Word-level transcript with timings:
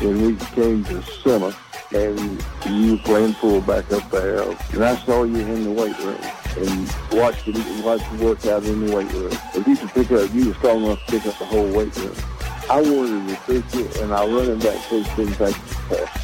when 0.00 0.22
we 0.22 0.36
came 0.36 0.84
to 0.84 1.02
summer 1.02 1.54
and 1.92 2.44
you 2.66 2.92
were 2.92 2.98
playing 2.98 3.32
fullback 3.34 3.90
up 3.92 4.10
there, 4.10 4.42
and 4.42 4.84
I 4.84 4.96
saw 5.04 5.22
you 5.24 5.36
in 5.36 5.64
the 5.64 5.70
weight 5.70 5.98
room 6.00 6.18
and 6.56 6.88
watched 7.12 7.46
you 7.46 7.82
watched 7.82 8.10
you 8.12 8.26
work 8.26 8.44
out 8.46 8.64
in 8.64 8.86
the 8.86 8.96
weight 8.96 9.12
room. 9.12 9.32
If 9.54 9.66
you 9.66 9.76
could 9.76 9.90
pick 9.90 10.10
up, 10.12 10.32
you 10.34 10.48
were 10.48 10.54
strong 10.54 10.84
enough 10.84 11.04
to 11.06 11.12
pick 11.12 11.26
up 11.26 11.38
the 11.38 11.44
whole 11.44 11.70
weight 11.72 11.94
room. 11.96 12.16
I 12.70 12.80
wanted 12.80 13.28
to 13.28 13.36
pick 13.46 13.74
you, 13.74 14.02
and 14.02 14.12
I 14.12 14.26
run 14.26 14.36
running 14.36 14.58
back 14.58 14.76
coach 14.88 15.06
didn't 15.16 15.34
think 15.34 16.23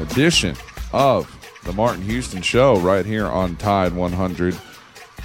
edition 0.00 0.56
of 0.92 1.36
the 1.64 1.72
Martin 1.72 2.02
Houston 2.02 2.42
Show 2.42 2.78
right 2.78 3.04
here 3.04 3.26
on 3.26 3.56
Tide 3.56 3.92
100.9 3.92 4.58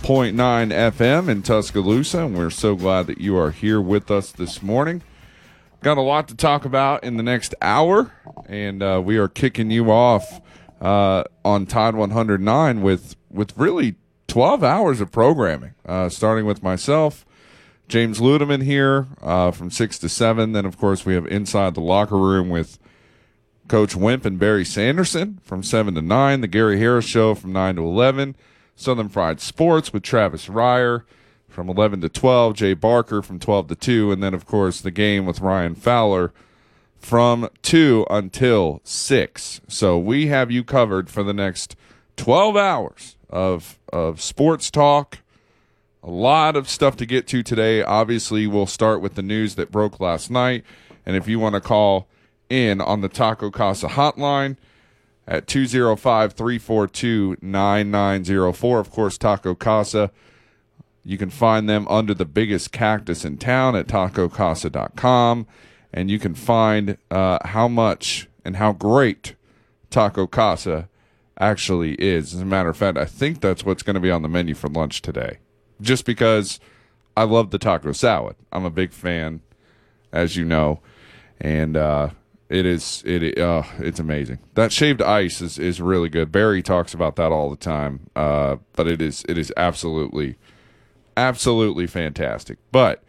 FM 0.01 1.29
in 1.29 1.41
Tuscaloosa. 1.41 2.25
And 2.25 2.37
we're 2.37 2.49
so 2.49 2.75
glad 2.75 3.07
that 3.07 3.19
you 3.19 3.37
are 3.37 3.51
here 3.51 3.79
with 3.81 4.11
us 4.11 4.31
this 4.31 4.61
morning. 4.61 5.01
Got 5.81 5.97
a 5.97 6.01
lot 6.01 6.27
to 6.27 6.35
talk 6.35 6.65
about 6.65 7.03
in 7.03 7.17
the 7.17 7.23
next 7.23 7.55
hour, 7.61 8.11
and 8.47 8.81
uh, 8.81 9.01
we 9.03 9.17
are 9.17 9.27
kicking 9.27 9.71
you 9.71 9.91
off 9.91 10.41
uh, 10.81 11.23
on 11.43 11.65
Tide 11.65 11.95
109 11.95 12.81
with, 12.81 13.15
with 13.29 13.57
really 13.57 13.95
12 14.27 14.63
hours 14.63 14.99
of 14.99 15.11
programming, 15.11 15.73
uh, 15.85 16.09
starting 16.09 16.45
with 16.45 16.63
myself. 16.63 17.25
James 17.87 18.19
Ludeman 18.19 18.63
here 18.63 19.07
uh, 19.21 19.51
from 19.51 19.69
6 19.69 19.99
to 19.99 20.09
7. 20.09 20.53
Then, 20.53 20.65
of 20.65 20.77
course, 20.77 21.05
we 21.05 21.13
have 21.13 21.27
Inside 21.27 21.75
the 21.75 21.81
Locker 21.81 22.17
Room 22.17 22.49
with 22.49 22.79
Coach 23.67 23.95
Wimp 23.95 24.25
and 24.25 24.37
Barry 24.37 24.65
Sanderson 24.65 25.39
from 25.43 25.63
7 25.63 25.95
to 25.95 26.01
9. 26.01 26.41
The 26.41 26.47
Gary 26.47 26.79
Harris 26.79 27.05
Show 27.05 27.35
from 27.35 27.53
9 27.53 27.75
to 27.77 27.83
11. 27.83 28.35
Southern 28.75 29.09
Fried 29.09 29.39
Sports 29.39 29.93
with 29.93 30.03
Travis 30.03 30.47
Reier 30.47 31.03
from 31.47 31.69
11 31.69 32.01
to 32.01 32.09
12. 32.09 32.55
Jay 32.55 32.73
Barker 32.73 33.21
from 33.21 33.39
12 33.39 33.69
to 33.69 33.75
2. 33.75 34.11
And 34.11 34.21
then, 34.21 34.33
of 34.33 34.45
course, 34.45 34.81
the 34.81 34.91
game 34.91 35.25
with 35.25 35.41
Ryan 35.41 35.75
Fowler 35.75 36.33
from 36.99 37.49
2 37.61 38.05
until 38.09 38.81
6. 38.83 39.61
So 39.67 39.97
we 39.97 40.27
have 40.27 40.51
you 40.51 40.63
covered 40.63 41.09
for 41.09 41.23
the 41.23 41.33
next 41.33 41.75
12 42.17 42.55
hours 42.55 43.15
of, 43.29 43.79
of 43.91 44.21
sports 44.21 44.69
talk 44.69 45.19
a 46.05 46.11
lot 46.11 46.55
of 46.55 46.69
stuff 46.69 46.95
to 46.97 47.05
get 47.05 47.25
to 47.27 47.41
today. 47.41 47.81
Obviously, 47.81 48.45
we'll 48.45 48.67
start 48.67 49.01
with 49.01 49.15
the 49.15 49.23
news 49.23 49.55
that 49.55 49.71
broke 49.71 49.99
last 49.99 50.29
night. 50.29 50.63
And 51.03 51.15
if 51.15 51.27
you 51.27 51.39
want 51.39 51.55
to 51.55 51.61
call 51.61 52.07
in 52.49 52.81
on 52.81 53.01
the 53.01 53.09
Taco 53.09 53.49
Casa 53.51 53.87
hotline 53.87 54.57
at 55.27 55.47
205 55.47 56.33
342 56.33 57.37
9904, 57.41 58.79
of 58.79 58.91
course, 58.91 59.17
Taco 59.17 59.55
Casa. 59.55 60.11
You 61.03 61.17
can 61.17 61.29
find 61.29 61.69
them 61.69 61.87
under 61.87 62.13
the 62.13 62.25
biggest 62.25 62.71
cactus 62.71 63.25
in 63.25 63.37
town 63.37 63.75
at 63.75 63.87
tacocasa.com. 63.87 65.47
And 65.93 66.11
you 66.11 66.19
can 66.19 66.33
find 66.33 66.97
uh, 67.09 67.39
how 67.45 67.67
much 67.67 68.27
and 68.43 68.57
how 68.57 68.73
great 68.73 69.35
Taco 69.89 70.27
Casa 70.27 70.89
actually 71.39 71.93
is. 71.95 72.33
As 72.33 72.41
a 72.41 72.45
matter 72.45 72.69
of 72.69 72.77
fact, 72.77 72.97
I 72.97 73.05
think 73.05 73.39
that's 73.39 73.63
what's 73.63 73.83
going 73.83 73.93
to 73.93 73.99
be 73.99 74.11
on 74.11 74.23
the 74.23 74.27
menu 74.27 74.55
for 74.55 74.67
lunch 74.67 75.01
today 75.01 75.37
just 75.81 76.05
because 76.05 76.59
I 77.15 77.23
love 77.23 77.51
the 77.51 77.57
taco 77.57 77.91
salad. 77.91 78.35
I'm 78.51 78.65
a 78.65 78.69
big 78.69 78.91
fan, 78.91 79.41
as 80.11 80.35
you 80.35 80.45
know, 80.45 80.81
and 81.39 81.77
uh, 81.77 82.09
it 82.49 82.65
is 82.65 83.03
it 83.05 83.37
uh, 83.39 83.63
it's 83.79 83.99
amazing. 83.99 84.39
That 84.53 84.71
shaved 84.71 85.01
ice 85.01 85.41
is, 85.41 85.57
is 85.57 85.81
really 85.81 86.09
good. 86.09 86.31
Barry 86.31 86.61
talks 86.61 86.93
about 86.93 87.15
that 87.15 87.31
all 87.31 87.49
the 87.49 87.55
time, 87.55 88.07
uh, 88.15 88.57
but 88.73 88.87
it 88.87 89.01
is 89.01 89.25
it 89.27 89.37
is 89.37 89.51
absolutely 89.57 90.35
absolutely 91.17 91.87
fantastic. 91.87 92.57
But 92.71 93.03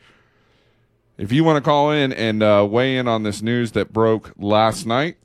if 1.18 1.32
you 1.32 1.44
want 1.44 1.56
to 1.56 1.68
call 1.68 1.90
in 1.90 2.12
and 2.12 2.42
uh, 2.42 2.66
weigh 2.68 2.96
in 2.96 3.08
on 3.08 3.22
this 3.22 3.42
news 3.42 3.72
that 3.72 3.92
broke 3.92 4.32
last 4.38 4.86
night, 4.86 5.16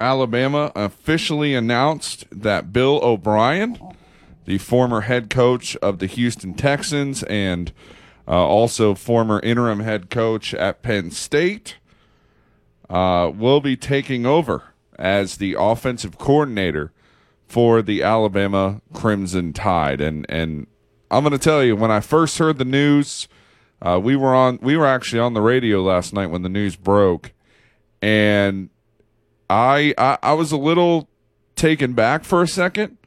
Alabama 0.00 0.72
officially 0.74 1.54
announced 1.54 2.26
that 2.30 2.72
Bill 2.72 3.00
O'Brien 3.02 3.78
the 4.44 4.58
former 4.58 5.02
head 5.02 5.30
coach 5.30 5.76
of 5.76 5.98
the 5.98 6.06
Houston 6.06 6.54
Texans 6.54 7.22
and 7.24 7.72
uh, 8.26 8.32
also 8.32 8.94
former 8.94 9.40
interim 9.40 9.80
head 9.80 10.10
coach 10.10 10.54
at 10.54 10.82
Penn 10.82 11.10
State, 11.10 11.76
uh, 12.94 13.30
will 13.34 13.60
be 13.60 13.76
taking 13.76 14.24
over 14.24 14.62
as 14.98 15.36
the 15.36 15.56
offensive 15.58 16.18
coordinator 16.18 16.92
for 17.46 17.82
the 17.82 18.02
Alabama 18.02 18.80
Crimson 18.92 19.52
Tide. 19.52 20.00
And 20.00 20.24
and 20.28 20.66
I'm 21.10 21.22
going 21.22 21.32
to 21.32 21.38
tell 21.38 21.62
you, 21.62 21.76
when 21.76 21.90
I 21.90 22.00
first 22.00 22.38
heard 22.38 22.58
the 22.58 22.64
news, 22.64 23.28
uh, 23.82 24.00
we 24.02 24.16
were 24.16 24.34
on 24.34 24.58
we 24.62 24.76
were 24.76 24.86
actually 24.86 25.20
on 25.20 25.34
the 25.34 25.42
radio 25.42 25.82
last 25.82 26.12
night 26.12 26.28
when 26.28 26.42
the 26.42 26.48
news 26.48 26.76
broke, 26.76 27.32
and 28.00 28.70
I, 29.50 29.94
I, 29.98 30.18
I 30.22 30.32
was 30.32 30.52
a 30.52 30.56
little 30.56 31.08
taken 31.54 31.92
back 31.92 32.24
for 32.24 32.42
a 32.42 32.48
second 32.48 32.98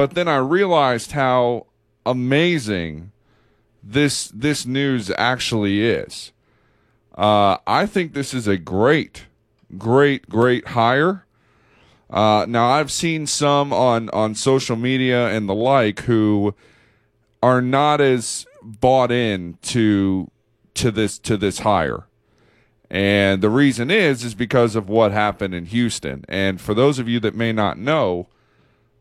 but 0.00 0.14
then 0.14 0.28
I 0.28 0.36
realized 0.38 1.12
how 1.12 1.66
amazing 2.06 3.12
this 3.82 4.28
this 4.28 4.64
news 4.64 5.10
actually 5.18 5.82
is. 5.82 6.32
Uh, 7.16 7.58
I 7.66 7.86
think 7.86 8.12
this 8.14 8.32
is 8.32 8.46
a 8.46 8.56
great, 8.56 9.26
great, 9.76 10.28
great 10.28 10.68
hire. 10.68 11.26
Uh, 12.08 12.44
now 12.48 12.70
I've 12.70 12.90
seen 12.90 13.26
some 13.26 13.72
on 13.72 14.10
on 14.10 14.34
social 14.34 14.76
media 14.76 15.28
and 15.28 15.48
the 15.48 15.54
like 15.54 16.00
who 16.00 16.54
are 17.42 17.62
not 17.62 18.00
as 18.00 18.46
bought 18.62 19.12
in 19.12 19.58
to 19.62 20.30
to 20.74 20.90
this 20.90 21.18
to 21.20 21.36
this 21.36 21.60
hire. 21.60 22.06
And 22.90 23.40
the 23.42 23.50
reason 23.50 23.90
is 23.90 24.24
is 24.24 24.34
because 24.34 24.74
of 24.74 24.88
what 24.88 25.12
happened 25.12 25.54
in 25.54 25.66
Houston. 25.66 26.24
And 26.28 26.60
for 26.60 26.74
those 26.74 26.98
of 26.98 27.08
you 27.08 27.20
that 27.20 27.36
may 27.36 27.52
not 27.52 27.78
know, 27.78 28.28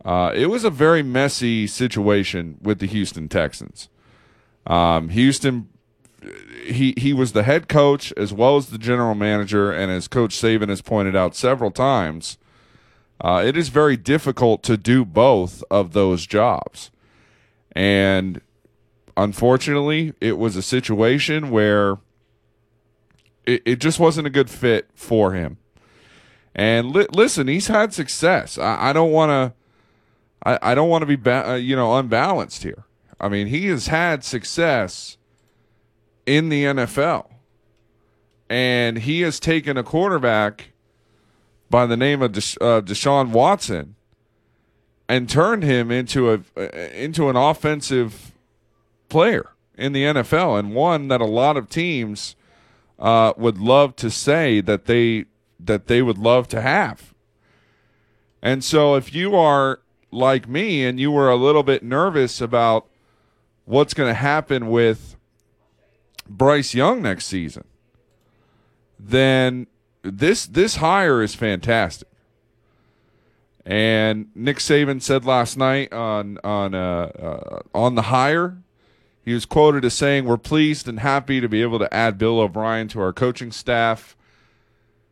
uh, 0.06 0.32
it 0.36 0.48
was 0.48 0.64
a 0.64 0.70
very 0.70 1.02
messy 1.02 1.66
situation 1.68 2.58
with 2.62 2.80
the 2.80 2.86
Houston 2.86 3.28
Texans. 3.28 3.90
Um, 4.68 5.10
Houston, 5.10 5.70
he 6.72 6.94
he 6.98 7.14
was 7.14 7.34
the 7.34 7.44
head 7.44 7.68
coach 7.68 8.14
as 8.18 8.34
well 8.34 8.58
as 8.58 8.68
the 8.68 8.78
general 8.78 9.16
manager, 9.16 9.72
and 9.72 9.92
as 9.92 10.08
Coach 10.08 10.36
Saban 10.36 10.70
has 10.70 10.82
pointed 10.82 11.16
out 11.16 11.36
several 11.36 11.72
times, 11.72 12.38
uh, 13.22 13.44
it 13.46 13.58
is 13.58 13.70
very 13.70 13.98
difficult 13.98 14.64
to 14.64 14.78
do 14.78 15.04
both 15.06 15.64
of 15.70 15.94
those 15.94 16.26
jobs. 16.26 16.92
And 17.74 18.42
unfortunately, 19.18 20.14
it 20.22 20.38
was 20.38 20.56
a 20.56 20.62
situation 20.62 21.50
where 21.50 21.98
it, 23.46 23.62
it 23.66 23.80
just 23.80 24.00
wasn't 24.00 24.28
a 24.28 24.30
good 24.30 24.50
fit 24.50 24.90
for 24.94 25.34
him. 25.34 25.58
And 26.56 26.92
li- 26.92 27.08
listen, 27.12 27.48
he's 27.48 27.68
had 27.68 27.94
success. 27.94 28.58
I, 28.58 28.92
don't 28.92 29.12
want 29.12 29.30
to 29.30 29.54
I 30.44 30.74
don't 30.74 30.90
want 30.90 31.04
to 31.04 31.06
be 31.06 31.16
ba- 31.16 31.52
uh, 31.52 31.56
you 31.56 31.76
know 31.76 31.96
unbalanced 31.98 32.64
here. 32.64 32.86
I 33.20 33.30
mean, 33.30 33.48
he 33.48 33.68
has 33.68 33.88
had 33.88 34.24
success 34.24 35.18
in 36.30 36.50
the 36.50 36.64
NFL, 36.64 37.26
and 38.52 39.00
he 39.00 39.22
has 39.22 39.40
taken 39.40 39.78
a 39.78 39.84
quarterback 39.84 40.74
by 41.72 41.88
the 41.88 41.98
name 41.98 42.22
of 42.22 42.34
uh, 42.34 42.82
Deshaun 42.82 43.32
Watson 43.32 43.96
and 45.08 45.28
turned 45.28 45.64
him 45.64 45.90
into 45.90 46.32
a 46.32 46.42
uh, 46.56 46.70
into 46.94 47.30
an 47.30 47.36
offensive 47.36 48.32
player 49.10 49.50
in 49.76 49.92
the 49.92 50.04
NFL, 50.04 50.60
and 50.60 50.76
one 50.76 51.08
that 51.08 51.20
a 51.20 51.26
lot 51.26 51.58
of 51.58 51.68
teams 51.68 52.36
uh, 53.00 53.34
would 53.36 53.58
love 53.58 53.96
to 53.96 54.12
say 54.12 54.62
that 54.62 54.86
they 54.86 55.26
that 55.60 55.88
they 55.88 56.04
would 56.04 56.20
love 56.20 56.48
to 56.50 56.62
have. 56.62 57.16
And 58.40 58.64
so 58.64 58.94
if 58.94 59.16
you 59.16 59.36
are 59.36 59.80
like 60.12 60.48
me 60.48 60.86
and 60.86 61.00
you 61.00 61.12
were 61.12 61.30
a 61.30 61.36
little 61.36 61.64
bit 61.64 61.82
nervous 61.82 62.40
about 62.40 62.88
what's 63.66 63.96
going 63.96 64.10
to 64.10 64.14
happen 64.14 64.68
with 64.68 65.16
Bryce 66.30 66.74
Young 66.74 67.02
next 67.02 67.26
season, 67.26 67.66
then 69.00 69.68
this 70.04 70.46
this 70.46 70.78
hire 70.78 71.22
is 71.22 71.36
fantastic. 71.36 72.08
And 73.66 74.30
Nick 74.34 74.58
Saban 74.58 75.02
said 75.02 75.26
last 75.26 75.58
night 75.58 75.92
on 75.94 76.40
on 76.44 76.74
uh, 76.74 77.12
uh, 77.20 77.60
on 77.74 77.96
the 77.96 78.04
hire, 78.04 78.58
he 79.24 79.34
was 79.34 79.46
quoted 79.46 79.84
as 79.86 79.94
saying, 79.94 80.26
"We're 80.26 80.38
pleased 80.38 80.88
and 80.88 81.00
happy 81.00 81.42
to 81.42 81.50
be 81.50 81.62
able 81.62 81.80
to 81.80 81.94
add 81.94 82.18
Bill 82.18 82.40
O'Brien 82.40 82.88
to 82.90 83.02
our 83.02 83.14
coaching 83.14 83.52
staff. 83.52 84.16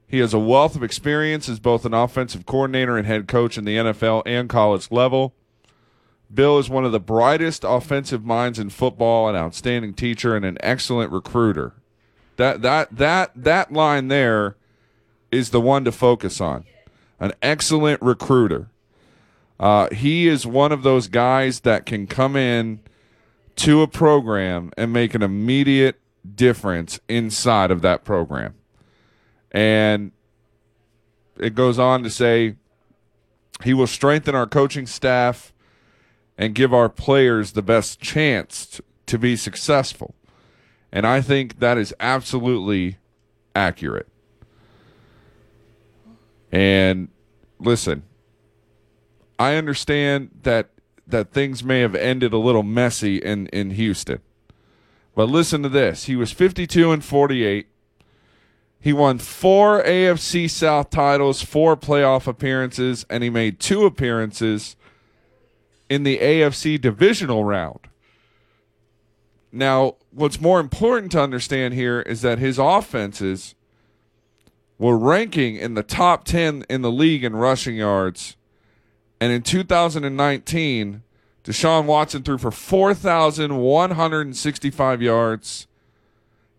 He 0.07 0.19
has 0.19 0.33
a 0.33 0.39
wealth 0.39 0.75
of 0.75 0.83
experience 0.83 1.49
as 1.49 1.59
both 1.59 1.85
an 1.85 1.93
offensive 1.93 2.45
coordinator 2.45 2.97
and 2.97 3.05
head 3.05 3.27
coach 3.27 3.57
in 3.57 3.65
the 3.65 3.75
NFL 3.75 4.23
and 4.25 4.47
college 4.47 4.89
level. 4.89 5.33
Bill 6.33 6.59
is 6.59 6.69
one 6.69 6.85
of 6.85 6.91
the 6.91 6.99
brightest 6.99 7.63
offensive 7.65 8.25
minds 8.25 8.59
in 8.59 8.69
football, 8.69 9.29
an 9.29 9.35
outstanding 9.35 9.93
teacher, 9.93 10.35
and 10.35 10.45
an 10.45 10.57
excellent 10.61 11.11
recruiter. 11.11 11.73
That 12.35 12.61
that 12.61 12.95
that 12.97 13.31
that 13.35 13.71
line 13.71 14.09
there 14.09 14.55
is 15.31 15.49
the 15.49 15.61
one 15.61 15.85
to 15.85 15.91
focus 15.91 16.41
on. 16.41 16.65
An 17.19 17.33
excellent 17.41 18.01
recruiter. 18.01 18.69
Uh, 19.59 19.89
he 19.89 20.27
is 20.27 20.45
one 20.45 20.71
of 20.71 20.83
those 20.83 21.07
guys 21.07 21.61
that 21.61 21.85
can 21.85 22.05
come 22.05 22.35
in 22.35 22.79
to 23.55 23.81
a 23.81 23.87
program 23.87 24.71
and 24.77 24.93
make 24.93 25.15
an 25.15 25.23
immediate 25.23 25.99
difference 26.35 26.99
inside 27.07 27.71
of 27.71 27.81
that 27.81 28.03
program. 28.03 28.53
And 29.51 30.11
it 31.39 31.55
goes 31.55 31.79
on 31.79 32.03
to 32.03 32.09
say 32.11 32.55
he 33.63 33.73
will 33.73 33.87
strengthen 33.87 34.35
our 34.35 34.45
coaching 34.45 34.85
staff 34.85 35.53
and 36.37 36.53
give 36.53 36.73
our 36.73 36.89
players 36.89 37.53
the 37.53 37.61
best 37.61 37.99
chance 37.99 38.65
to, 38.67 38.83
to 39.07 39.17
be 39.17 39.35
successful. 39.35 40.13
And 40.91 41.05
I 41.05 41.21
think 41.21 41.59
that 41.59 41.77
is 41.77 41.93
absolutely 41.99 42.97
accurate. 43.55 44.07
And 46.51 47.09
listen, 47.59 48.03
I 49.37 49.55
understand 49.55 50.29
that 50.43 50.69
that 51.05 51.31
things 51.31 51.63
may 51.63 51.79
have 51.79 51.95
ended 51.95 52.33
a 52.33 52.37
little 52.37 52.63
messy 52.63 53.17
in 53.17 53.47
in 53.47 53.71
Houston. 53.71 54.19
But 55.15 55.29
listen 55.29 55.63
to 55.63 55.69
this. 55.69 56.05
He 56.05 56.15
was 56.15 56.31
52 56.31 56.91
and 56.91 57.03
48. 57.03 57.67
He 58.79 58.93
won 58.93 59.17
4 59.17 59.83
AFC 59.83 60.47
South 60.47 60.91
titles, 60.91 61.41
4 61.41 61.75
playoff 61.75 62.27
appearances, 62.27 63.05
and 63.09 63.23
he 63.23 63.29
made 63.29 63.59
2 63.59 63.85
appearances 63.85 64.75
in 65.89 66.03
the 66.03 66.17
AFC 66.17 66.79
divisional 66.79 67.43
round. 67.43 67.87
Now, 69.51 69.95
what's 70.11 70.41
more 70.41 70.59
important 70.59 71.11
to 71.13 71.21
understand 71.21 71.73
here 71.73 72.01
is 72.01 72.21
that 72.21 72.39
his 72.39 72.59
offenses 72.59 73.55
were 74.77 74.97
ranking 74.97 75.55
in 75.55 75.73
the 75.73 75.83
top 75.83 76.25
10 76.25 76.65
in 76.69 76.81
the 76.81 76.91
league 76.91 77.23
in 77.23 77.33
rushing 77.35 77.75
yards. 77.75 78.35
And 79.19 79.31
in 79.31 79.41
2019, 79.41 81.01
Deshaun 81.43 81.85
Watson 81.85 82.21
threw 82.23 82.37
for 82.37 82.51
4,165 82.51 85.01
yards. 85.01 85.67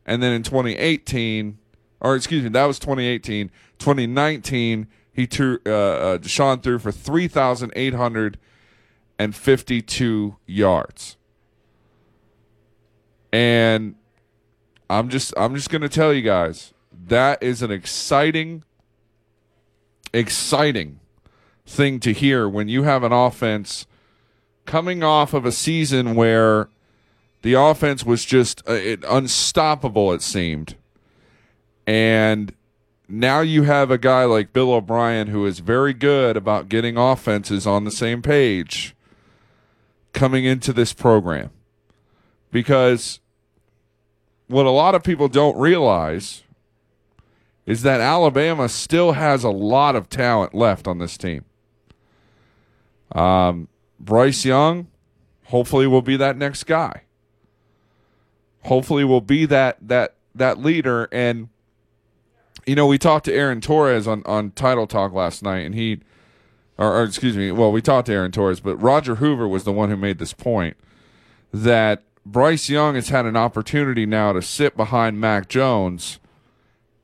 And 0.05 0.23
then 0.23 0.33
in 0.33 0.43
2018, 0.43 1.59
or 2.01 2.17
excuse 2.17 2.43
me, 2.43 2.49
that 2.51 2.65
was 2.65 2.79
2018. 2.79 3.51
2019, 3.79 4.87
he 5.13 5.27
threw, 5.27 5.59
uh, 5.67 5.71
uh, 5.71 6.17
Deshaun 6.19 6.63
threw 6.63 6.79
for 6.79 6.93
3,852 9.19 10.37
yards. 10.47 11.17
And 13.33 13.97
I'm 14.89 15.09
just 15.09 15.35
I'm 15.37 15.55
just 15.55 15.71
going 15.71 15.83
to 15.83 15.89
tell 15.89 16.15
you 16.15 16.23
guys 16.23 16.73
that 16.93 17.43
is 17.43 17.63
an 17.63 17.71
exciting, 17.71 18.65
exciting 20.13 21.01
thing 21.67 22.01
to 22.01 22.13
hear 22.13 22.49
when 22.49 22.69
you 22.69 22.85
have 22.85 23.03
an 23.03 23.13
offense 23.13 23.87
coming 24.65 25.03
off 25.03 25.35
of 25.35 25.45
a 25.45 25.53
season 25.53 26.15
where 26.15 26.69
the 27.43 27.55
offense 27.55 28.05
was 28.05 28.25
just 28.25 28.63
uh, 28.69 28.73
it, 28.73 29.05
unstoppable, 29.07 30.13
it 30.13 30.23
seemed. 30.23 30.77
And 31.87 32.55
now 33.09 33.41
you 33.41 33.65
have 33.65 33.91
a 33.91 33.99
guy 33.99 34.25
like 34.25 34.53
Bill 34.53 34.73
O'Brien 34.73 35.29
who 35.29 35.45
is 35.45 35.59
very 35.59 35.93
good 35.93 36.37
about 36.37 36.69
getting 36.69 36.97
offenses 36.97 37.67
on 37.67 37.85
the 37.85 37.91
same 37.91 38.23
page 38.23 38.95
coming 40.13 40.45
into 40.45 40.73
this 40.73 40.93
program. 40.93 41.51
Because 42.51 43.21
what 44.47 44.67
a 44.67 44.71
lot 44.71 44.95
of 44.95 45.03
people 45.03 45.29
don't 45.29 45.57
realize 45.59 46.43
is 47.67 47.83
that 47.83 48.01
Alabama 48.01 48.69
still 48.69 49.13
has 49.13 49.45
a 49.45 49.51
lot 49.51 49.95
of 49.95 50.09
talent 50.09 50.55
left 50.55 50.89
on 50.89 50.99
this 50.99 51.19
team. 51.19 51.45
Um, 53.13 53.69
Bryce 54.01 54.45
Young, 54.45 54.89
hopefully, 55.45 55.87
will 55.87 56.03
be 56.03 56.17
that 56.17 56.37
next 56.37 56.65
guy. 56.65 57.03
Hopefully, 58.65 59.05
will 59.05 59.21
be 59.21 59.45
that 59.47 59.77
that 59.87 60.15
that 60.35 60.59
leader. 60.59 61.09
And 61.13 61.51
you 62.67 62.75
know, 62.75 62.87
we 62.87 62.97
talked 62.99 63.27
to 63.27 63.35
Aaron 63.35 63.61
Torres 63.61 64.07
on 64.07 64.23
on 64.25 64.51
Title 64.53 64.87
Talk 64.87 65.13
last 65.13 65.43
night, 65.43 65.67
and 65.67 65.75
he, 65.75 66.01
or, 66.79 67.01
or 67.01 67.05
excuse 67.05 67.37
me, 67.37 67.51
well, 67.51 67.73
we 67.73 67.83
talked 67.83 68.07
to 68.07 68.13
Aaron 68.13 68.33
Torres, 68.33 68.61
but 68.61 68.77
Roger 68.77 69.17
Hoover 69.17 69.49
was 69.49 69.65
the 69.65 69.73
one 69.73 69.91
who 69.91 69.97
made 69.97 70.19
this 70.19 70.33
point 70.33 70.77
that 71.53 72.05
Bryce 72.25 72.69
Young 72.69 72.95
has 72.95 73.09
had 73.09 73.27
an 73.27 73.37
opportunity 73.37 74.07
now 74.07 74.33
to 74.33 74.41
sit 74.41 74.77
behind 74.77 75.21
Mac 75.21 75.49
Jones 75.49 76.21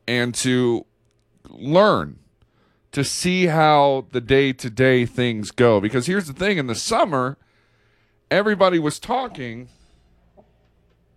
and 0.06 0.34
to 0.36 0.86
learn 1.48 2.18
to 2.92 3.02
see 3.02 3.46
how 3.46 4.06
the 4.12 4.20
day 4.20 4.52
to 4.52 4.70
day 4.70 5.04
things 5.04 5.50
go. 5.50 5.80
Because 5.80 6.06
here's 6.06 6.26
the 6.26 6.32
thing 6.32 6.58
in 6.58 6.68
the 6.68 6.74
summer, 6.74 7.36
everybody 8.30 8.78
was 8.78 9.00
talking 9.00 9.68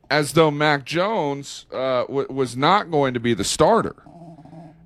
as 0.10 0.34
though 0.34 0.50
Mac 0.50 0.86
Jones 0.86 1.66
uh, 1.72 2.06
w- 2.06 2.28
was 2.30 2.56
not 2.58 2.90
going 2.90 3.14
to 3.14 3.20
be 3.20 3.34
the 3.34 3.44
starter 3.44 4.07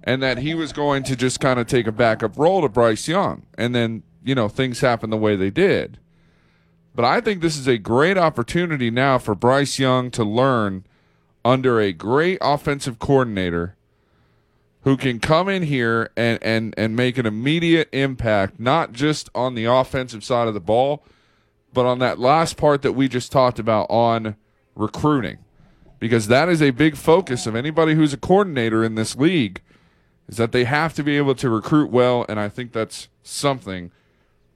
and 0.03 0.21
that 0.21 0.39
he 0.39 0.56
was 0.56 0.74
going 0.74 1.03
to 1.03 1.15
just 1.15 1.39
kind 1.39 1.59
of 1.59 1.67
take 1.67 1.88
a 1.88 1.91
backup 1.91 2.38
role 2.38 2.62
to 2.62 2.70
Bryce 2.70 3.08
Young. 3.08 3.43
And 3.58 3.75
then, 3.75 4.03
you 4.24 4.36
know, 4.36 4.50
things 4.50 4.79
happened 4.79 5.13
the 5.13 5.17
way 5.17 5.36
they 5.36 5.50
did. 5.50 6.00
But 6.93 7.05
I 7.05 7.22
think 7.22 7.41
this 7.41 7.58
is 7.58 7.67
a 7.67 7.77
great 7.77 8.17
opportunity 8.17 8.91
now 8.91 9.17
for 9.17 9.36
Bryce 9.36 9.79
Young 9.79 10.12
to 10.12 10.24
learn 10.24 10.86
under 11.46 11.79
a 11.79 11.93
great 11.93 12.38
offensive 12.41 13.00
coordinator 13.00 13.75
who 14.84 14.98
can 14.98 15.20
come 15.20 15.48
in 15.48 15.63
here 15.63 16.10
and, 16.17 16.39
and, 16.41 16.74
and 16.77 16.96
make 16.96 17.17
an 17.17 17.25
immediate 17.25 17.88
impact, 17.91 18.60
not 18.60 18.91
just 18.93 19.29
on 19.36 19.53
the 19.55 19.65
offensive 19.65 20.24
side 20.24 20.48
of 20.48 20.53
the 20.53 20.60
ball, 20.60 21.03
but 21.74 21.86
on 21.86 22.00
that 22.00 22.20
last 22.20 22.58
part 22.58 22.81
that 22.81 22.93
we 22.93 23.08
just 23.08 23.31
talked 23.31 23.60
about 23.60 23.86
on 23.89 24.36
recruiting. 24.75 25.38
Because 26.00 26.27
that 26.27 26.50
is 26.50 26.62
a 26.62 26.72
big 26.72 26.98
focus 26.98 27.46
of 27.46 27.55
anybody 27.55 27.93
who's 27.93 28.12
a 28.12 28.17
coordinator 28.17 28.84
in 28.84 28.96
this 28.96 29.15
league, 29.15 29.62
is 30.32 30.38
that 30.38 30.54
they 30.54 30.64
have 30.64 30.94
to 30.94 31.04
be 31.04 31.18
able 31.18 31.36
to 31.36 31.50
recruit 31.50 31.92
well, 31.92 32.26
and 32.30 32.40
I 32.40 32.48
think 32.50 32.72
that's 32.72 33.10
something 33.22 33.92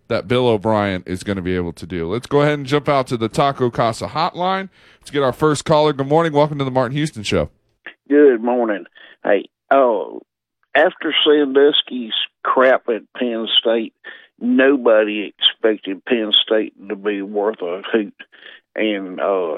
that 0.07 0.27
Bill 0.27 0.47
O'Brien 0.47 1.03
is 1.05 1.23
going 1.23 1.35
to 1.35 1.41
be 1.41 1.55
able 1.55 1.73
to 1.73 1.85
do. 1.85 2.09
Let's 2.09 2.27
go 2.27 2.41
ahead 2.41 2.53
and 2.53 2.65
jump 2.65 2.87
out 2.87 3.07
to 3.07 3.17
the 3.17 3.27
Taco 3.27 3.69
Casa 3.69 4.07
hotline. 4.07 4.69
Let's 4.99 5.11
get 5.11 5.21
our 5.21 5.33
first 5.33 5.65
caller. 5.65 5.93
Good 5.93 6.07
morning. 6.07 6.31
Welcome 6.31 6.59
to 6.59 6.63
the 6.63 6.71
Martin 6.71 6.95
Houston 6.95 7.23
Show. 7.23 7.49
Good 8.07 8.41
morning. 8.41 8.85
Hey, 9.23 9.49
oh, 9.69 10.21
after 10.75 11.13
Sandusky's 11.25 12.13
crap 12.43 12.87
at 12.87 13.01
Penn 13.17 13.47
State, 13.59 13.93
nobody 14.39 15.33
expected 15.33 16.05
Penn 16.05 16.31
State 16.41 16.73
to 16.87 16.95
be 16.95 17.21
worth 17.21 17.61
a 17.61 17.81
hoot, 17.91 18.15
and 18.75 19.19
uh, 19.19 19.57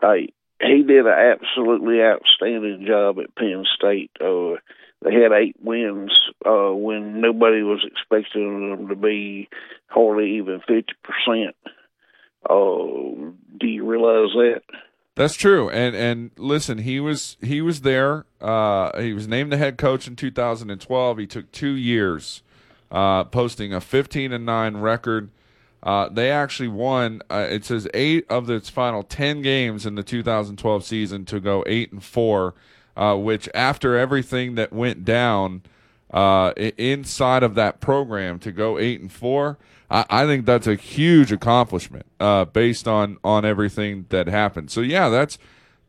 I, 0.00 0.28
he 0.62 0.84
did 0.84 1.06
an 1.06 1.34
absolutely 1.36 2.00
outstanding 2.00 2.86
job 2.86 3.18
at 3.18 3.34
Penn 3.34 3.64
State. 3.76 4.10
Uh, 4.20 4.56
they 5.02 5.14
had 5.14 5.32
eight 5.32 5.56
wins 5.62 6.12
uh, 6.46 6.72
when 6.72 7.20
nobody 7.20 7.62
was 7.62 7.84
expecting 7.84 8.70
them 8.70 8.88
to 8.88 8.96
be 8.96 9.48
hardly 9.88 10.36
even 10.36 10.60
fifty 10.60 10.94
percent. 11.02 11.56
Uh, 12.48 13.32
do 13.58 13.66
you 13.66 13.84
realize 13.84 14.32
that? 14.34 14.62
That's 15.14 15.34
true. 15.34 15.68
And 15.70 15.94
and 15.94 16.30
listen, 16.36 16.78
he 16.78 17.00
was 17.00 17.36
he 17.40 17.60
was 17.60 17.82
there. 17.82 18.24
Uh, 18.40 18.98
he 19.00 19.12
was 19.12 19.26
named 19.28 19.52
the 19.52 19.56
head 19.56 19.76
coach 19.76 20.06
in 20.06 20.16
2012. 20.16 21.18
He 21.18 21.26
took 21.26 21.52
two 21.52 21.72
years, 21.72 22.42
uh, 22.90 23.24
posting 23.24 23.74
a 23.74 23.80
15 23.80 24.32
and 24.32 24.46
nine 24.46 24.78
record. 24.78 25.30
Uh, 25.82 26.08
they 26.08 26.30
actually 26.30 26.68
won. 26.68 27.22
Uh, 27.30 27.46
it 27.50 27.64
says 27.64 27.88
eight 27.94 28.26
of 28.30 28.48
its 28.48 28.68
final 28.68 29.02
ten 29.02 29.42
games 29.42 29.84
in 29.84 29.94
the 29.94 30.02
2012 30.02 30.84
season 30.84 31.24
to 31.24 31.40
go 31.40 31.64
eight 31.66 31.90
and 31.92 32.04
four. 32.04 32.54
Uh, 32.96 33.16
which 33.16 33.48
after 33.54 33.96
everything 33.96 34.56
that 34.56 34.72
went 34.72 35.04
down 35.04 35.62
uh, 36.12 36.52
inside 36.56 37.42
of 37.42 37.54
that 37.54 37.80
program 37.80 38.38
to 38.40 38.52
go 38.52 38.78
eight 38.78 39.00
and 39.00 39.12
four. 39.12 39.58
I, 39.90 40.04
I 40.10 40.26
think 40.26 40.46
that's 40.46 40.66
a 40.66 40.74
huge 40.74 41.32
accomplishment 41.32 42.06
uh, 42.18 42.44
based 42.46 42.88
on 42.88 43.18
on 43.22 43.44
everything 43.44 44.06
that 44.08 44.26
happened. 44.26 44.70
So 44.70 44.80
yeah, 44.80 45.08
that's 45.08 45.38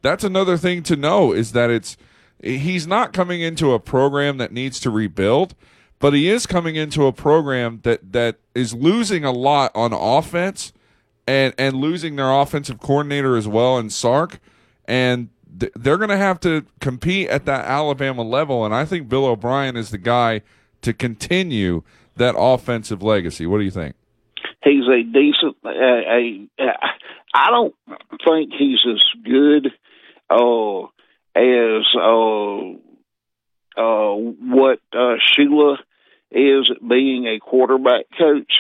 that's 0.02 0.24
another 0.24 0.58
thing 0.58 0.84
to 0.84 0.96
know 0.96 1.32
is 1.32 1.54
that 1.54 1.70
it's 1.70 1.98
he's 2.44 2.88
not 2.88 3.14
coming 3.14 3.42
into 3.42 3.74
a 3.74 3.80
program 3.80 4.38
that 4.38 4.52
needs 4.52 4.80
to 4.82 4.90
rebuild, 4.90 5.56
but 6.00 6.14
he 6.14 6.30
is 6.30 6.46
coming 6.46 6.76
into 6.76 7.06
a 7.06 7.12
program 7.12 7.80
that 7.84 8.14
that 8.14 8.38
is 8.54 8.74
losing 8.74 9.24
a 9.24 9.32
lot 9.32 9.72
on 9.74 9.92
offense 9.94 10.72
and 11.28 11.54
and 11.58 11.78
losing 11.78 12.16
their 12.16 12.32
offensive 12.32 12.80
coordinator 12.80 13.36
as 13.36 13.48
well 13.48 13.78
in 13.78 13.90
Sark 13.90 14.40
and 14.86 15.30
they're 15.52 15.98
going 15.98 16.10
to 16.10 16.18
have 16.18 16.40
to 16.42 16.66
compete 16.80 17.30
at 17.30 17.46
that 17.46 17.66
Alabama 17.66 18.24
level 18.24 18.66
and 18.66 18.74
I 18.74 18.86
think 18.86 19.10
Bill 19.10 19.26
O'Brien 19.26 19.76
is 19.76 19.92
the 19.92 19.98
guy 19.98 20.42
to 20.82 20.94
continue 20.94 21.84
that 22.16 22.36
offensive 22.38 23.02
legacy. 23.04 23.46
What 23.46 23.60
do 23.60 23.64
you 23.64 23.72
think? 23.72 23.96
He's 24.64 24.88
a 24.88 25.04
decent. 25.04 25.58
Uh, 25.64 25.70
a, 25.70 26.48
uh, 26.60 26.88
I 27.34 27.50
don't 27.50 27.74
think 28.28 28.52
he's 28.58 28.80
as 28.88 29.02
good 29.24 29.68
uh, 30.30 30.82
as 31.36 31.86
uh, 31.96 32.58
uh, 33.78 34.16
what 34.16 34.80
uh, 34.94 35.16
Shula 35.34 35.78
is 36.32 36.70
being 36.88 37.26
a 37.26 37.40
quarterback 37.40 38.06
coach, 38.18 38.52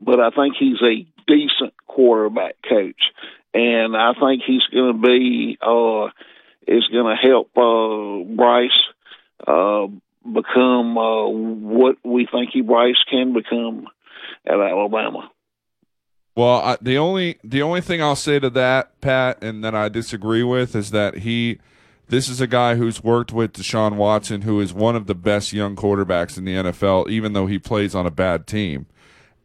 but 0.00 0.20
I 0.20 0.30
think 0.30 0.56
he's 0.58 0.82
a 0.82 1.06
decent 1.26 1.74
quarterback 1.86 2.56
coach, 2.68 3.00
and 3.54 3.96
I 3.96 4.12
think 4.20 4.42
he's 4.46 4.62
going 4.72 4.92
to 4.92 5.00
be 5.00 5.58
uh, 5.60 6.10
is 6.66 6.86
going 6.88 7.16
to 7.16 7.28
help 7.28 7.50
uh, 7.56 8.34
Bryce 8.34 8.70
uh, 9.46 9.86
become 10.24 10.98
uh, 10.98 11.28
what 11.28 11.96
we 12.04 12.26
think 12.30 12.50
he 12.52 12.60
Bryce 12.60 12.96
can 13.10 13.32
become 13.32 13.86
at 14.46 14.54
Alabama. 14.54 15.30
Well, 16.34 16.60
I, 16.60 16.76
the 16.82 16.98
only 16.98 17.38
the 17.42 17.62
only 17.62 17.80
thing 17.80 18.02
I'll 18.02 18.14
say 18.14 18.38
to 18.38 18.50
that, 18.50 19.00
Pat, 19.00 19.42
and 19.42 19.64
that 19.64 19.74
I 19.74 19.88
disagree 19.88 20.42
with 20.42 20.76
is 20.76 20.90
that 20.90 21.18
he, 21.18 21.58
this 22.08 22.28
is 22.28 22.42
a 22.42 22.46
guy 22.46 22.74
who's 22.74 23.02
worked 23.02 23.32
with 23.32 23.54
Deshaun 23.54 23.96
Watson, 23.96 24.42
who 24.42 24.60
is 24.60 24.74
one 24.74 24.96
of 24.96 25.06
the 25.06 25.14
best 25.14 25.54
young 25.54 25.76
quarterbacks 25.76 26.36
in 26.36 26.44
the 26.44 26.54
NFL, 26.54 27.08
even 27.08 27.32
though 27.32 27.46
he 27.46 27.58
plays 27.58 27.94
on 27.94 28.06
a 28.06 28.10
bad 28.10 28.46
team. 28.46 28.86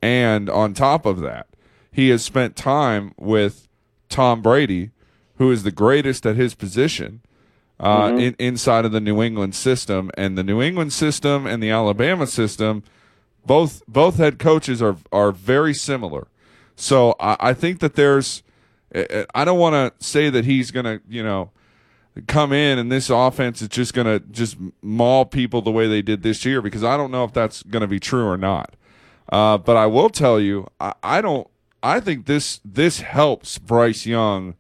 And 0.02 0.50
on 0.50 0.74
top 0.74 1.06
of 1.06 1.22
that, 1.22 1.48
he 1.92 2.10
has 2.10 2.24
spent 2.24 2.58
time 2.58 3.14
with 3.18 3.70
Tom 4.10 4.42
Brady, 4.42 4.92
who 5.42 5.50
is 5.50 5.64
the 5.64 5.72
greatest 5.72 6.24
at 6.28 6.36
his 6.36 6.54
position 6.54 7.20
uh, 7.80 8.10
mm-hmm. 8.10 8.20
in, 8.20 8.36
inside 8.38 8.86
of 8.86 8.92
the 8.92 9.02
New 9.02 9.24
England 9.24 9.56
system. 9.56 10.12
And 10.16 10.38
the 10.38 10.44
New 10.44 10.62
England 10.62 10.94
system 10.94 11.48
and 11.48 11.64
the 11.64 11.72
Alabama 11.72 12.28
system, 12.28 12.84
both 13.44 13.82
both 13.88 14.18
head 14.18 14.38
coaches 14.38 14.84
are 14.84 14.98
are 15.12 15.32
very 15.32 15.74
similar. 15.74 16.28
So 16.76 17.16
I, 17.20 17.38
I 17.40 17.54
think 17.56 17.80
that 17.80 17.96
there's, 17.96 18.44
I 19.34 19.44
don't 19.44 19.58
want 19.58 19.74
to 19.74 20.06
say 20.06 20.30
that 20.30 20.46
he's 20.46 20.70
going 20.70 20.86
to, 20.86 21.02
you 21.10 21.24
know, 21.24 21.50
come 22.28 22.54
in 22.54 22.78
and 22.78 22.92
this 22.92 23.10
offense 23.10 23.64
is 23.64 23.70
just 23.70 23.96
going 23.96 24.06
to 24.06 24.20
just 24.32 24.58
maul 24.84 25.26
people 25.26 25.64
the 25.64 25.72
way 25.72 25.88
they 25.88 26.04
did 26.04 26.22
this 26.22 26.46
year 26.46 26.62
because 26.62 26.84
I 26.84 26.98
don't 26.98 27.10
know 27.10 27.24
if 27.24 27.34
that's 27.34 27.64
going 27.64 27.82
to 27.82 27.88
be 27.88 28.00
true 28.00 28.28
or 28.28 28.38
not. 28.38 28.76
Uh, 29.32 29.58
but 29.58 29.76
I 29.76 29.88
will 29.88 30.12
tell 30.12 30.40
you, 30.40 30.68
I, 30.80 30.94
I 31.02 31.22
don't. 31.22 31.48
I 31.82 32.00
think 32.00 32.28
this 32.28 32.62
this 32.64 33.00
helps 33.00 33.58
Bryce 33.58 34.06
Young 34.06 34.54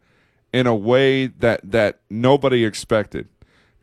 in 0.54 0.68
a 0.68 0.76
way 0.76 1.28
that 1.28 1.60
that 1.64 2.00
nobody 2.10 2.66
expected 2.66 3.28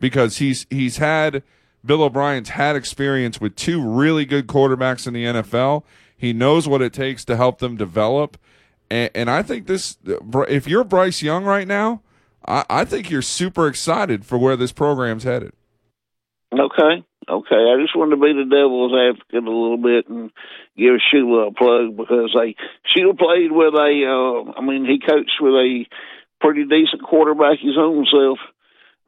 because 0.00 0.38
he's 0.38 0.66
he's 0.70 0.98
had 0.98 1.42
Bill 1.84 2.02
O'Brien's 2.02 2.50
had 2.50 2.76
experience 2.76 3.40
with 3.40 3.56
two 3.56 3.82
really 3.82 4.24
good 4.24 4.46
quarterbacks 4.46 5.06
in 5.06 5.14
the 5.14 5.24
NFL 5.24 5.84
he 6.18 6.32
knows 6.32 6.68
what 6.68 6.82
it 6.82 6.92
takes 6.92 7.24
to 7.26 7.36
help 7.36 7.60
them 7.60 7.76
develop. 7.76 8.36
And, 8.90 9.10
and 9.14 9.30
I 9.30 9.42
think 9.42 9.68
this, 9.68 9.96
if 10.04 10.66
you're 10.66 10.84
Bryce 10.84 11.22
Young 11.22 11.44
right 11.44 11.66
now, 11.66 12.02
I, 12.46 12.64
I 12.68 12.84
think 12.84 13.08
you're 13.08 13.22
super 13.22 13.68
excited 13.68 14.26
for 14.26 14.36
where 14.36 14.56
this 14.56 14.72
program's 14.72 15.22
headed. 15.22 15.52
Okay. 16.52 17.04
Okay, 17.30 17.56
I 17.56 17.76
just 17.78 17.94
wanted 17.94 18.16
to 18.16 18.22
be 18.22 18.32
the 18.32 18.48
devil's 18.48 18.94
advocate 18.96 19.44
a 19.46 19.52
little 19.52 19.76
bit 19.76 20.08
and 20.08 20.30
give 20.78 20.94
Shula 21.12 21.48
a 21.48 21.52
plug 21.52 21.94
because 21.94 22.34
they 22.34 22.56
Shula 22.88 23.18
played 23.18 23.52
with 23.52 23.74
a, 23.74 23.92
uh, 24.08 24.58
I 24.58 24.64
mean, 24.64 24.86
he 24.86 24.98
coached 24.98 25.36
with 25.38 25.52
a 25.52 25.84
pretty 26.40 26.64
decent 26.64 27.02
quarterback 27.02 27.58
his 27.60 27.76
own 27.78 28.06
self. 28.10 28.38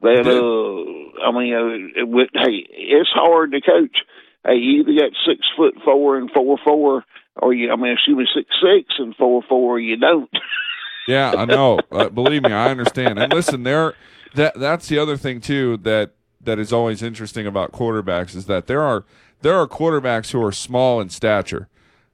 That 0.01 0.25
uh, 0.25 1.23
I 1.23 1.31
mean, 1.31 1.53
uh, 1.53 2.25
hey, 2.33 2.65
it's 2.69 3.11
hard 3.13 3.51
to 3.51 3.61
coach 3.61 3.97
hey, 4.45 4.55
you 4.55 4.81
either 4.81 4.93
got 4.93 5.11
six 5.25 5.45
foot 5.55 5.75
four 5.83 6.17
and 6.17 6.29
four 6.31 6.57
four, 6.63 7.03
or 7.35 7.53
you, 7.53 7.71
I 7.71 7.75
mean, 7.75 7.93
excuse 7.93 8.17
me, 8.17 8.27
six 8.33 8.49
six 8.61 8.95
and 8.97 9.15
four 9.15 9.43
four, 9.47 9.79
you 9.79 9.97
don't. 9.97 10.29
yeah, 11.07 11.33
I 11.37 11.45
know. 11.45 11.79
Uh, 11.91 12.09
believe 12.09 12.43
me, 12.43 12.51
I 12.51 12.69
understand. 12.69 13.19
And 13.19 13.33
listen, 13.33 13.63
there, 13.63 13.93
that 14.35 14.59
that's 14.59 14.87
the 14.87 14.97
other 14.97 15.17
thing 15.17 15.41
too 15.41 15.77
that 15.77 16.11
that 16.41 16.59
is 16.59 16.73
always 16.73 17.01
interesting 17.01 17.45
about 17.45 17.71
quarterbacks 17.71 18.35
is 18.35 18.45
that 18.45 18.67
there 18.67 18.81
are 18.81 19.05
there 19.41 19.55
are 19.55 19.67
quarterbacks 19.67 20.31
who 20.31 20.43
are 20.43 20.51
small 20.51 21.01
in 21.01 21.09
stature. 21.09 21.67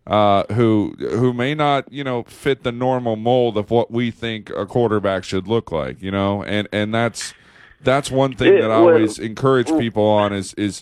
Uh, 0.07 0.45
who 0.53 0.95
who 0.99 1.33
may 1.33 1.53
not 1.53 1.91
you 1.91 2.01
know 2.01 2.23
fit 2.23 2.63
the 2.63 2.71
normal 2.71 3.17
mold 3.17 3.57
of 3.57 3.69
what 3.69 3.91
we 3.91 4.09
think 4.09 4.49
a 4.51 4.65
quarterback 4.65 5.25
should 5.25 5.49
look 5.49 5.69
like 5.69 6.01
you 6.01 6.09
know? 6.09 6.41
And 6.43 6.65
and 6.71 6.93
that's 6.93 7.33
that's 7.81 8.09
one 8.09 8.33
thing 8.33 8.55
that 8.61 8.71
I 8.71 8.75
always 8.75 9.19
encourage 9.19 9.67
people 9.77 10.03
on 10.03 10.31
is 10.31 10.53
is 10.53 10.81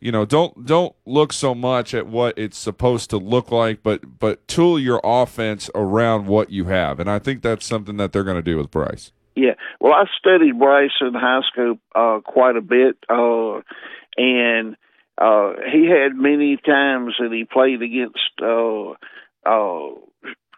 you 0.00 0.10
know 0.10 0.24
don't 0.24 0.66
don't 0.66 0.92
look 1.06 1.32
so 1.32 1.54
much 1.54 1.94
at 1.94 2.08
what 2.08 2.36
it's 2.36 2.58
supposed 2.58 3.10
to 3.10 3.16
look 3.16 3.52
like 3.52 3.84
but 3.84 4.18
but 4.18 4.46
tool 4.48 4.76
your 4.76 5.00
offense 5.04 5.70
around 5.76 6.26
what 6.26 6.50
you 6.50 6.64
have. 6.64 6.98
And 6.98 7.08
i 7.08 7.20
think 7.20 7.42
that's 7.42 7.64
something 7.64 7.96
that 7.98 8.12
they're 8.12 8.24
going 8.24 8.36
to 8.36 8.42
do 8.42 8.56
with 8.56 8.72
bryce. 8.72 9.12
Yeah. 9.36 9.54
Well 9.78 9.92
i 9.92 10.04
studied 10.18 10.58
bryce 10.58 10.90
in 11.00 11.14
high 11.14 11.42
school 11.48 11.78
uh 11.94 12.18
quite 12.24 12.56
a 12.56 12.60
bit 12.60 12.96
uh 13.08 13.60
and 14.16 14.76
uh 15.18 15.52
he 15.72 15.88
had 15.88 16.16
many 16.16 16.56
times 16.56 17.14
that 17.18 17.32
he 17.32 17.44
played 17.44 17.82
against 17.82 18.18
uh 18.42 18.90
uh 19.46 19.94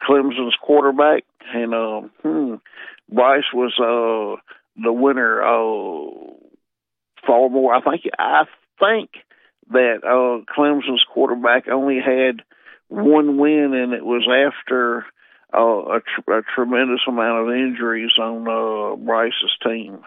clemson's 0.06 0.56
quarterback 0.60 1.24
and 1.54 1.74
uh 1.74 2.00
hmm, 2.22 2.54
bryce 3.10 3.52
was 3.52 3.72
uh 3.78 4.40
the 4.82 4.92
winner 4.92 5.42
uh 5.42 6.10
far 7.26 7.48
more 7.48 7.74
i 7.74 7.80
think 7.80 8.04
i 8.18 8.44
think 8.78 9.10
that 9.70 9.98
uh, 10.04 10.44
Clemson's 10.52 11.04
quarterback 11.12 11.68
only 11.68 11.98
had 12.00 12.42
one 12.88 13.36
win, 13.36 13.74
and 13.74 13.92
it 13.92 14.04
was 14.04 14.26
after 14.28 15.04
uh, 15.52 15.96
a, 15.96 16.00
tr- 16.00 16.32
a 16.32 16.42
tremendous 16.54 17.00
amount 17.08 17.48
of 17.48 17.54
injuries 17.54 18.12
on 18.20 18.46
uh, 18.48 18.96
Bryce's 18.96 19.56
team. 19.64 20.00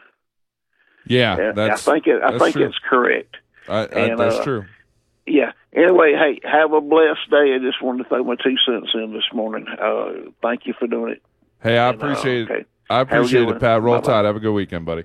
Yeah, 1.05 1.53
I 1.57 1.75
think 1.75 2.07
it, 2.07 2.21
I 2.23 2.37
think 2.37 2.55
true. 2.55 2.65
it's 2.67 2.79
correct. 2.87 3.35
I, 3.69 3.79
I, 3.79 3.83
and, 3.85 4.19
that's 4.19 4.35
uh, 4.35 4.43
true. 4.43 4.65
Yeah. 5.25 5.51
Anyway, 5.73 6.13
hey, 6.13 6.39
have 6.49 6.73
a 6.73 6.81
blessed 6.81 7.29
day. 7.29 7.53
I 7.55 7.59
just 7.59 7.81
wanted 7.81 8.03
to 8.03 8.09
throw 8.09 8.23
my 8.23 8.35
two 8.35 8.55
cents 8.65 8.89
in 8.93 9.13
this 9.13 9.23
morning. 9.33 9.67
Uh, 9.67 10.31
thank 10.41 10.65
you 10.65 10.73
for 10.79 10.87
doing 10.87 11.13
it. 11.13 11.21
Hey, 11.61 11.77
I 11.77 11.89
and, 11.89 12.01
uh, 12.01 12.05
appreciate 12.05 12.49
okay. 12.49 12.61
it. 12.61 12.67
I 12.89 13.01
appreciate 13.01 13.47
it, 13.47 13.59
Pat. 13.59 13.81
Roll 13.81 13.95
Bye-bye. 13.97 14.07
Tide. 14.07 14.25
Have 14.25 14.35
a 14.35 14.39
good 14.39 14.53
weekend, 14.53 14.85
buddy. 14.85 15.03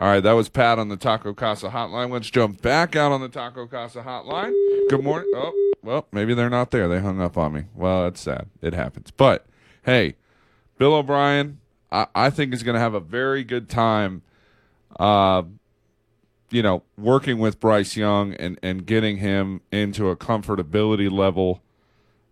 All 0.00 0.08
right, 0.08 0.20
that 0.20 0.32
was 0.32 0.48
Pat 0.48 0.78
on 0.78 0.90
the 0.90 0.96
Taco 0.96 1.34
Casa 1.34 1.70
hotline. 1.70 2.10
Let's 2.10 2.30
jump 2.30 2.62
back 2.62 2.94
out 2.94 3.10
on 3.10 3.20
the 3.20 3.28
Taco 3.28 3.66
Casa 3.66 4.02
hotline. 4.02 4.52
Good 4.90 5.02
morning. 5.02 5.32
Oh, 5.34 5.72
well, 5.82 6.06
maybe 6.12 6.34
they're 6.34 6.50
not 6.50 6.70
there. 6.70 6.86
They 6.86 7.00
hung 7.00 7.20
up 7.20 7.36
on 7.36 7.52
me. 7.52 7.64
Well, 7.74 8.04
that's 8.04 8.20
sad. 8.20 8.46
It 8.62 8.74
happens. 8.74 9.10
But 9.10 9.46
hey, 9.84 10.14
Bill 10.76 10.94
O'Brien, 10.94 11.58
I, 11.90 12.06
I 12.14 12.30
think 12.30 12.54
is 12.54 12.62
going 12.62 12.74
to 12.74 12.80
have 12.80 12.94
a 12.94 13.00
very 13.00 13.42
good 13.42 13.68
time. 13.68 14.22
Uh, 15.00 15.42
you 16.50 16.62
know, 16.62 16.82
working 16.96 17.38
with 17.38 17.60
Bryce 17.60 17.96
Young 17.96 18.34
and 18.34 18.58
and 18.62 18.86
getting 18.86 19.18
him 19.18 19.60
into 19.70 20.08
a 20.08 20.16
comfortability 20.16 21.10
level. 21.10 21.62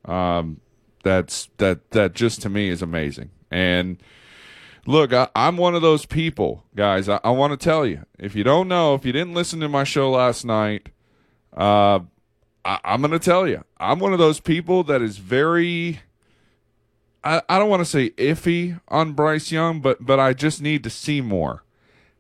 Um, 0.05 0.61
that's 1.03 1.49
that 1.59 1.91
that 1.93 2.15
just 2.15 2.43
to 2.43 2.49
me 2.49 2.69
is 2.69 2.83
amazing 2.83 3.31
and 3.51 3.99
Look, 4.89 5.13
I, 5.13 5.29
am 5.35 5.57
one 5.57 5.75
of 5.75 5.83
those 5.83 6.07
people, 6.07 6.63
guys. 6.77 7.09
I, 7.09 7.19
I 7.25 7.31
want 7.31 7.53
to 7.53 7.57
tell 7.57 7.85
you. 7.85 8.07
If 8.21 8.37
you 8.37 8.45
don't 8.45 8.69
know, 8.69 8.95
if 8.95 9.05
you 9.05 9.11
didn't 9.13 9.35
listen 9.35 9.59
to 9.61 9.69
my 9.69 9.83
show 9.83 10.11
last 10.11 10.45
night, 10.45 10.91
uh, 11.57 12.01
I, 12.65 12.79
I'm 12.85 13.01
going 13.01 13.11
to 13.11 13.19
tell 13.19 13.49
you. 13.49 13.65
I'm 13.79 13.99
one 13.99 14.13
of 14.13 14.21
those 14.21 14.39
people 14.39 14.85
that 14.85 15.03
is 15.03 15.19
very. 15.19 16.01
I, 17.25 17.43
I 17.49 17.59
don't 17.59 17.69
want 17.69 17.81
to 17.81 17.85
say 17.85 18.11
iffy 18.11 18.81
on 18.87 19.15
Bryce 19.15 19.51
Young, 19.51 19.81
but 19.81 20.07
but 20.07 20.21
I 20.21 20.33
just 20.33 20.63
need 20.63 20.85
to 20.85 20.91
see 20.91 21.21
more. 21.21 21.65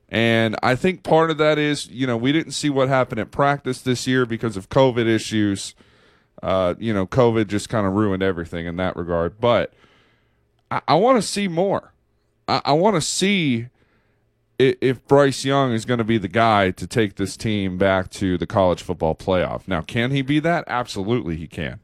And 0.08 0.56
I 0.62 0.76
think 0.76 1.02
part 1.02 1.30
of 1.30 1.38
that 1.38 1.58
is, 1.58 1.88
you 1.88 2.06
know, 2.06 2.16
we 2.16 2.32
didn't 2.32 2.52
see 2.52 2.70
what 2.70 2.88
happened 2.88 3.20
at 3.20 3.30
practice 3.30 3.80
this 3.80 4.06
year 4.06 4.24
because 4.24 4.56
of 4.56 4.68
COVID 4.68 5.06
issues. 5.06 5.74
Uh, 6.42 6.74
you 6.78 6.94
know, 6.94 7.06
COVID 7.06 7.48
just 7.48 7.68
kind 7.68 7.86
of 7.86 7.94
ruined 7.94 8.22
everything 8.22 8.66
in 8.66 8.76
that 8.76 8.96
regard. 8.96 9.40
But 9.40 9.72
I, 10.70 10.80
I 10.88 10.94
want 10.94 11.20
to 11.20 11.22
see 11.22 11.48
more. 11.48 11.92
I, 12.46 12.62
I 12.66 12.72
want 12.72 12.94
to 12.94 13.00
see 13.00 13.68
if 14.58 15.06
Bryce 15.06 15.44
Young 15.44 15.72
is 15.72 15.84
going 15.84 15.98
to 15.98 16.04
be 16.04 16.18
the 16.18 16.28
guy 16.28 16.70
to 16.70 16.86
take 16.86 17.16
this 17.16 17.36
team 17.36 17.76
back 17.76 18.08
to 18.10 18.38
the 18.38 18.46
college 18.46 18.82
football 18.82 19.14
playoff. 19.14 19.68
Now, 19.68 19.82
can 19.82 20.12
he 20.12 20.22
be 20.22 20.38
that? 20.40 20.64
Absolutely, 20.66 21.36
he 21.36 21.46
can. 21.46 21.80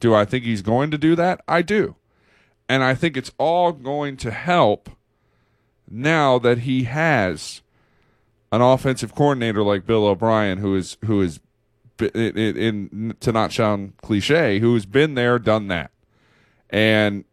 Do 0.00 0.14
I 0.14 0.24
think 0.24 0.44
he's 0.44 0.62
going 0.62 0.90
to 0.90 0.98
do 0.98 1.14
that? 1.16 1.42
I 1.46 1.62
do. 1.62 1.96
And 2.68 2.82
I 2.84 2.94
think 2.94 3.16
it's 3.16 3.32
all 3.38 3.72
going 3.72 4.16
to 4.18 4.30
help 4.30 4.90
now 5.90 6.38
that 6.38 6.58
he 6.58 6.84
has 6.84 7.62
an 8.52 8.60
offensive 8.60 9.14
coordinator 9.14 9.62
like 9.62 9.86
Bill 9.86 10.06
O'Brien, 10.06 10.58
who 10.58 10.74
is 10.76 10.96
who 11.04 11.20
is 11.20 11.40
in, 12.00 12.36
in 12.36 13.16
to 13.20 13.32
not 13.32 13.52
sound 13.52 13.94
cliche, 14.02 14.58
who 14.60 14.74
has 14.74 14.86
been 14.86 15.14
there, 15.14 15.38
done 15.38 15.68
that, 15.68 15.90
and 16.70 17.24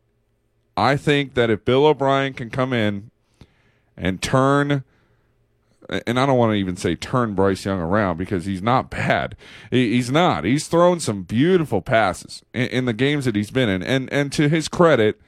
I 0.76 0.98
think 0.98 1.34
that 1.36 1.50
if 1.50 1.64
Bill 1.66 1.86
O'Brien 1.86 2.34
can 2.34 2.50
come 2.50 2.74
in 2.74 3.12
and 3.96 4.22
turn 4.22 4.84
and 6.06 6.20
I 6.20 6.26
don't 6.26 6.38
want 6.38 6.52
to 6.52 6.56
even 6.56 6.76
say 6.76 6.96
turn 6.96 7.34
Bryce 7.34 7.66
Young 7.66 7.80
around 7.80 8.18
because 8.18 8.46
he's 8.46 8.62
not 8.62 8.90
bad. 8.90 9.36
He's 9.72 10.12
not. 10.12 10.44
He's 10.44 10.68
thrown 10.68 11.00
some 11.00 11.24
beautiful 11.24 11.82
passes 11.82 12.44
in, 12.54 12.86
the 12.86 12.94
games 12.94 13.26
that 13.26 13.36
he's 13.36 13.52
been 13.52 13.70
in. 13.70 13.84
And 13.84 14.12
and 14.12 14.32
to 14.34 14.50
his 14.50 14.68
credit, 14.68 15.20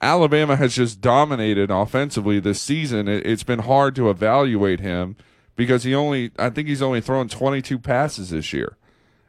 Alabama 0.00 0.56
has 0.56 0.74
just 0.74 1.00
dominated 1.00 1.70
offensively 1.70 2.38
this 2.38 2.60
season. 2.60 3.08
It's 3.08 3.42
been 3.42 3.60
hard 3.60 3.94
to 3.96 4.10
evaluate 4.10 4.80
him 4.80 5.16
because 5.56 5.84
he 5.84 5.94
only 5.94 6.32
I 6.38 6.50
think 6.50 6.68
he's 6.68 6.82
only 6.82 7.00
thrown 7.00 7.28
22 7.28 7.78
passes 7.78 8.30
this 8.30 8.52
year. 8.52 8.76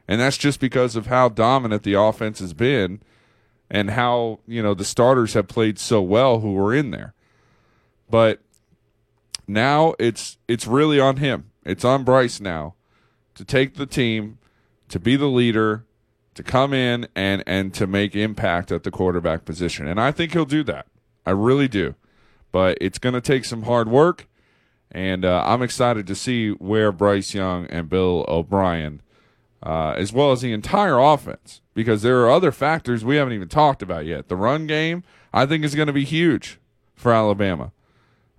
And 0.06 0.20
that's 0.20 0.38
just 0.38 0.60
because 0.60 0.96
of 0.96 1.06
how 1.06 1.28
dominant 1.28 1.82
the 1.82 1.94
offense 1.94 2.38
has 2.38 2.54
been 2.54 3.00
and 3.70 3.90
how, 3.90 4.40
you 4.46 4.62
know, 4.62 4.72
the 4.72 4.84
starters 4.84 5.34
have 5.34 5.48
played 5.48 5.78
so 5.78 6.00
well 6.00 6.40
who 6.40 6.52
were 6.52 6.74
in 6.74 6.90
there. 6.90 7.14
But 8.10 8.40
now 9.46 9.94
it's 9.98 10.38
it's 10.46 10.66
really 10.66 11.00
on 11.00 11.16
him. 11.16 11.50
It's 11.64 11.84
on 11.84 12.04
Bryce 12.04 12.40
now 12.40 12.74
to 13.34 13.44
take 13.44 13.74
the 13.74 13.86
team, 13.86 14.38
to 14.88 14.98
be 14.98 15.16
the 15.16 15.26
leader, 15.26 15.84
to 16.38 16.44
come 16.44 16.72
in 16.72 17.08
and 17.16 17.42
and 17.48 17.74
to 17.74 17.84
make 17.84 18.14
impact 18.14 18.70
at 18.70 18.84
the 18.84 18.92
quarterback 18.92 19.44
position. 19.44 19.88
And 19.88 20.00
I 20.00 20.12
think 20.12 20.32
he'll 20.32 20.44
do 20.44 20.62
that. 20.62 20.86
I 21.26 21.32
really 21.32 21.66
do. 21.66 21.96
But 22.52 22.78
it's 22.80 23.00
going 23.00 23.14
to 23.14 23.20
take 23.20 23.44
some 23.44 23.64
hard 23.64 23.88
work, 23.88 24.28
and 24.92 25.24
uh, 25.24 25.42
I'm 25.44 25.62
excited 25.62 26.06
to 26.06 26.14
see 26.14 26.50
where 26.50 26.92
Bryce 26.92 27.34
Young 27.34 27.66
and 27.66 27.88
Bill 27.88 28.24
O'Brien, 28.28 29.02
uh, 29.64 29.94
as 29.96 30.12
well 30.12 30.30
as 30.30 30.40
the 30.40 30.52
entire 30.52 30.98
offense, 30.98 31.60
because 31.74 32.02
there 32.02 32.20
are 32.20 32.30
other 32.30 32.52
factors 32.52 33.04
we 33.04 33.16
haven't 33.16 33.34
even 33.34 33.48
talked 33.48 33.82
about 33.82 34.06
yet. 34.06 34.28
The 34.28 34.36
run 34.36 34.68
game, 34.68 35.02
I 35.34 35.44
think, 35.44 35.64
is 35.64 35.74
going 35.74 35.88
to 35.88 35.92
be 35.92 36.04
huge 36.04 36.60
for 36.94 37.12
Alabama 37.12 37.72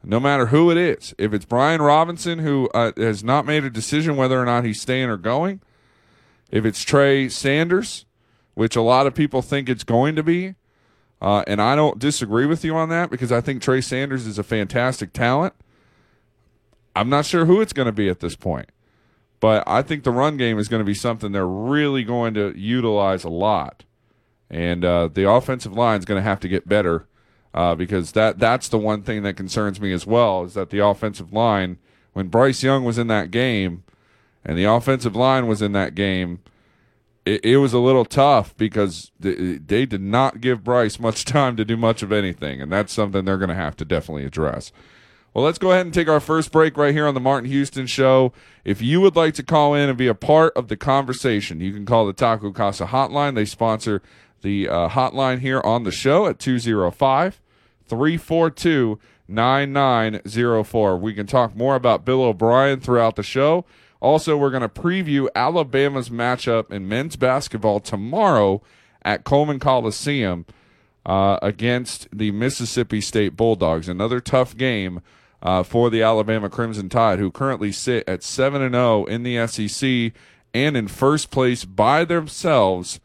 no 0.01 0.18
matter 0.18 0.46
who 0.46 0.72
it 0.72 0.77
is. 0.77 1.13
If 1.18 1.34
it's 1.34 1.44
Brian 1.44 1.82
Robinson, 1.82 2.39
who 2.39 2.70
uh, 2.70 2.94
has 2.96 3.22
not 3.22 3.46
made 3.46 3.65
a 3.65 3.70
decision 3.70 4.15
whether 4.15 4.41
or 4.41 4.46
not 4.46 4.63
he's 4.63 4.79
staying 4.82 5.10
or 5.10 5.18
going, 5.18 5.60
if 6.51 6.65
it's 6.65 6.84
Trey 6.84 7.29
Sanders, 7.29 8.06
which 8.53 8.75
a 8.75 8.82
lot 8.82 9.08
of 9.08 9.15
people 9.15 9.41
think 9.41 9.70
it's 9.70 9.84
going 9.84 10.15
to 10.15 10.24
be, 10.24 10.56
uh, 11.22 11.44
and 11.48 11.62
I 11.62 11.75
don't 11.75 12.00
disagree 12.00 12.46
with 12.46 12.63
you 12.63 12.75
on 12.75 12.89
that 12.89 13.10
because 13.10 13.32
I 13.32 13.41
think 13.41 13.62
Trey 13.62 13.82
Sanders 13.82 14.25
is 14.25 14.39
a 14.39 14.44
fantastic 14.44 15.13
talent. 15.13 15.53
I'm 16.96 17.10
not 17.10 17.25
sure 17.25 17.46
who 17.46 17.62
it's 17.62 17.74
going 17.74 17.86
to 17.86 17.91
be 17.91 18.10
at 18.10 18.20
this 18.20 18.36
point, 18.36 18.70
but 19.39 19.63
I 19.68 19.82
think 19.82 20.03
the 20.03 20.12
run 20.12 20.38
game 20.38 20.58
is 20.58 20.68
going 20.68 20.82
to 20.82 20.86
be 20.86 20.94
something 20.94 21.32
they're 21.32 21.48
really 21.48 22.03
going 22.03 22.34
to 22.34 22.58
utilize 22.58 23.24
a 23.24 23.29
lot. 23.29 23.84
And 24.50 24.84
uh, 24.84 25.10
the 25.13 25.29
offensive 25.29 25.74
line 25.74 26.00
is 26.00 26.06
going 26.06 26.20
to 26.20 26.27
have 26.27 26.39
to 26.39 26.48
get 26.48 26.68
better 26.68 27.08
uh, 27.53 27.75
because 27.75 28.13
that 28.13 28.39
that's 28.39 28.68
the 28.68 28.77
one 28.77 29.03
thing 29.03 29.24
that 29.24 29.36
concerns 29.36 29.79
me 29.79 29.91
as 29.94 30.08
well 30.08 30.44
is 30.44 30.53
that 30.53 30.70
the 30.70 30.79
offensive 30.79 31.34
line 31.34 31.77
when 32.13 32.27
Bryce 32.27 32.63
Young 32.63 32.84
was 32.84 32.98
in 32.98 33.08
that 33.08 33.32
game 33.32 33.84
and 34.50 34.58
the 34.58 34.63
offensive 34.63 35.15
line 35.15 35.46
was 35.46 35.62
in 35.62 35.74
that 35.74 35.94
game 35.94 36.39
it, 37.24 37.46
it 37.46 37.58
was 37.58 37.72
a 37.72 37.79
little 37.79 38.06
tough 38.06 38.58
because 38.58 39.12
they, 39.20 39.85
did 39.85 40.01
not 40.01 40.42
give 40.42 40.64
Bryce 40.64 41.00
much 41.00 41.24
time 41.25 41.55
to 41.55 41.64
do 41.64 41.77
much 41.77 42.01
of 42.01 42.12
anything 42.12 42.59
and 42.59 42.72
that's 42.72 42.92
something 42.92 43.24
they're 43.24 43.38
going 43.38 43.50
to 43.50 43.55
have 43.55 43.77
to 43.77 43.85
definitely 43.85 44.25
address. 44.25 44.72
Well, 45.33 45.46
let's 45.46 45.59
go 45.59 45.72
ahead 45.72 45.85
and 45.85 45.94
take 45.94 46.07
our 46.07 46.20
first 46.20 46.51
break 46.51 46.75
right 46.75 46.94
here 46.94 47.05
on 47.05 47.14
the 47.14 47.20
Martin 47.20 47.48
Houston 47.51 47.85
Show. 47.85 48.33
If 48.66 48.81
you 48.81 49.00
would 49.01 49.16
like 49.16 49.35
to 49.35 49.44
call 49.44 49.75
in 49.75 49.88
and 49.88 49.98
be 49.98 50.07
a 50.07 50.16
part 50.16 50.57
of 50.57 50.70
the 50.70 50.75
conversation, 50.75 51.62
you 51.62 51.72
can 51.72 51.85
call 51.85 52.07
the 52.07 52.14
Taco 52.14 52.51
Casa 52.51 52.88
hotline. 52.88 53.35
They 53.35 53.46
sponsor 53.46 54.01
the 54.42 54.68
uh, 54.68 54.90
hotline 54.90 55.40
here 55.40 55.62
on 55.64 55.83
the 55.83 55.92
show 55.92 56.25
at 56.25 56.40
205 56.40 57.40
342 57.88 59.00
9904. 59.27 60.98
We 60.98 61.14
can 61.14 61.27
talk 61.27 61.55
more 61.55 61.75
about 61.75 62.05
Bill 62.05 62.24
O'Brien 62.24 62.79
throughout 62.79 63.16
the 63.16 63.22
show. 63.22 63.66
Also, 64.01 64.38
we're 64.38 64.50
going 64.50 64.62
to 64.62 64.70
preview 64.70 65.27
Alabama's 65.35 66.09
matchup 66.09 66.72
in 66.72 66.88
men's 66.88 67.16
basketball 67.16 67.79
tomorrow 67.79 68.62
at 69.03 69.24
Coleman 69.24 69.59
Coliseum 69.59 70.46
uh, 71.05 71.38
against 71.42 72.07
the 72.14 72.31
Mississippi 72.31 73.01
State 73.01 73.35
Bulldogs. 73.35 73.90
Another 73.90 74.20
tough 74.20 74.55
game 74.55 75.01
uh, 75.42 75.64
for 75.64 75.90
the 75.90 76.01
Alabama 76.01 76.50
Crimson 76.50 76.90
Tide, 76.90 77.20
who 77.20 77.31
currently 77.31 77.72
sit 77.72 78.07
at 78.07 78.24
7 78.24 78.62
and 78.62 78.74
0 78.74 79.05
in 79.05 79.24
the 79.24 79.48
SEC 79.48 80.14
and 80.53 80.77
in 80.77 80.88
first 80.88 81.31
place 81.31 81.66
by 81.66 82.05
themselves 82.05 83.00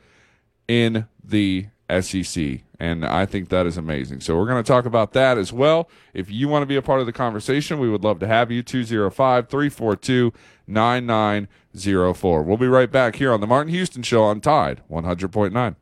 in 0.68 1.07
the 1.22 1.66
SEC. 2.00 2.61
And 2.80 3.04
I 3.04 3.24
think 3.24 3.50
that 3.50 3.66
is 3.66 3.76
amazing. 3.76 4.20
So 4.20 4.37
we're 4.37 4.46
going 4.46 4.62
to 4.62 4.66
talk 4.66 4.84
about 4.84 5.12
that 5.12 5.38
as 5.38 5.52
well. 5.52 5.88
If 6.12 6.30
you 6.30 6.48
want 6.48 6.62
to 6.62 6.66
be 6.66 6.76
a 6.76 6.82
part 6.82 7.00
of 7.00 7.06
the 7.06 7.12
conversation, 7.12 7.78
we 7.78 7.88
would 7.88 8.02
love 8.02 8.18
to 8.20 8.26
have 8.26 8.50
you. 8.50 8.62
205 8.62 9.48
342 9.48 10.32
9904. 10.66 12.42
We'll 12.42 12.56
be 12.56 12.66
right 12.66 12.90
back 12.90 13.16
here 13.16 13.32
on 13.32 13.40
The 13.40 13.46
Martin 13.46 13.72
Houston 13.72 14.02
Show 14.02 14.24
on 14.24 14.40
Tide 14.40 14.82
100.9. 14.90 15.76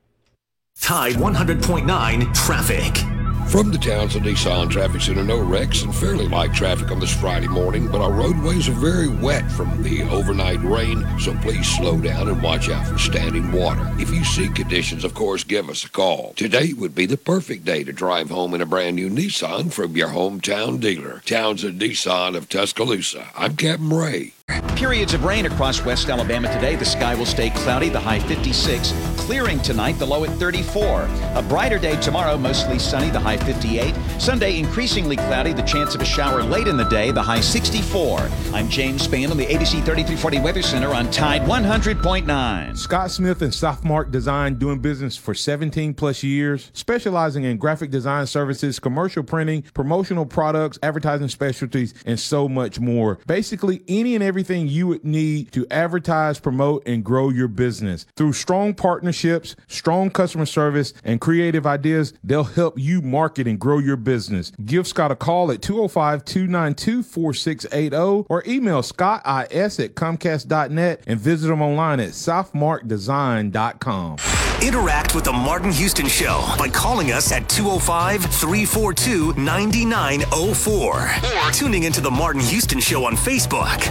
Tide 0.81 1.15
100.9 1.15 2.35
Traffic. 2.35 3.12
From 3.53 3.71
the 3.71 3.77
Townsend 3.77 4.25
Nissan 4.25 4.71
Traffic 4.71 5.03
Center, 5.03 5.23
no 5.23 5.39
wrecks 5.39 5.83
and 5.83 5.95
fairly 5.95 6.27
light 6.27 6.55
traffic 6.55 6.91
on 6.91 6.99
this 6.99 7.15
Friday 7.15 7.49
morning, 7.49 7.87
but 7.87 8.01
our 8.01 8.11
roadways 8.11 8.67
are 8.67 8.73
very 8.73 9.09
wet 9.09 9.53
from 9.53 9.83
the 9.83 10.05
overnight 10.05 10.63
rain, 10.63 11.07
so 11.21 11.35
please 11.43 11.69
slow 11.69 12.01
down 12.01 12.31
and 12.31 12.43
watch 12.43 12.71
out 12.71 12.87
for 12.87 12.97
standing 12.97 13.53
water. 13.53 13.87
If 13.99 14.09
you 14.11 14.25
see 14.25 14.49
conditions, 14.49 15.05
of 15.05 15.13
course, 15.13 15.45
give 15.45 15.69
us 15.69 15.85
a 15.85 15.91
call. 15.91 16.33
Today 16.35 16.73
would 16.73 16.95
be 16.95 17.05
the 17.05 17.19
perfect 17.19 17.67
day 17.67 17.85
to 17.85 17.93
drive 17.93 18.31
home 18.31 18.55
in 18.55 18.63
a 18.63 18.67
brand 18.67 18.97
new 18.97 19.11
Nissan 19.11 19.71
from 19.71 19.99
your 19.99 20.09
hometown 20.09 20.81
dealer, 20.81 21.21
Townsend 21.27 21.79
Nissan 21.79 22.35
of 22.35 22.49
Tuscaloosa. 22.49 23.29
I'm 23.37 23.57
Captain 23.57 23.91
Ray. 23.91 24.33
Periods 24.77 25.15
of 25.15 25.25
rain 25.25 25.47
across 25.47 25.85
West 25.85 26.09
Alabama 26.09 26.53
today. 26.53 26.77
The 26.77 26.85
sky 26.85 27.15
will 27.15 27.27
stay 27.27 27.51
cloudy, 27.51 27.89
the 27.89 28.01
high 28.01 28.21
56. 28.21 28.93
Clearing 29.17 29.61
tonight, 29.61 29.99
the 29.99 30.07
low 30.07 30.25
at 30.25 30.31
34. 30.39 31.09
A 31.35 31.43
brighter 31.49 31.79
day 31.79 31.99
tomorrow, 32.01 32.37
mostly 32.37 32.79
sunny, 32.79 33.09
the 33.11 33.21
high 33.21 33.37
58. 33.37 33.95
Sunday, 34.19 34.59
increasingly 34.59 35.17
cloudy, 35.17 35.53
the 35.53 35.63
chance 35.63 35.95
of 35.95 36.01
a 36.01 36.05
shower 36.05 36.43
late 36.43 36.69
in 36.69 36.77
the 36.77 36.85
day, 36.85 37.11
the 37.11 37.23
high 37.23 37.41
64. 37.41 38.29
I'm 38.53 38.69
James 38.69 39.07
Spann 39.07 39.31
on 39.31 39.37
the 39.37 39.47
ABC 39.47 39.85
3340 39.85 40.41
Weather 40.41 40.63
Center 40.63 40.89
on 40.89 41.11
Tide 41.11 41.43
100.9. 41.43 42.77
Scott 42.77 43.11
Smith 43.11 43.43
and 43.43 43.53
Softmark 43.53 44.11
Design 44.11 44.57
doing 44.57 44.81
business 44.81 45.17
for 45.17 45.35
17 45.35 45.95
plus 45.95 46.23
years, 46.23 46.71
specializing 46.75 47.45
in 47.45 47.57
graphic 47.57 47.91
design 47.91 48.27
services, 48.27 48.79
commercial 48.79 49.23
printing, 49.23 49.63
promotional 49.75 50.27
products, 50.27 50.79
advertising 50.83 51.29
specialties, 51.29 51.95
and 52.05 52.19
so 52.19 52.49
much 52.49 52.81
more. 52.81 53.19
Basically, 53.27 53.83
any 53.89 54.15
and 54.15 54.23
everything 54.23 54.42
everything 54.43 54.67
you 54.67 54.89
would 54.89 55.05
need 55.05 55.53
to 55.53 55.65
advertise, 55.71 56.41
promote, 56.41 56.83
and 56.85 57.05
grow 57.05 57.29
your 57.29 57.47
business. 57.47 58.07
Through 58.17 58.33
strong 58.33 58.75
partnerships, 58.75 59.55
strong 59.69 60.11
customer 60.11 60.47
service, 60.47 60.93
and 61.05 61.21
creative 61.21 61.65
ideas, 61.65 62.13
they'll 62.25 62.43
help 62.43 62.77
you 62.77 63.01
market 63.01 63.47
and 63.47 63.61
grow 63.61 63.79
your 63.79 63.97
business. 63.97 64.51
Give 64.65 64.85
Scott 64.85 65.13
a 65.13 65.17
call 65.17 65.53
at 65.53 65.63
205 65.63 66.25
292 66.25 67.05
4680 67.05 68.27
or 68.29 68.43
email 68.45 68.83
scottis 68.83 69.85
at 69.85 69.95
comcast.net 69.95 71.05
and 71.07 71.21
visit 71.21 71.47
them 71.47 71.63
online 71.63 72.01
at 72.01 72.11
sophmartdesign.com. 72.11 74.42
Interact 74.63 75.17
with 75.17 75.25
the 75.25 75.33
Martin 75.33 75.73
Houston 75.73 76.07
Show 76.07 76.55
by 76.57 76.69
calling 76.69 77.11
us 77.11 77.33
at 77.33 77.49
205 77.49 78.23
342 78.27 79.35
9904 79.35 81.01
or 81.49 81.51
tuning 81.51 81.83
into 81.83 82.01
the 82.01 82.11
Martin 82.11 82.41
Houston 82.43 82.79
Show 82.79 83.05
on 83.05 83.17
Facebook. 83.17 83.83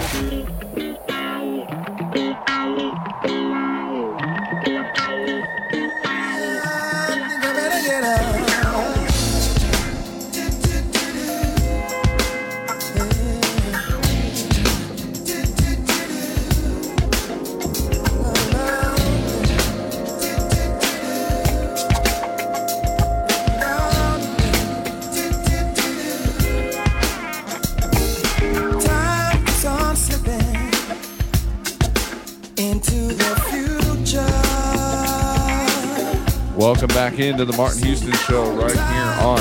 Welcome 36.55 36.87
back 36.89 37.19
into 37.19 37.43
the 37.43 37.53
Martin 37.57 37.83
Houston 37.83 38.13
Show 38.13 38.53
right 38.53 38.71
here 38.71 39.15
on 39.19 39.39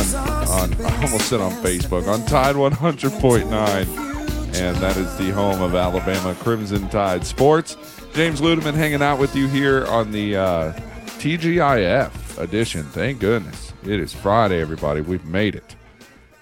on 0.49 0.87
I 0.87 1.03
almost 1.03 1.29
said 1.29 1.41
on 1.41 1.53
Facebook 1.63 2.09
on 2.09 2.25
Tide 2.27 2.57
100.9, 2.57 4.57
and 4.57 4.77
that 4.79 4.97
is 4.97 5.15
the 5.19 5.31
home 5.31 5.61
of 5.61 5.75
Alabama 5.75 6.35
Crimson 6.37 6.89
Tide 6.89 7.27
Sports. 7.27 7.77
James 8.15 8.41
Ludeman 8.41 8.75
hanging 8.75 9.03
out 9.03 9.19
with 9.19 9.37
you 9.37 9.49
here 9.49 9.85
on 9.87 10.13
the 10.13 10.37
uh, 10.37 10.73
TGIF 11.19 12.39
edition. 12.39 12.85
Thank 12.85 13.21
goodness 13.21 13.73
it 13.85 14.01
is 14.01 14.13
Friday, 14.13 14.61
everybody. 14.61 15.01
We've 15.01 15.27
made 15.27 15.55
it, 15.55 15.77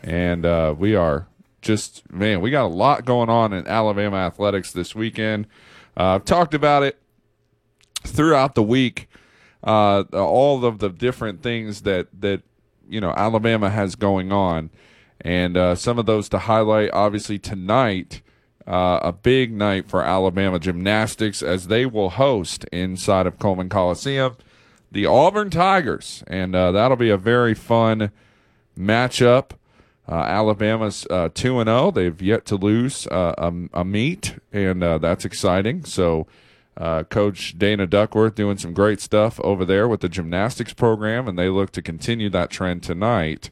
and 0.03 0.47
uh, 0.47 0.75
we 0.79 0.95
are 0.95 1.27
just 1.61 2.11
man. 2.11 2.41
We 2.41 2.51
got 2.51 2.65
a 2.65 2.75
lot 2.75 3.05
going 3.05 3.29
on 3.29 3.53
in 3.53 3.67
Alabama 3.67 4.17
athletics 4.17 4.73
this 4.73 4.95
weekend. 4.95 5.47
Uh, 5.97 6.15
I've 6.15 6.25
talked 6.25 6.55
about 6.55 6.85
it 6.85 6.99
throughout 8.09 8.55
the 8.55 8.63
week 8.63 9.09
uh, 9.63 10.03
all 10.13 10.65
of 10.65 10.79
the 10.79 10.89
different 10.89 11.43
things 11.43 11.83
that 11.83 12.09
that 12.21 12.43
you 12.89 13.01
know 13.01 13.13
Alabama 13.17 13.71
has 13.71 13.95
going 13.97 14.33
on, 14.33 14.71
and 15.21 15.57
uh, 15.57 15.75
some 15.75 15.99
of 15.99 16.07
those 16.07 16.29
to 16.31 16.39
highlight. 16.39 16.91
Obviously 16.93 17.39
tonight, 17.39 18.23
uh, 18.67 19.01
a 19.03 19.13
big 19.13 19.53
night 19.53 19.89
for 19.89 20.03
Alabama 20.03 20.59
gymnastics 20.59 21.43
as 21.43 21.67
they 21.67 21.87
will 21.87 22.11
host 22.11 22.65
inside 22.67 23.27
of 23.27 23.39
Coleman 23.39 23.69
Coliseum 23.69 24.37
the 24.91 25.05
Auburn 25.05 25.51
Tigers, 25.51 26.25
and 26.29 26.57
uh, 26.57 26.73
that'll 26.73 26.97
be 26.97 27.11
a 27.11 27.19
very 27.19 27.53
fun 27.53 28.11
matchup. 28.79 29.51
Uh, 30.09 30.15
Alabama's 30.15 31.07
uh, 31.11 31.29
two 31.35 31.61
and 31.61 31.69
zero; 31.69 31.91
they've 31.91 32.23
yet 32.23 32.47
to 32.47 32.57
lose 32.57 33.07
a, 33.11 33.53
a 33.75 33.85
meet, 33.85 34.37
and 34.53 34.83
that's 34.83 35.25
exciting. 35.25 35.85
So. 35.85 36.27
Uh, 36.79 37.03
Coach 37.03 37.59
Dana 37.59 37.89
Duckworth 37.89 38.37
doing 38.37 38.57
some 38.57 38.73
great 38.73 39.01
stuff 39.01 39.41
over 39.41 39.65
there 39.65 39.89
with 39.89 40.01
the 40.01 40.09
gymnastics 40.09 40.73
program, 40.73 41.27
and 41.27 41.37
they 41.37 41.49
look 41.49 41.73
to 41.73 41.83
continue 41.83 42.31
that 42.31 42.51
trend 42.51 42.85
tonight 42.85 43.51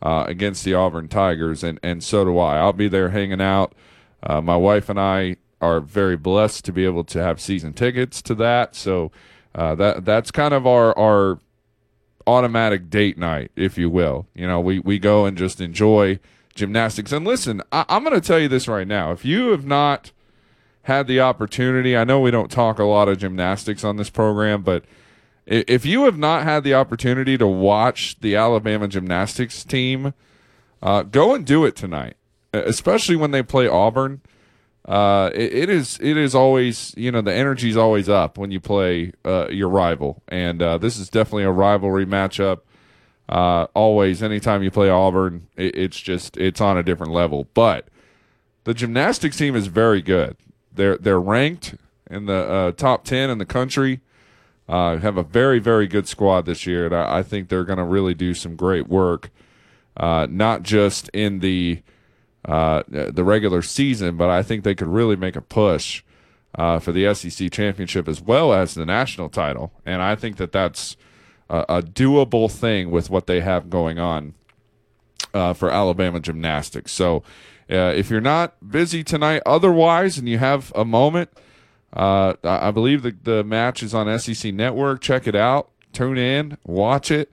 uh, 0.00 0.24
against 0.28 0.64
the 0.64 0.72
Auburn 0.72 1.08
Tigers, 1.08 1.64
and, 1.64 1.80
and 1.82 2.04
so 2.04 2.24
do 2.24 2.38
I. 2.38 2.58
I'll 2.58 2.72
be 2.72 2.86
there 2.86 3.08
hanging 3.08 3.40
out. 3.40 3.74
Uh, 4.22 4.40
my 4.40 4.56
wife 4.56 4.88
and 4.88 5.00
I 5.00 5.36
are 5.60 5.80
very 5.80 6.16
blessed 6.16 6.64
to 6.66 6.72
be 6.72 6.84
able 6.84 7.02
to 7.04 7.20
have 7.20 7.40
season 7.40 7.72
tickets 7.72 8.22
to 8.22 8.36
that, 8.36 8.76
so 8.76 9.10
uh, 9.56 9.74
that 9.74 10.04
that's 10.04 10.30
kind 10.30 10.54
of 10.54 10.64
our 10.64 10.96
our 10.96 11.40
automatic 12.26 12.88
date 12.88 13.18
night, 13.18 13.50
if 13.56 13.76
you 13.76 13.90
will. 13.90 14.28
You 14.34 14.46
know, 14.46 14.60
we 14.60 14.78
we 14.78 15.00
go 15.00 15.26
and 15.26 15.36
just 15.36 15.60
enjoy 15.60 16.20
gymnastics. 16.54 17.10
And 17.10 17.26
listen, 17.26 17.62
I, 17.72 17.84
I'm 17.88 18.04
going 18.04 18.18
to 18.18 18.26
tell 18.26 18.38
you 18.38 18.48
this 18.48 18.68
right 18.68 18.86
now: 18.86 19.10
if 19.10 19.24
you 19.24 19.48
have 19.48 19.66
not 19.66 20.12
had 20.84 21.06
the 21.06 21.20
opportunity, 21.20 21.96
I 21.96 22.04
know 22.04 22.20
we 22.20 22.30
don't 22.30 22.50
talk 22.50 22.78
a 22.78 22.84
lot 22.84 23.08
of 23.08 23.18
gymnastics 23.18 23.84
on 23.84 23.96
this 23.96 24.10
program, 24.10 24.62
but 24.62 24.84
if 25.46 25.84
you 25.84 26.04
have 26.04 26.18
not 26.18 26.44
had 26.44 26.64
the 26.64 26.74
opportunity 26.74 27.36
to 27.36 27.46
watch 27.46 28.18
the 28.20 28.36
Alabama 28.36 28.88
gymnastics 28.88 29.64
team, 29.64 30.14
uh, 30.82 31.02
go 31.02 31.34
and 31.34 31.46
do 31.46 31.64
it 31.64 31.76
tonight, 31.76 32.16
especially 32.52 33.16
when 33.16 33.30
they 33.30 33.42
play 33.42 33.66
Auburn. 33.66 34.20
Uh, 34.86 35.30
it, 35.34 35.54
it 35.54 35.70
is 35.70 35.98
it 36.02 36.18
is 36.18 36.34
always 36.34 36.92
you 36.94 37.10
know 37.10 37.22
the 37.22 37.32
energy 37.32 37.70
is 37.70 37.76
always 37.76 38.06
up 38.06 38.36
when 38.36 38.50
you 38.50 38.60
play 38.60 39.12
uh, 39.24 39.48
your 39.48 39.70
rival, 39.70 40.22
and 40.28 40.60
uh, 40.60 40.76
this 40.76 40.98
is 40.98 41.08
definitely 41.08 41.44
a 41.44 41.50
rivalry 41.50 42.04
matchup. 42.04 42.60
Uh, 43.26 43.66
always, 43.72 44.22
anytime 44.22 44.62
you 44.62 44.70
play 44.70 44.90
Auburn, 44.90 45.46
it, 45.56 45.74
it's 45.74 45.98
just 45.98 46.36
it's 46.36 46.60
on 46.60 46.76
a 46.76 46.82
different 46.82 47.12
level. 47.12 47.48
But 47.54 47.88
the 48.64 48.74
gymnastics 48.74 49.38
team 49.38 49.56
is 49.56 49.68
very 49.68 50.02
good. 50.02 50.36
They're 50.74 50.96
they're 50.96 51.20
ranked 51.20 51.76
in 52.10 52.26
the 52.26 52.34
uh, 52.34 52.72
top 52.72 53.04
ten 53.04 53.30
in 53.30 53.38
the 53.38 53.46
country. 53.46 54.00
Uh, 54.68 54.96
have 54.96 55.16
a 55.16 55.22
very 55.22 55.58
very 55.58 55.86
good 55.86 56.08
squad 56.08 56.46
this 56.46 56.66
year, 56.66 56.86
and 56.86 56.94
I, 56.94 57.18
I 57.18 57.22
think 57.22 57.48
they're 57.48 57.64
going 57.64 57.78
to 57.78 57.84
really 57.84 58.14
do 58.14 58.34
some 58.34 58.56
great 58.56 58.88
work, 58.88 59.30
uh, 59.96 60.26
not 60.30 60.62
just 60.62 61.08
in 61.10 61.40
the 61.40 61.82
uh, 62.44 62.82
the 62.88 63.24
regular 63.24 63.62
season, 63.62 64.16
but 64.16 64.28
I 64.28 64.42
think 64.42 64.64
they 64.64 64.74
could 64.74 64.88
really 64.88 65.16
make 65.16 65.36
a 65.36 65.40
push 65.40 66.02
uh, 66.56 66.78
for 66.78 66.92
the 66.92 67.12
SEC 67.14 67.50
championship 67.50 68.08
as 68.08 68.20
well 68.20 68.52
as 68.52 68.74
the 68.74 68.86
national 68.86 69.28
title. 69.28 69.72
And 69.86 70.02
I 70.02 70.14
think 70.14 70.36
that 70.36 70.52
that's 70.52 70.96
a, 71.48 71.64
a 71.68 71.82
doable 71.82 72.50
thing 72.50 72.90
with 72.90 73.10
what 73.10 73.26
they 73.26 73.40
have 73.40 73.70
going 73.70 73.98
on 73.98 74.34
uh, 75.32 75.52
for 75.52 75.70
Alabama 75.70 76.20
gymnastics. 76.20 76.92
So 76.92 77.22
uh, 77.70 77.92
if 77.96 78.10
you're 78.10 78.20
not 78.20 78.54
busy 78.68 79.02
tonight 79.02 79.42
otherwise 79.46 80.18
and 80.18 80.28
you 80.28 80.38
have 80.38 80.72
a 80.74 80.84
moment, 80.84 81.30
uh, 81.92 82.34
I 82.42 82.70
believe 82.70 83.02
the, 83.02 83.16
the 83.22 83.44
match 83.44 83.82
is 83.82 83.94
on 83.94 84.18
SEC 84.18 84.52
Network. 84.52 85.00
Check 85.00 85.26
it 85.26 85.34
out. 85.34 85.70
Tune 85.92 86.18
in, 86.18 86.58
watch 86.64 87.10
it, 87.10 87.32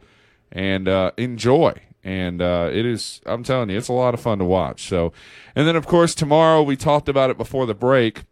and 0.52 0.88
uh, 0.88 1.12
enjoy. 1.17 1.74
And 2.04 2.41
uh, 2.41 2.70
it 2.72 2.86
is, 2.86 3.22
I'm 3.26 3.44
telling 3.44 3.70
you, 3.70 3.78
it's 3.78 3.88
a 3.88 3.94
lot 3.94 4.13
of 4.13 4.22
fun 4.22 4.39
to 4.39 4.46
watch. 4.46 4.88
So, 4.88 5.13
and 5.56 5.67
then 5.67 5.76
of 5.76 5.88
course 5.88 6.15
tomorrow 6.15 6.62
we 6.62 6.76
talked 6.76 7.10
about 7.10 7.30
it 7.30 7.38
before 7.38 7.65
the 7.65 7.76
break. 7.76 8.24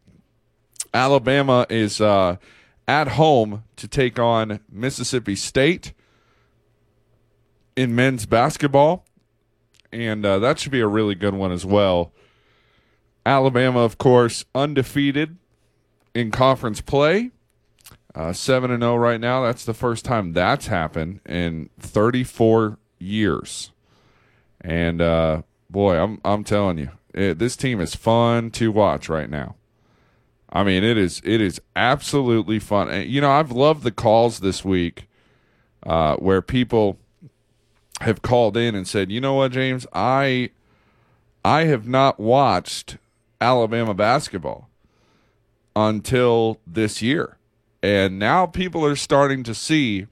Alabama 0.93 1.65
is 1.69 1.99
uh, 1.99 2.37
at 2.87 3.09
home 3.09 3.63
to 3.75 3.87
take 3.87 4.17
on 4.17 4.59
Mississippi 4.71 5.35
State 5.35 5.93
in 7.75 7.95
men's 7.95 8.25
basketball 8.25 9.05
and 9.91 10.25
uh, 10.25 10.39
that 10.39 10.59
should 10.59 10.71
be 10.71 10.81
a 10.81 10.87
really 10.87 11.15
good 11.15 11.33
one 11.33 11.51
as 11.51 11.65
well. 11.65 12.11
Alabama, 13.25 13.79
of 13.79 13.97
course, 13.97 14.45
undefeated 14.55 15.37
in 16.13 16.31
conference 16.31 16.81
play, 16.81 17.31
uh, 18.15 18.33
seven 18.33 18.71
and 18.71 18.81
zero 18.81 18.95
right 18.95 19.19
now. 19.19 19.43
That's 19.43 19.65
the 19.65 19.73
first 19.73 20.05
time 20.05 20.33
that's 20.33 20.67
happened 20.67 21.21
in 21.27 21.69
34 21.79 22.77
years. 22.99 23.71
And 24.61 25.01
uh, 25.01 25.43
boy, 25.69 25.97
I'm 25.97 26.19
I'm 26.25 26.43
telling 26.43 26.77
you, 26.77 26.89
it, 27.13 27.39
this 27.39 27.55
team 27.55 27.79
is 27.79 27.95
fun 27.95 28.51
to 28.51 28.71
watch 28.71 29.09
right 29.09 29.29
now. 29.29 29.55
I 30.51 30.63
mean, 30.63 30.83
it 30.83 30.97
is 30.97 31.21
it 31.23 31.41
is 31.41 31.61
absolutely 31.75 32.59
fun. 32.59 32.89
And, 32.89 33.09
you 33.09 33.21
know, 33.21 33.31
I've 33.31 33.51
loved 33.51 33.83
the 33.83 33.91
calls 33.91 34.39
this 34.39 34.65
week 34.65 35.07
uh, 35.83 36.15
where 36.15 36.41
people 36.41 36.97
have 38.01 38.21
called 38.21 38.57
in 38.57 38.75
and 38.75 38.87
said, 38.87 39.11
"You 39.11 39.21
know 39.21 39.35
what, 39.35 39.51
James? 39.51 39.85
I 39.93 40.51
I 41.43 41.65
have 41.65 41.87
not 41.87 42.19
watched 42.19 42.97
Alabama 43.41 43.93
basketball 43.93 44.69
until 45.75 46.59
this 46.67 47.01
year. 47.01 47.37
And 47.81 48.19
now 48.19 48.45
people 48.45 48.85
are 48.85 48.95
starting 48.95 49.43
to 49.43 49.55
see 49.55 50.07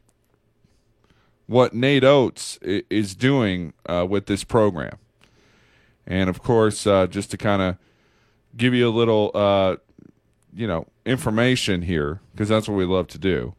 what 1.47 1.73
Nate 1.73 2.03
Oats 2.03 2.57
is 2.61 3.15
doing 3.15 3.73
uh, 3.87 4.05
with 4.09 4.25
this 4.27 4.43
program. 4.43 4.97
And 6.05 6.29
of 6.29 6.41
course, 6.41 6.87
uh, 6.87 7.07
just 7.07 7.31
to 7.31 7.37
kind 7.37 7.61
of 7.61 7.77
give 8.55 8.73
you 8.73 8.87
a 8.87 8.91
little, 8.91 9.31
uh, 9.33 9.75
you 10.53 10.67
know, 10.67 10.87
information 11.05 11.81
here, 11.81 12.21
because 12.31 12.47
that's 12.47 12.69
what 12.69 12.75
we 12.75 12.85
love 12.85 13.07
to 13.07 13.17
do. 13.17 13.53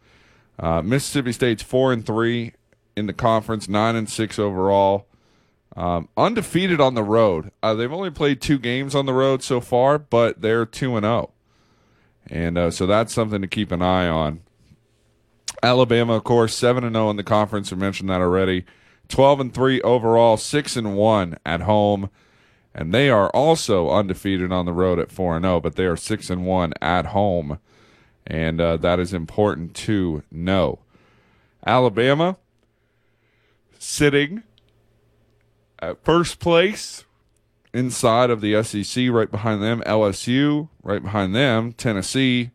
Uh, 0.58 0.82
Mississippi 0.82 1.32
State's 1.32 1.62
four 1.62 1.92
and 1.92 2.04
three 2.04 2.54
in 2.98 3.06
the 3.06 3.12
conference, 3.12 3.68
nine 3.68 3.96
and 3.96 4.10
six 4.10 4.38
overall. 4.38 5.06
Um, 5.76 6.08
undefeated 6.16 6.80
on 6.80 6.94
the 6.94 7.04
road. 7.04 7.52
Uh, 7.62 7.74
they've 7.74 7.92
only 7.92 8.10
played 8.10 8.40
two 8.40 8.58
games 8.58 8.96
on 8.96 9.06
the 9.06 9.12
road 9.12 9.44
so 9.44 9.60
far, 9.60 9.96
but 9.96 10.40
they're 10.40 10.66
two 10.66 10.96
and 10.96 11.04
zero, 11.04 11.30
oh. 11.30 11.30
and 12.28 12.58
uh, 12.58 12.70
so 12.72 12.84
that's 12.84 13.14
something 13.14 13.40
to 13.40 13.46
keep 13.46 13.70
an 13.70 13.80
eye 13.80 14.08
on. 14.08 14.40
Alabama, 15.62 16.14
of 16.14 16.24
course, 16.24 16.54
seven 16.54 16.82
and 16.82 16.96
zero 16.96 17.06
oh 17.06 17.10
in 17.10 17.16
the 17.16 17.22
conference. 17.22 17.70
We 17.70 17.78
mentioned 17.78 18.10
that 18.10 18.20
already. 18.20 18.64
Twelve 19.08 19.38
and 19.38 19.54
three 19.54 19.80
overall, 19.82 20.36
six 20.36 20.76
and 20.76 20.96
one 20.96 21.38
at 21.46 21.60
home, 21.60 22.10
and 22.74 22.92
they 22.92 23.08
are 23.08 23.30
also 23.30 23.88
undefeated 23.88 24.50
on 24.50 24.66
the 24.66 24.72
road 24.72 24.98
at 24.98 25.12
four 25.12 25.36
and 25.36 25.44
zero, 25.44 25.56
oh, 25.56 25.60
but 25.60 25.76
they 25.76 25.86
are 25.86 25.96
six 25.96 26.28
and 26.28 26.44
one 26.44 26.72
at 26.82 27.06
home, 27.06 27.60
and 28.26 28.60
uh, 28.60 28.76
that 28.78 28.98
is 28.98 29.14
important 29.14 29.74
to 29.74 30.24
know. 30.32 30.80
Alabama 31.64 32.36
sitting 33.78 34.42
at 35.78 36.04
first 36.04 36.38
place 36.38 37.04
inside 37.72 38.30
of 38.30 38.40
the 38.40 38.62
SEC, 38.62 39.08
right 39.10 39.30
behind 39.30 39.62
them, 39.62 39.82
LSU, 39.86 40.68
right 40.82 41.02
behind 41.02 41.34
them, 41.34 41.72
Tennessee, 41.72 42.50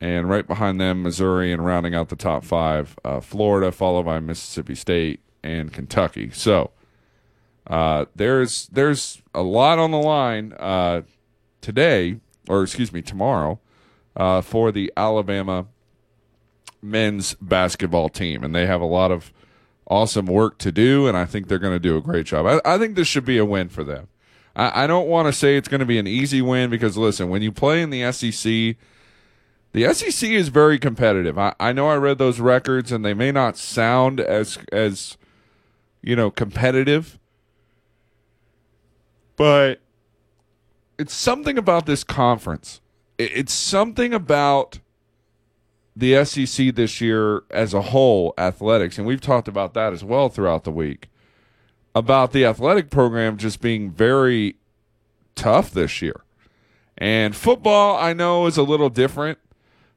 and 0.00 0.28
right 0.28 0.46
behind 0.46 0.80
them, 0.80 1.02
Missouri, 1.02 1.52
and 1.52 1.64
rounding 1.64 1.94
out 1.94 2.08
the 2.08 2.16
top 2.16 2.44
five, 2.44 2.98
uh, 3.04 3.20
Florida, 3.20 3.70
followed 3.70 4.04
by 4.04 4.18
Mississippi 4.18 4.74
State 4.74 5.20
and 5.42 5.72
Kentucky. 5.72 6.30
So 6.30 6.70
uh, 7.66 8.06
there's 8.16 8.66
there's 8.68 9.22
a 9.34 9.42
lot 9.42 9.78
on 9.78 9.90
the 9.90 9.98
line 9.98 10.54
uh, 10.58 11.02
today, 11.60 12.16
or 12.48 12.62
excuse 12.62 12.92
me, 12.92 13.02
tomorrow, 13.02 13.60
uh, 14.16 14.40
for 14.40 14.72
the 14.72 14.92
Alabama 14.96 15.66
men's 16.82 17.34
basketball 17.34 18.08
team, 18.08 18.42
and 18.42 18.54
they 18.54 18.66
have 18.66 18.80
a 18.80 18.86
lot 18.86 19.10
of 19.10 19.32
awesome 19.90 20.26
work 20.26 20.56
to 20.58 20.72
do, 20.72 21.06
and 21.06 21.16
I 21.16 21.24
think 21.26 21.48
they're 21.48 21.58
going 21.58 21.74
to 21.74 21.80
do 21.80 21.96
a 21.96 22.00
great 22.00 22.24
job. 22.24 22.46
I, 22.46 22.60
I, 22.64 22.78
think 22.78 22.94
this 22.94 23.08
should 23.08 23.24
be 23.24 23.36
a 23.36 23.44
win 23.44 23.68
for 23.68 23.84
them. 23.84 24.08
I, 24.54 24.84
I 24.84 24.86
don't 24.86 25.08
want 25.08 25.26
to 25.26 25.32
say 25.32 25.56
it's 25.56 25.68
going 25.68 25.80
to 25.80 25.86
be 25.86 25.98
an 25.98 26.06
easy 26.06 26.40
win 26.40 26.70
because, 26.70 26.96
listen, 26.96 27.28
when 27.28 27.42
you 27.42 27.50
play 27.50 27.82
in 27.82 27.90
the 27.90 28.10
SEC, 28.12 28.76
the 29.72 29.92
SEC 29.92 30.30
is 30.30 30.48
very 30.48 30.78
competitive. 30.78 31.38
I, 31.38 31.54
I 31.58 31.72
know 31.72 31.88
I 31.88 31.96
read 31.96 32.18
those 32.18 32.40
records 32.40 32.92
and 32.92 33.04
they 33.04 33.14
may 33.14 33.32
not 33.32 33.56
sound 33.56 34.20
as 34.20 34.58
as 34.72 35.16
you 36.02 36.16
know 36.16 36.30
competitive, 36.30 37.18
but 39.36 39.80
it's 40.98 41.14
something 41.14 41.58
about 41.58 41.86
this 41.86 42.04
conference. 42.04 42.80
It, 43.18 43.30
it's 43.34 43.52
something 43.52 44.14
about 44.14 44.80
the 46.00 46.24
SEC 46.24 46.74
this 46.74 47.00
year 47.00 47.42
as 47.50 47.72
a 47.74 47.82
whole, 47.82 48.34
athletics, 48.36 48.98
and 48.98 49.06
we've 49.06 49.20
talked 49.20 49.48
about 49.48 49.74
that 49.74 49.92
as 49.92 50.02
well 50.02 50.28
throughout 50.28 50.64
the 50.64 50.72
week. 50.72 51.08
About 51.94 52.32
the 52.32 52.44
athletic 52.44 52.88
program 52.90 53.36
just 53.36 53.60
being 53.60 53.90
very 53.90 54.56
tough 55.34 55.72
this 55.72 56.00
year. 56.00 56.22
And 56.96 57.34
football, 57.34 57.96
I 57.96 58.12
know, 58.12 58.46
is 58.46 58.56
a 58.56 58.62
little 58.62 58.90
different, 58.90 59.38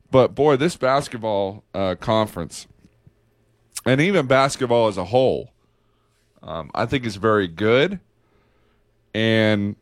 but 0.09 0.35
boy, 0.35 0.55
this 0.57 0.75
basketball 0.75 1.63
uh, 1.73 1.95
conference, 1.95 2.67
and 3.85 4.01
even 4.01 4.25
basketball 4.27 4.87
as 4.87 4.97
a 4.97 5.05
whole, 5.05 5.51
um, 6.41 6.71
I 6.73 6.85
think 6.85 7.05
is 7.05 7.15
very 7.15 7.47
good. 7.47 7.99
And, 9.13 9.75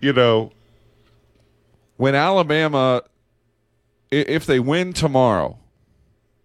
you 0.00 0.12
know, 0.12 0.52
when 1.96 2.14
Alabama, 2.14 3.02
if 4.20 4.46
they 4.46 4.60
win 4.60 4.92
tomorrow, 4.92 5.58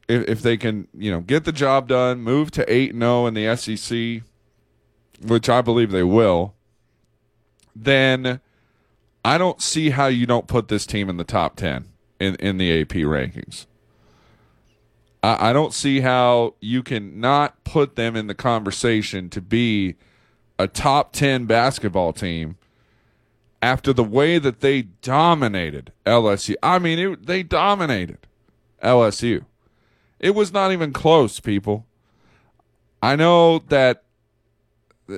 if, 0.08 0.28
if 0.28 0.42
they 0.42 0.58
can, 0.58 0.88
you 0.94 1.12
know, 1.12 1.22
get 1.22 1.46
the 1.46 1.52
job 1.52 1.88
done, 1.88 2.22
move 2.22 2.52
to 2.52 2.72
8 2.72 2.94
0 2.94 3.28
in 3.28 3.34
the 3.34 3.56
SEC, 3.56 4.24
which 5.22 5.50
I 5.50 5.62
believe 5.62 5.92
they 5.92 6.04
will, 6.04 6.56
then 7.76 8.40
I 9.24 9.38
don't 9.38 9.62
see 9.62 9.92
how 9.92 10.08
you 10.08 10.26
don't 10.26 10.48
put 10.48 10.68
this 10.68 10.86
team 10.86 11.10
in 11.10 11.18
the 11.18 11.24
top 11.24 11.56
10 11.56 11.86
in, 12.20 12.36
in 12.36 12.58
the 12.58 12.82
AP 12.82 12.90
rankings. 12.90 13.66
I, 15.22 15.50
I 15.50 15.54
don't 15.54 15.74
see 15.74 16.00
how 16.00 16.56
you 16.60 16.84
can 16.84 17.20
not 17.20 17.64
put 17.64 17.96
them 17.96 18.16
in 18.16 18.28
the 18.28 18.36
conversation 18.36 19.30
to 19.30 19.42
be 19.42 19.96
a 20.58 20.68
top 20.68 21.14
10 21.14 21.46
basketball 21.46 22.14
team 22.14 22.58
after 23.62 23.94
the 23.94 24.04
way 24.04 24.38
that 24.40 24.62
they 24.62 24.84
dominated 24.84 25.92
LSU. 26.06 26.56
I 26.64 26.80
mean, 26.80 27.00
it, 27.00 27.26
they 27.26 27.44
dominated 27.44 28.28
LSU. 28.84 29.46
It 30.20 30.32
was 30.32 30.52
not 30.52 30.72
even 30.72 30.94
close, 30.94 31.40
people. 31.40 31.86
I 33.02 33.16
know 33.16 33.60
that 33.70 34.04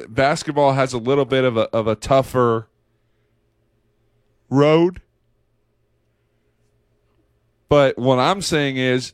basketball 0.07 0.73
has 0.73 0.93
a 0.93 0.97
little 0.97 1.25
bit 1.25 1.43
of 1.43 1.57
a 1.57 1.61
of 1.75 1.87
a 1.87 1.95
tougher 1.95 2.67
road. 4.49 5.01
But 7.69 7.97
what 7.97 8.19
I'm 8.19 8.41
saying 8.41 8.77
is 8.77 9.13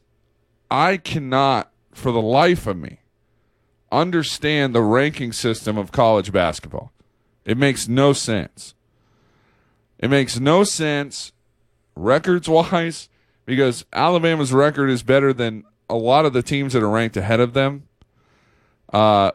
I 0.70 0.98
cannot 0.98 1.72
for 1.94 2.12
the 2.12 2.22
life 2.22 2.68
of 2.68 2.78
me 2.78 3.00
understand 3.92 4.76
the 4.76 4.82
ranking 4.82 5.32
system 5.32 5.78
of 5.78 5.92
college 5.92 6.32
basketball. 6.32 6.92
It 7.46 7.58
makes 7.58 7.88
no 7.88 8.14
sense. 8.14 8.74
It 10.00 10.10
makes 10.10 10.40
no 10.40 10.64
sense 10.64 11.32
records 11.96 12.48
wise 12.48 13.10
because 13.46 13.86
Alabama's 13.94 14.54
record 14.54 14.90
is 14.90 15.04
better 15.04 15.34
than 15.34 15.64
a 15.90 15.96
lot 15.96 16.26
of 16.26 16.34
the 16.34 16.44
teams 16.44 16.74
that 16.74 16.84
are 16.84 16.90
ranked 16.90 17.18
ahead 17.18 17.40
of 17.40 17.54
them. 17.54 17.88
Uh, 18.92 19.32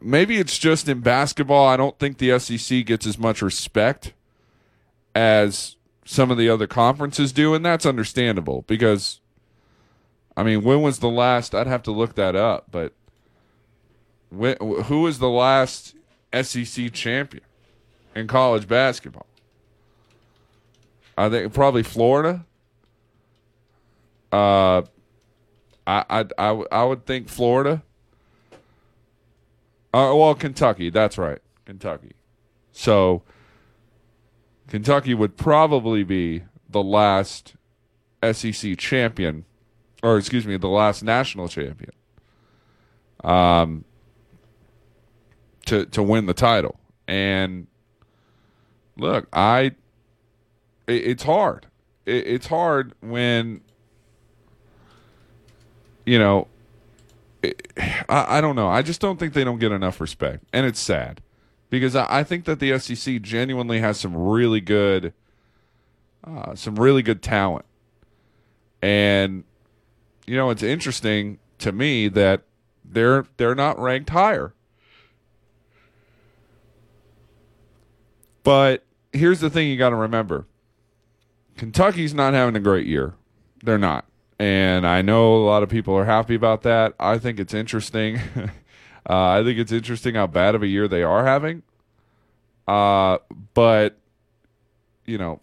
maybe 0.00 0.38
it's 0.38 0.58
just 0.58 0.88
in 0.88 1.00
basketball. 1.00 1.66
I 1.66 1.76
don't 1.76 1.98
think 1.98 2.18
the 2.18 2.38
SEC 2.38 2.84
gets 2.86 3.06
as 3.06 3.18
much 3.18 3.42
respect 3.42 4.12
as 5.14 5.76
some 6.04 6.30
of 6.30 6.38
the 6.38 6.48
other 6.48 6.66
conferences 6.66 7.32
do, 7.32 7.54
and 7.54 7.64
that's 7.64 7.86
understandable 7.86 8.64
because, 8.66 9.20
I 10.36 10.42
mean, 10.42 10.62
when 10.62 10.82
was 10.82 11.00
the 11.00 11.08
last? 11.08 11.54
I'd 11.54 11.66
have 11.66 11.82
to 11.84 11.92
look 11.92 12.14
that 12.14 12.34
up, 12.34 12.66
but 12.70 12.94
when, 14.30 14.56
who 14.84 15.02
was 15.02 15.18
the 15.18 15.28
last 15.28 15.94
SEC 16.32 16.92
champion 16.92 17.44
in 18.14 18.26
college 18.26 18.66
basketball? 18.66 19.26
I 21.20 21.28
think 21.28 21.52
probably 21.52 21.82
Florida. 21.82 22.46
Uh, 24.32 24.82
I 25.86 26.04
I 26.08 26.24
I, 26.38 26.62
I 26.72 26.84
would 26.84 27.04
think 27.04 27.28
Florida. 27.28 27.82
Uh, 29.92 30.14
well, 30.14 30.34
Kentucky. 30.34 30.88
That's 30.88 31.18
right, 31.18 31.40
Kentucky. 31.66 32.12
So 32.72 33.22
Kentucky 34.68 35.12
would 35.12 35.36
probably 35.36 36.04
be 36.04 36.44
the 36.70 36.82
last 36.82 37.54
SEC 38.22 38.78
champion, 38.78 39.44
or 40.02 40.16
excuse 40.16 40.46
me, 40.46 40.56
the 40.56 40.68
last 40.68 41.02
national 41.02 41.48
champion. 41.48 41.92
Um, 43.22 43.84
to 45.66 45.84
to 45.84 46.02
win 46.02 46.24
the 46.24 46.34
title, 46.34 46.80
and 47.06 47.66
look, 48.96 49.28
I. 49.34 49.72
It, 50.90 51.06
it's 51.06 51.22
hard. 51.22 51.66
It, 52.04 52.26
it's 52.26 52.46
hard 52.48 52.94
when. 53.00 53.60
You 56.06 56.18
know, 56.18 56.48
I, 58.08 58.38
I 58.38 58.40
don't 58.40 58.56
know. 58.56 58.68
I 58.68 58.82
just 58.82 59.00
don't 59.00 59.18
think 59.18 59.32
they 59.32 59.44
don't 59.44 59.58
get 59.58 59.72
enough 59.72 60.00
respect, 60.00 60.44
and 60.52 60.66
it's 60.66 60.80
sad 60.80 61.22
because 61.70 61.94
I, 61.94 62.06
I 62.18 62.24
think 62.24 62.44
that 62.44 62.58
the 62.58 62.78
SEC 62.78 63.22
genuinely 63.22 63.80
has 63.80 63.98
some 64.00 64.16
really 64.16 64.60
good, 64.60 65.12
uh, 66.24 66.54
some 66.54 66.74
really 66.76 67.02
good 67.02 67.22
talent, 67.22 67.64
and 68.82 69.44
you 70.26 70.36
know 70.36 70.50
it's 70.50 70.62
interesting 70.62 71.38
to 71.58 71.72
me 71.72 72.08
that 72.08 72.42
they're 72.84 73.26
they're 73.36 73.54
not 73.54 73.78
ranked 73.78 74.10
higher. 74.10 74.52
But 78.42 78.84
here's 79.12 79.40
the 79.40 79.50
thing 79.50 79.68
you 79.68 79.76
got 79.76 79.90
to 79.90 79.96
remember: 79.96 80.46
Kentucky's 81.60 82.14
not 82.14 82.32
having 82.32 82.56
a 82.56 82.60
great 82.60 82.86
year. 82.86 83.12
They're 83.62 83.76
not. 83.76 84.06
And 84.38 84.86
I 84.86 85.02
know 85.02 85.34
a 85.34 85.44
lot 85.44 85.62
of 85.62 85.68
people 85.68 85.94
are 85.94 86.06
happy 86.06 86.34
about 86.34 86.62
that. 86.62 86.94
I 86.98 87.18
think 87.18 87.38
it's 87.38 87.52
interesting. 87.52 88.16
uh, 88.36 88.48
I 89.06 89.44
think 89.44 89.58
it's 89.58 89.70
interesting 89.70 90.14
how 90.14 90.26
bad 90.26 90.54
of 90.54 90.62
a 90.62 90.66
year 90.66 90.88
they 90.88 91.02
are 91.02 91.26
having. 91.26 91.62
Uh, 92.66 93.18
but 93.52 93.98
you 95.04 95.18
know, 95.18 95.40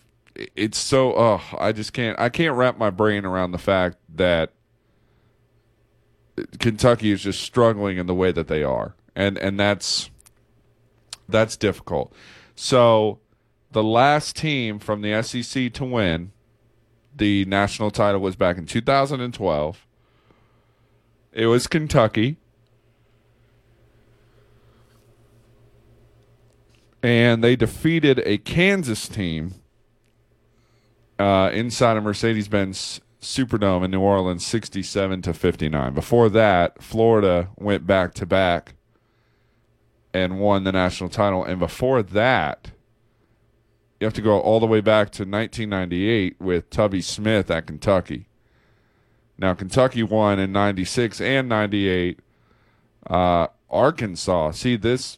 it's 0.56 0.80
so. 0.80 1.14
Oh, 1.16 1.40
I 1.60 1.72
just 1.72 1.94
can't. 1.94 2.20
I 2.20 2.30
can't 2.30 2.56
wrap 2.56 2.80
my 2.80 2.90
brain 2.90 3.24
around 3.24 3.52
the 3.52 3.60
fact 3.60 3.98
that 4.16 4.54
Kentucky 6.58 7.12
is 7.12 7.22
just 7.22 7.42
struggling 7.42 8.00
in 8.00 8.08
the 8.08 8.16
way 8.16 8.32
that 8.32 8.48
they 8.48 8.64
are, 8.64 8.96
and 9.16 9.38
and 9.38 9.60
that's 9.60 10.10
that's 11.30 11.56
difficult. 11.56 12.12
So, 12.56 13.20
the 13.78 13.84
last 13.84 14.36
team 14.36 14.80
from 14.80 15.04
the 15.04 15.22
SEC 15.22 15.72
to 15.72 15.86
win 15.86 16.32
the 17.16 17.46
national 17.46 17.92
title 17.92 18.20
was 18.20 18.36
back 18.36 18.58
in 18.58 18.66
2012. 18.66 19.86
It 21.32 21.46
was 21.46 21.68
Kentucky. 21.68 22.38
And 27.04 27.44
they 27.44 27.56
defeated 27.56 28.20
a 28.26 28.40
Kansas 28.40 29.08
team 29.08 29.54
uh, 31.20 31.52
inside 31.54 31.98
a 31.98 32.02
Mercedes 32.02 32.48
Benz 32.48 33.00
Superdome 33.22 33.86
in 33.86 33.92
New 33.92 34.02
Orleans 34.02 34.44
67 34.44 35.22
to 35.22 35.36
59. 35.36 35.94
Before 35.94 36.30
that, 36.30 36.82
Florida 36.82 37.50
went 37.58 37.86
back 37.86 38.16
to 38.16 38.26
back 38.26 38.74
and 40.16 40.40
won 40.40 40.64
the 40.64 40.72
national 40.72 41.12
title. 41.12 41.44
And 41.44 41.60
before 41.60 42.02
that, 42.02 42.72
you 44.00 44.06
have 44.06 44.14
to 44.14 44.22
go 44.22 44.40
all 44.40 44.60
the 44.60 44.68
way 44.68 44.82
back 44.82 45.10
to 45.12 45.24
1998 45.24 46.40
with 46.40 46.70
Tubby 46.70 47.02
Smith 47.02 47.50
at 47.50 47.66
Kentucky. 47.66 48.28
Now, 49.38 49.54
Kentucky 49.54 50.04
won 50.04 50.40
in 50.40 50.52
96 50.52 51.22
and 51.22 51.50
98. 51.50 52.20
Uh, 53.08 53.48
Arkansas, 53.70 54.52
see, 54.52 54.76
this 54.76 55.18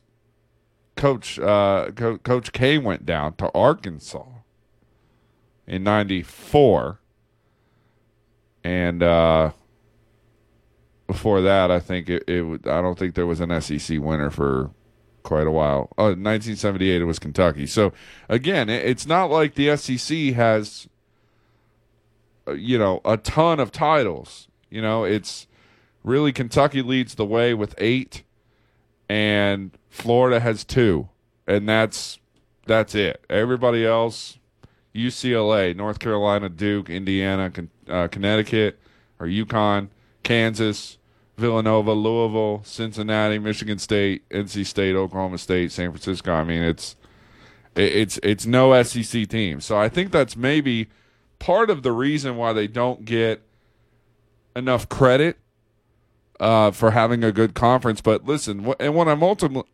coach, 0.95 1.39
uh, 1.39 1.91
Co- 1.95 2.17
Coach 2.17 2.51
K 2.51 2.77
went 2.77 3.05
down 3.05 3.35
to 3.35 3.51
Arkansas 3.53 4.25
in 5.67 5.83
94. 5.83 6.99
And 8.63 9.01
uh, 9.03 9.51
before 11.07 11.41
that, 11.41 11.71
I 11.71 11.79
think 11.79 12.09
it, 12.09 12.23
it 12.27 12.67
I 12.67 12.81
don't 12.81 12.99
think 12.99 13.15
there 13.15 13.25
was 13.25 13.39
an 13.39 13.59
SEC 13.61 13.99
winner 13.99 14.29
for 14.29 14.71
quite 15.29 15.45
a 15.45 15.51
while. 15.51 15.89
Oh, 15.97 16.05
1978 16.05 17.01
it 17.01 17.05
was 17.05 17.19
Kentucky. 17.19 17.67
So 17.67 17.93
again, 18.27 18.67
it, 18.67 18.83
it's 18.83 19.05
not 19.05 19.29
like 19.29 19.53
the 19.53 19.77
SEC 19.77 20.33
has 20.33 20.89
uh, 22.47 22.53
you 22.53 22.79
know, 22.79 22.99
a 23.05 23.15
ton 23.15 23.59
of 23.59 23.71
titles. 23.71 24.47
You 24.71 24.81
know, 24.81 25.03
it's 25.03 25.47
really 26.03 26.33
Kentucky 26.33 26.81
leads 26.81 27.13
the 27.15 27.25
way 27.25 27.53
with 27.53 27.75
8 27.77 28.23
and 29.07 29.71
Florida 29.89 30.39
has 30.39 30.63
2. 30.63 31.07
And 31.47 31.69
that's 31.69 32.19
that's 32.65 32.95
it. 32.95 33.23
Everybody 33.29 33.85
else 33.85 34.39
UCLA, 34.95 35.75
North 35.75 35.99
Carolina, 35.99 36.49
Duke, 36.49 36.89
Indiana, 36.89 37.51
uh, 37.87 38.07
Connecticut, 38.07 38.79
or 39.19 39.27
UConn, 39.27 39.89
Kansas, 40.23 40.97
Villanova, 41.39 41.93
Louisville, 41.93 42.61
Cincinnati, 42.63 43.39
Michigan 43.39 43.79
State, 43.79 44.27
NC 44.29 44.65
State, 44.65 44.95
Oklahoma 44.95 45.37
State, 45.37 45.71
San 45.71 45.91
Francisco. 45.91 46.31
I 46.33 46.43
mean, 46.43 46.61
it's 46.61 46.95
it- 47.75 47.93
it's 47.95 48.19
it's 48.23 48.45
no 48.45 48.73
SEC 48.83 49.25
team. 49.27 49.61
So 49.61 49.77
I 49.77 49.89
think 49.89 50.11
that's 50.11 50.35
maybe 50.35 50.89
part 51.39 51.69
of 51.69 51.83
the 51.83 51.91
reason 51.91 52.35
why 52.35 52.53
they 52.53 52.67
don't 52.67 53.05
get 53.05 53.41
enough 54.55 54.89
credit 54.89 55.37
uh, 56.39 56.71
for 56.71 56.91
having 56.91 57.23
a 57.23 57.31
good 57.31 57.53
conference. 57.53 58.01
But 58.01 58.25
listen, 58.25 58.65
wh- 58.65 58.79
and 58.79 58.95
what 58.95 59.07
I'm 59.07 59.23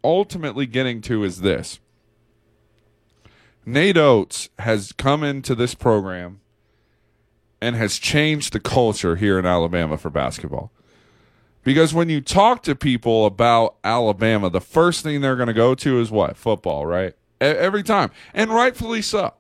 ultimately 0.04 0.66
getting 0.68 1.02
to 1.02 1.24
is 1.24 1.42
this: 1.42 1.80
Nate 3.66 3.98
Oats 3.98 4.50
has 4.60 4.92
come 4.92 5.24
into 5.24 5.56
this 5.56 5.74
program 5.74 6.42
and 7.62 7.76
has 7.76 7.98
changed 7.98 8.54
the 8.54 8.60
culture 8.60 9.16
here 9.16 9.40
in 9.40 9.46
Alabama 9.46 9.98
for 9.98 10.10
basketball. 10.10 10.72
Because 11.66 11.96
when 11.96 12.10
you 12.10 12.22
talk 12.22 12.62
to 12.64 12.76
people 12.76 13.26
about 13.26 13.76
Alabama, 13.84 14.52
the 14.52 14.62
first 14.62 15.04
thing 15.04 15.20
they're 15.20 15.36
going 15.36 15.48
to 15.48 15.54
go 15.54 15.74
to 15.74 16.00
is 16.00 16.12
what? 16.12 16.38
Football, 16.38 16.86
right? 16.86 17.14
Every 17.42 17.82
time. 17.82 18.12
And 18.36 18.52
rightfully 18.52 19.02
so. 19.02 19.34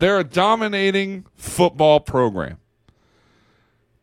They're 0.00 0.18
a 0.18 0.24
dominating 0.24 1.24
football 1.36 2.00
program. 2.00 2.58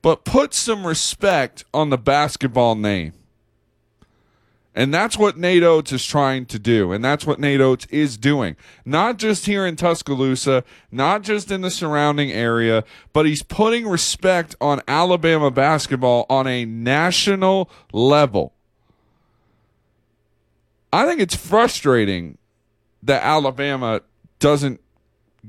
But 0.01 0.23
put 0.23 0.53
some 0.53 0.87
respect 0.87 1.65
on 1.73 1.89
the 1.89 1.97
basketball 1.97 2.75
name. 2.75 3.11
And 4.75 4.91
that's 4.91 5.17
what 5.17 5.37
Nate 5.37 5.61
Oats 5.61 5.91
is 5.91 6.03
trying 6.05 6.47
to 6.47 6.57
do. 6.57 6.91
And 6.91 7.05
that's 7.05 7.27
what 7.27 7.39
Nate 7.39 7.61
Oats 7.61 7.85
is 7.91 8.17
doing. 8.17 8.55
Not 8.85 9.17
just 9.17 9.45
here 9.45 9.67
in 9.67 9.75
Tuscaloosa, 9.75 10.63
not 10.91 11.21
just 11.21 11.51
in 11.51 11.61
the 11.61 11.69
surrounding 11.69 12.31
area, 12.31 12.83
but 13.13 13.27
he's 13.27 13.43
putting 13.43 13.87
respect 13.87 14.55
on 14.59 14.81
Alabama 14.87 15.51
basketball 15.51 16.25
on 16.27 16.47
a 16.47 16.65
national 16.65 17.69
level. 17.91 18.53
I 20.91 21.05
think 21.05 21.21
it's 21.21 21.35
frustrating 21.35 22.37
that 23.03 23.23
Alabama 23.23 24.01
doesn't 24.39 24.79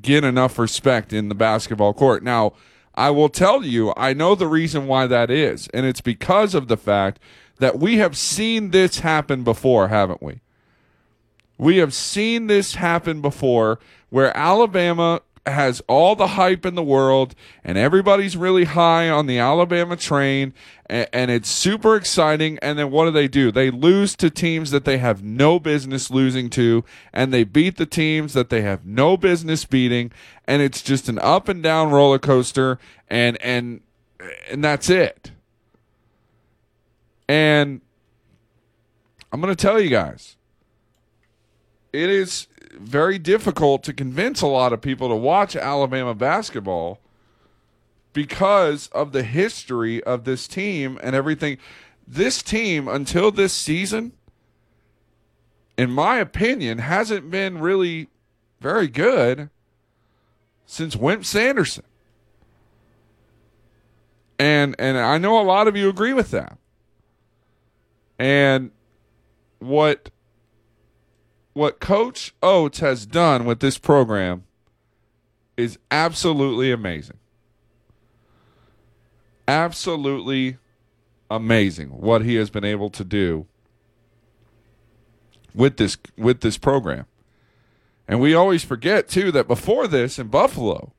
get 0.01 0.25
enough 0.25 0.59
respect 0.59 1.13
in 1.13 1.29
the 1.29 1.35
basketball 1.35 1.95
court. 1.95 2.23
Now, 2.23 2.53
I 2.95 3.11
will 3.11 3.29
tell 3.29 3.65
you, 3.65 3.93
I 3.97 4.13
know 4.13 4.35
the 4.35 4.47
reason 4.47 4.87
why 4.87 5.07
that 5.07 5.31
is, 5.31 5.69
and 5.69 5.85
it's 5.85 6.01
because 6.01 6.55
of 6.55 6.69
the 6.69 6.77
fact 6.77 7.19
that 7.59 7.79
we 7.79 7.99
have 7.99 8.17
seen 8.17 8.71
this 8.71 9.01
happen 9.01 9.45
before, 9.45 9.89
haven't 9.89 10.23
we? 10.23 10.41
We 11.57 11.77
have 11.79 11.95
seen 11.95 12.47
this 12.49 12.75
happen 12.75 13.21
before 13.21 13.79
where 14.11 14.37
Alabama 14.37 15.21
has 15.47 15.83
all 15.87 16.17
the 16.17 16.29
hype 16.29 16.65
in 16.65 16.75
the 16.75 16.83
world 16.83 17.35
and 17.63 17.77
everybody's 17.77 18.37
really 18.37 18.65
high 18.65 19.11
on 19.11 19.27
the 19.27 19.39
Alabama 19.39 19.97
train 19.97 20.55
and, 20.87 21.07
and 21.13 21.31
it's 21.31 21.51
super 21.51 21.97
exciting. 21.97 22.59
And 22.61 22.79
then 22.79 22.91
what 22.91 23.05
do 23.05 23.11
they 23.11 23.29
do? 23.29 23.53
They 23.53 23.71
lose 23.71 24.17
to 24.17 24.31
teams 24.31 24.71
that 24.71 24.85
they 24.85 24.99
have 24.99 25.23
no 25.23 25.59
business 25.61 26.11
losing 26.11 26.49
to 26.51 26.85
and 27.13 27.33
they 27.33 27.45
beat 27.45 27.77
the 27.77 27.87
teams 27.87 28.33
that 28.33 28.49
they 28.49 28.63
have 28.63 28.87
no 28.87 29.17
business 29.17 29.65
beating. 29.65 30.13
And 30.47 30.63
it's 30.63 30.83
just 30.83 31.09
an 31.09 31.19
up 31.19 31.49
and 31.49 31.63
down 31.63 31.91
roller 31.91 32.19
coaster 32.19 32.79
and, 33.09 33.41
and, 33.43 33.81
and 34.51 34.65
that's 34.65 34.89
it. 34.89 35.31
And 37.29 37.81
I'm 39.33 39.41
going 39.41 39.55
to 39.55 39.61
tell 39.61 39.81
you 39.81 39.89
guys, 39.89 40.37
it 41.93 42.11
is 42.11 42.49
very 42.73 43.19
difficult 43.19 43.83
to 43.85 43.93
convince 43.93 44.41
a 44.43 44.47
lot 44.47 44.73
of 44.73 44.81
people 44.81 45.09
to 45.09 45.15
watch 45.15 45.57
Alabama 45.57 46.15
basketball 46.15 47.01
because 48.13 48.89
of 48.89 49.13
the 49.13 49.23
history 49.23 50.03
of 50.05 50.25
this 50.25 50.47
team 50.49 50.99
and 51.03 51.15
everything. 51.15 51.59
This 52.07 52.43
team, 52.43 52.89
until 52.89 53.31
this 53.31 53.53
season, 53.53 54.13
in 55.77 55.91
my 55.91 56.17
opinion, 56.17 56.79
hasn't 56.79 57.31
been 57.31 57.59
really 57.59 58.09
very 58.61 58.89
good 58.89 59.51
since 60.67 60.97
Wimp 60.97 61.25
Sanderson. 61.25 61.85
And 64.39 64.75
and 64.79 64.99
I 64.99 65.19
know 65.19 65.41
a 65.41 65.43
lot 65.43 65.69
of 65.69 65.77
you 65.77 65.89
agree 65.89 66.13
with 66.13 66.31
that. 66.33 66.59
And 68.19 68.71
what 69.59 70.11
what 71.53 71.81
Coach 71.81 72.35
Oats 72.43 72.81
has 72.81 73.07
done 73.07 73.45
with 73.45 73.61
this 73.61 73.79
program 73.79 74.45
is 75.57 75.79
absolutely 75.91 76.73
amazing. 76.73 77.19
Absolutely 79.47 80.59
amazing 81.31 81.89
what 81.89 82.23
he 82.23 82.35
has 82.37 82.51
been 82.51 82.65
able 82.65 82.91
to 82.91 83.05
do 83.05 83.47
with 85.55 85.77
this 85.77 85.97
with 86.17 86.41
this 86.41 86.59
program. 86.59 87.07
And 88.07 88.21
we 88.21 88.35
always 88.35 88.65
forget 88.65 89.09
too 89.09 89.33
that 89.33 89.49
before 89.49 89.87
this 89.87 90.19
in 90.19 90.29
Buffalo, 90.29 90.93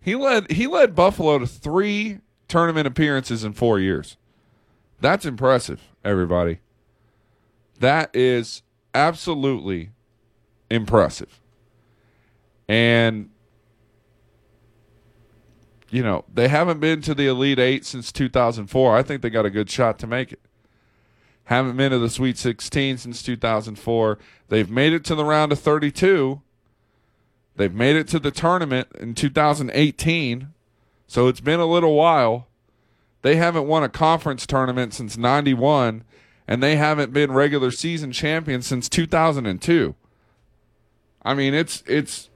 he 0.00 0.16
led 0.16 0.50
he 0.50 0.66
led 0.66 0.94
Buffalo 0.94 1.38
to 1.38 1.46
3 1.46 2.18
tournament 2.48 2.86
appearances 2.86 3.44
in 3.44 3.52
4 3.52 3.78
years. 3.78 4.16
That's 5.00 5.24
impressive, 5.24 5.80
everybody. 6.04 6.60
That 7.78 8.14
is 8.14 8.62
absolutely 8.94 9.90
impressive. 10.70 11.40
And 12.68 13.30
you 15.90 16.02
know, 16.02 16.24
they 16.32 16.48
haven't 16.48 16.78
been 16.78 17.00
to 17.02 17.14
the 17.14 17.26
Elite 17.26 17.58
8 17.58 17.84
since 17.84 18.12
2004. 18.12 18.96
I 18.96 19.02
think 19.02 19.22
they 19.22 19.30
got 19.30 19.44
a 19.44 19.50
good 19.50 19.68
shot 19.68 19.98
to 19.98 20.06
make 20.06 20.32
it. 20.32 20.40
Haven't 21.44 21.76
been 21.76 21.90
to 21.90 21.98
the 21.98 22.08
Sweet 22.08 22.38
16 22.38 22.98
since 22.98 23.22
2004. 23.24 24.18
They've 24.48 24.70
made 24.70 24.92
it 24.92 25.04
to 25.06 25.16
the 25.16 25.24
round 25.24 25.50
of 25.50 25.58
32. 25.58 26.40
They've 27.56 27.74
made 27.74 27.96
it 27.96 28.06
to 28.08 28.20
the 28.20 28.30
tournament 28.30 28.86
in 29.00 29.14
2018. 29.14 30.52
So 31.08 31.26
it's 31.26 31.40
been 31.40 31.58
a 31.58 31.66
little 31.66 31.94
while. 31.94 32.46
They 33.22 33.36
haven't 33.36 33.66
won 33.66 33.82
a 33.82 33.88
conference 33.88 34.46
tournament 34.46 34.94
since 34.94 35.16
91 35.16 36.04
and 36.50 36.60
they 36.60 36.74
haven't 36.74 37.12
been 37.12 37.30
regular 37.30 37.70
season 37.70 38.10
champions 38.10 38.66
since 38.66 38.88
2002. 38.88 39.94
I 41.22 41.34
mean, 41.34 41.54
it's 41.54 41.84
it's 41.86 42.28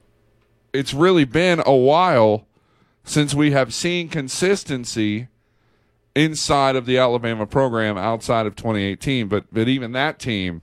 it's 0.72 0.94
really 0.94 1.24
been 1.24 1.60
a 1.66 1.74
while 1.74 2.46
since 3.02 3.34
we 3.34 3.50
have 3.50 3.74
seen 3.74 4.08
consistency 4.08 5.28
inside 6.14 6.76
of 6.76 6.86
the 6.86 6.96
Alabama 6.96 7.44
program 7.44 7.98
outside 7.98 8.46
of 8.46 8.54
2018. 8.54 9.26
But 9.26 9.46
but 9.52 9.68
even 9.68 9.90
that 9.92 10.20
team, 10.20 10.62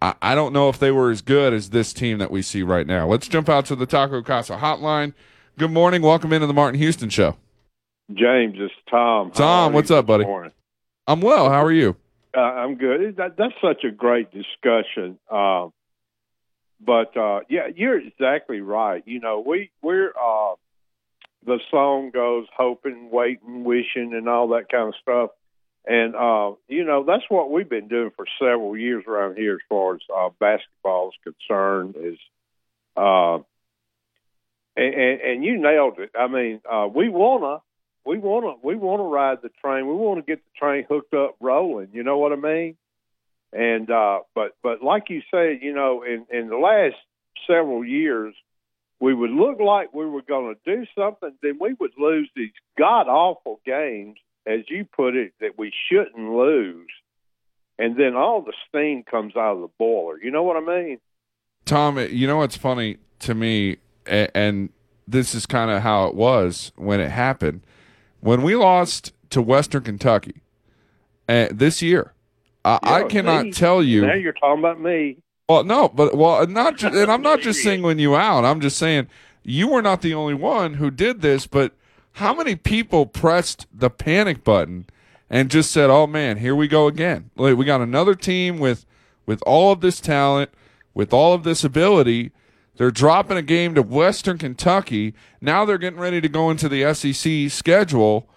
I, 0.00 0.14
I 0.22 0.34
don't 0.34 0.54
know 0.54 0.70
if 0.70 0.78
they 0.78 0.90
were 0.90 1.10
as 1.10 1.20
good 1.20 1.52
as 1.52 1.68
this 1.68 1.92
team 1.92 2.16
that 2.16 2.30
we 2.30 2.40
see 2.40 2.62
right 2.62 2.86
now. 2.86 3.06
Let's 3.06 3.28
jump 3.28 3.50
out 3.50 3.66
to 3.66 3.76
the 3.76 3.86
Taco 3.86 4.22
Casa 4.22 4.56
hotline. 4.56 5.12
Good 5.58 5.72
morning. 5.72 6.00
Welcome 6.00 6.32
into 6.32 6.46
the 6.46 6.54
Martin 6.54 6.78
Houston 6.80 7.10
Show. 7.10 7.36
James, 8.12 8.56
it's 8.58 8.74
Tom. 8.90 9.30
Tom, 9.32 9.72
what's 9.72 9.90
up, 9.90 10.06
buddy? 10.06 10.24
morning? 10.24 10.52
I'm 11.06 11.20
well. 11.20 11.50
How 11.50 11.64
are 11.64 11.72
you? 11.72 11.96
Uh, 12.34 12.40
I'm 12.40 12.76
good. 12.76 13.16
That, 13.16 13.36
that's 13.36 13.54
such 13.62 13.84
a 13.84 13.90
great 13.90 14.30
discussion. 14.30 15.18
Um, 15.30 15.72
but 16.80 17.16
uh, 17.16 17.40
yeah, 17.48 17.68
you're 17.74 17.98
exactly 17.98 18.60
right. 18.60 19.02
You 19.06 19.20
know, 19.20 19.42
we 19.46 19.70
we're 19.82 20.10
uh, 20.10 20.54
the 21.44 21.58
song 21.70 22.10
goes 22.10 22.46
hoping, 22.56 23.10
waiting, 23.10 23.64
wishing, 23.64 24.14
and 24.14 24.28
all 24.28 24.48
that 24.48 24.70
kind 24.70 24.88
of 24.88 24.94
stuff. 25.02 25.30
And 25.86 26.14
uh, 26.14 26.52
you 26.68 26.84
know, 26.84 27.04
that's 27.04 27.24
what 27.28 27.50
we've 27.50 27.68
been 27.68 27.88
doing 27.88 28.10
for 28.16 28.26
several 28.38 28.76
years 28.76 29.04
around 29.06 29.36
here, 29.36 29.54
as 29.54 29.60
far 29.68 29.96
as 29.96 30.00
uh, 30.14 30.28
basketball 30.38 31.10
is 31.10 31.34
concerned. 31.34 31.96
Is 31.98 32.18
uh, 32.96 33.36
and, 34.76 34.94
and, 34.94 35.20
and 35.20 35.44
you 35.44 35.58
nailed 35.60 35.98
it. 35.98 36.10
I 36.18 36.28
mean, 36.28 36.60
uh, 36.70 36.88
we 36.94 37.08
wanna 37.08 37.58
we 38.08 38.16
want 38.16 38.44
to 38.46 38.66
we 38.66 38.74
want 38.74 39.00
to 39.00 39.04
ride 39.04 39.38
the 39.42 39.50
train. 39.62 39.86
We 39.86 39.94
want 39.94 40.18
to 40.18 40.22
get 40.22 40.42
the 40.42 40.58
train 40.58 40.86
hooked 40.88 41.12
up, 41.12 41.36
rolling. 41.40 41.88
You 41.92 42.02
know 42.02 42.16
what 42.16 42.32
I 42.32 42.36
mean? 42.36 42.76
And 43.52 43.90
uh, 43.90 44.20
but 44.34 44.56
but 44.62 44.82
like 44.82 45.10
you 45.10 45.20
said, 45.30 45.58
you 45.60 45.74
know, 45.74 46.02
in 46.02 46.26
in 46.30 46.48
the 46.48 46.56
last 46.56 46.96
several 47.46 47.84
years, 47.84 48.34
we 48.98 49.12
would 49.12 49.30
look 49.30 49.60
like 49.60 49.92
we 49.92 50.06
were 50.06 50.22
going 50.22 50.54
to 50.54 50.76
do 50.76 50.86
something, 50.96 51.32
then 51.42 51.58
we 51.60 51.74
would 51.74 51.92
lose 51.98 52.30
these 52.34 52.52
god 52.78 53.08
awful 53.08 53.60
games, 53.66 54.16
as 54.46 54.60
you 54.68 54.86
put 54.86 55.14
it, 55.14 55.34
that 55.40 55.58
we 55.58 55.70
shouldn't 55.88 56.32
lose, 56.32 56.90
and 57.78 57.98
then 57.98 58.16
all 58.16 58.40
the 58.40 58.54
steam 58.68 59.02
comes 59.02 59.36
out 59.36 59.56
of 59.56 59.60
the 59.60 59.70
boiler. 59.78 60.18
You 60.22 60.30
know 60.30 60.44
what 60.44 60.56
I 60.56 60.60
mean? 60.60 60.98
Tom, 61.66 61.98
you 61.98 62.26
know 62.26 62.38
what's 62.38 62.56
funny 62.56 62.96
to 63.20 63.34
me, 63.34 63.76
and 64.06 64.70
this 65.06 65.34
is 65.34 65.44
kind 65.44 65.70
of 65.70 65.82
how 65.82 66.06
it 66.06 66.14
was 66.14 66.72
when 66.76 67.00
it 67.00 67.10
happened. 67.10 67.60
When 68.20 68.42
we 68.42 68.56
lost 68.56 69.12
to 69.30 69.40
Western 69.42 69.82
Kentucky 69.82 70.42
uh, 71.28 71.48
this 71.50 71.82
year, 71.82 72.12
I, 72.64 72.78
I 72.82 73.02
cannot 73.04 73.52
tell 73.52 73.82
you. 73.82 74.06
Now 74.06 74.14
you're 74.14 74.32
talking 74.32 74.58
about 74.58 74.80
me. 74.80 75.18
Well, 75.48 75.64
no, 75.64 75.88
but 75.88 76.16
well, 76.16 76.46
not 76.46 76.76
just, 76.76 76.94
and 76.94 77.10
I'm 77.10 77.22
not 77.22 77.40
just 77.42 77.62
singling 77.62 77.98
you 77.98 78.16
out. 78.16 78.44
I'm 78.44 78.60
just 78.60 78.76
saying 78.76 79.08
you 79.42 79.68
were 79.68 79.82
not 79.82 80.02
the 80.02 80.14
only 80.14 80.34
one 80.34 80.74
who 80.74 80.90
did 80.90 81.22
this, 81.22 81.46
but 81.46 81.72
how 82.12 82.34
many 82.34 82.54
people 82.56 83.06
pressed 83.06 83.66
the 83.72 83.88
panic 83.88 84.44
button 84.44 84.86
and 85.30 85.50
just 85.50 85.70
said, 85.70 85.88
"Oh 85.88 86.06
man, 86.06 86.38
here 86.38 86.54
we 86.54 86.68
go 86.68 86.86
again. 86.86 87.30
Like, 87.36 87.56
we 87.56 87.64
got 87.64 87.80
another 87.80 88.14
team 88.14 88.58
with 88.58 88.84
with 89.24 89.42
all 89.46 89.72
of 89.72 89.80
this 89.80 90.00
talent, 90.00 90.50
with 90.94 91.12
all 91.12 91.32
of 91.32 91.44
this 91.44 91.64
ability." 91.64 92.32
They're 92.78 92.92
dropping 92.92 93.36
a 93.36 93.42
game 93.42 93.74
to 93.74 93.82
Western 93.82 94.38
Kentucky. 94.38 95.12
Now 95.40 95.64
they're 95.64 95.78
getting 95.78 95.98
ready 95.98 96.20
to 96.20 96.28
go 96.28 96.48
into 96.48 96.68
the 96.68 96.94
SEC 96.94 97.50
schedule. 97.50 98.28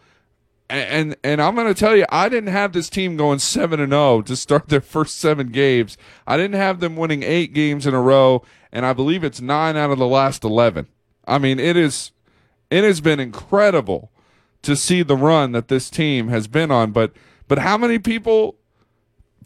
And 0.68 1.16
and, 1.24 1.42
I'm 1.42 1.54
going 1.54 1.68
to 1.68 1.80
tell 1.80 1.96
you, 1.96 2.06
I 2.10 2.28
didn't 2.28 2.50
have 2.50 2.72
this 2.72 2.90
team 2.90 3.18
going 3.18 3.40
7 3.40 3.80
and 3.80 3.92
0 3.92 4.22
to 4.24 4.36
start 4.36 4.70
their 4.70 4.82
first 4.82 5.20
7 5.20 5.50
games. 5.50 5.98
I 6.26 6.38
didn't 6.38 6.56
have 6.56 6.80
them 6.80 6.96
winning 6.96 7.24
8 7.24 7.54
games 7.54 7.86
in 7.86 7.94
a 7.94 8.02
row, 8.02 8.42
and 8.72 8.86
I 8.86 8.94
believe 8.94 9.24
it's 9.24 9.42
9 9.42 9.76
out 9.76 9.92
of 9.92 10.00
the 10.00 10.08
last 10.08 10.44
11. 10.44 10.88
I 11.28 11.38
mean, 11.38 11.60
it 11.60 11.78
is 11.78 12.12
it 12.72 12.84
has 12.84 13.00
been 13.02 13.20
incredible 13.20 14.12
to 14.64 14.76
see 14.76 15.04
the 15.04 15.18
run 15.18 15.52
that 15.52 15.68
this 15.68 15.90
team 15.90 16.30
has 16.30 16.48
been 16.48 16.72
on, 16.72 16.92
but 16.92 17.12
but 17.48 17.60
how 17.60 17.78
many 17.78 18.00
people 18.00 18.56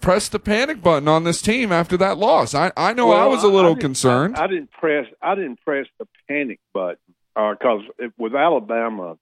pressed 0.02 0.32
the 0.32 0.40
panic 0.40 0.82
button 0.82 1.08
on 1.08 1.24
this 1.24 1.42
team 1.42 1.72
after 1.72 1.98
that 1.98 2.18
loss. 2.18 2.54
I, 2.54 2.72
I 2.76 2.94
know 2.94 3.08
well, 3.08 3.22
I 3.22 3.26
was 3.26 3.44
a 3.44 3.48
little 3.48 3.74
I, 3.74 3.78
I 3.78 3.80
concerned. 3.80 4.38
I, 4.38 4.44
I, 4.44 4.48
didn't 4.48 4.72
press. 4.72 5.06
I 5.22 5.36
didn't 5.36 5.62
press 5.62 5.88
the 6.00 6.08
panic 6.28 6.60
button 6.74 6.98
because 7.34 7.82
uh, 8.02 8.08
with 8.18 8.36
Alabama, 8.36 9.18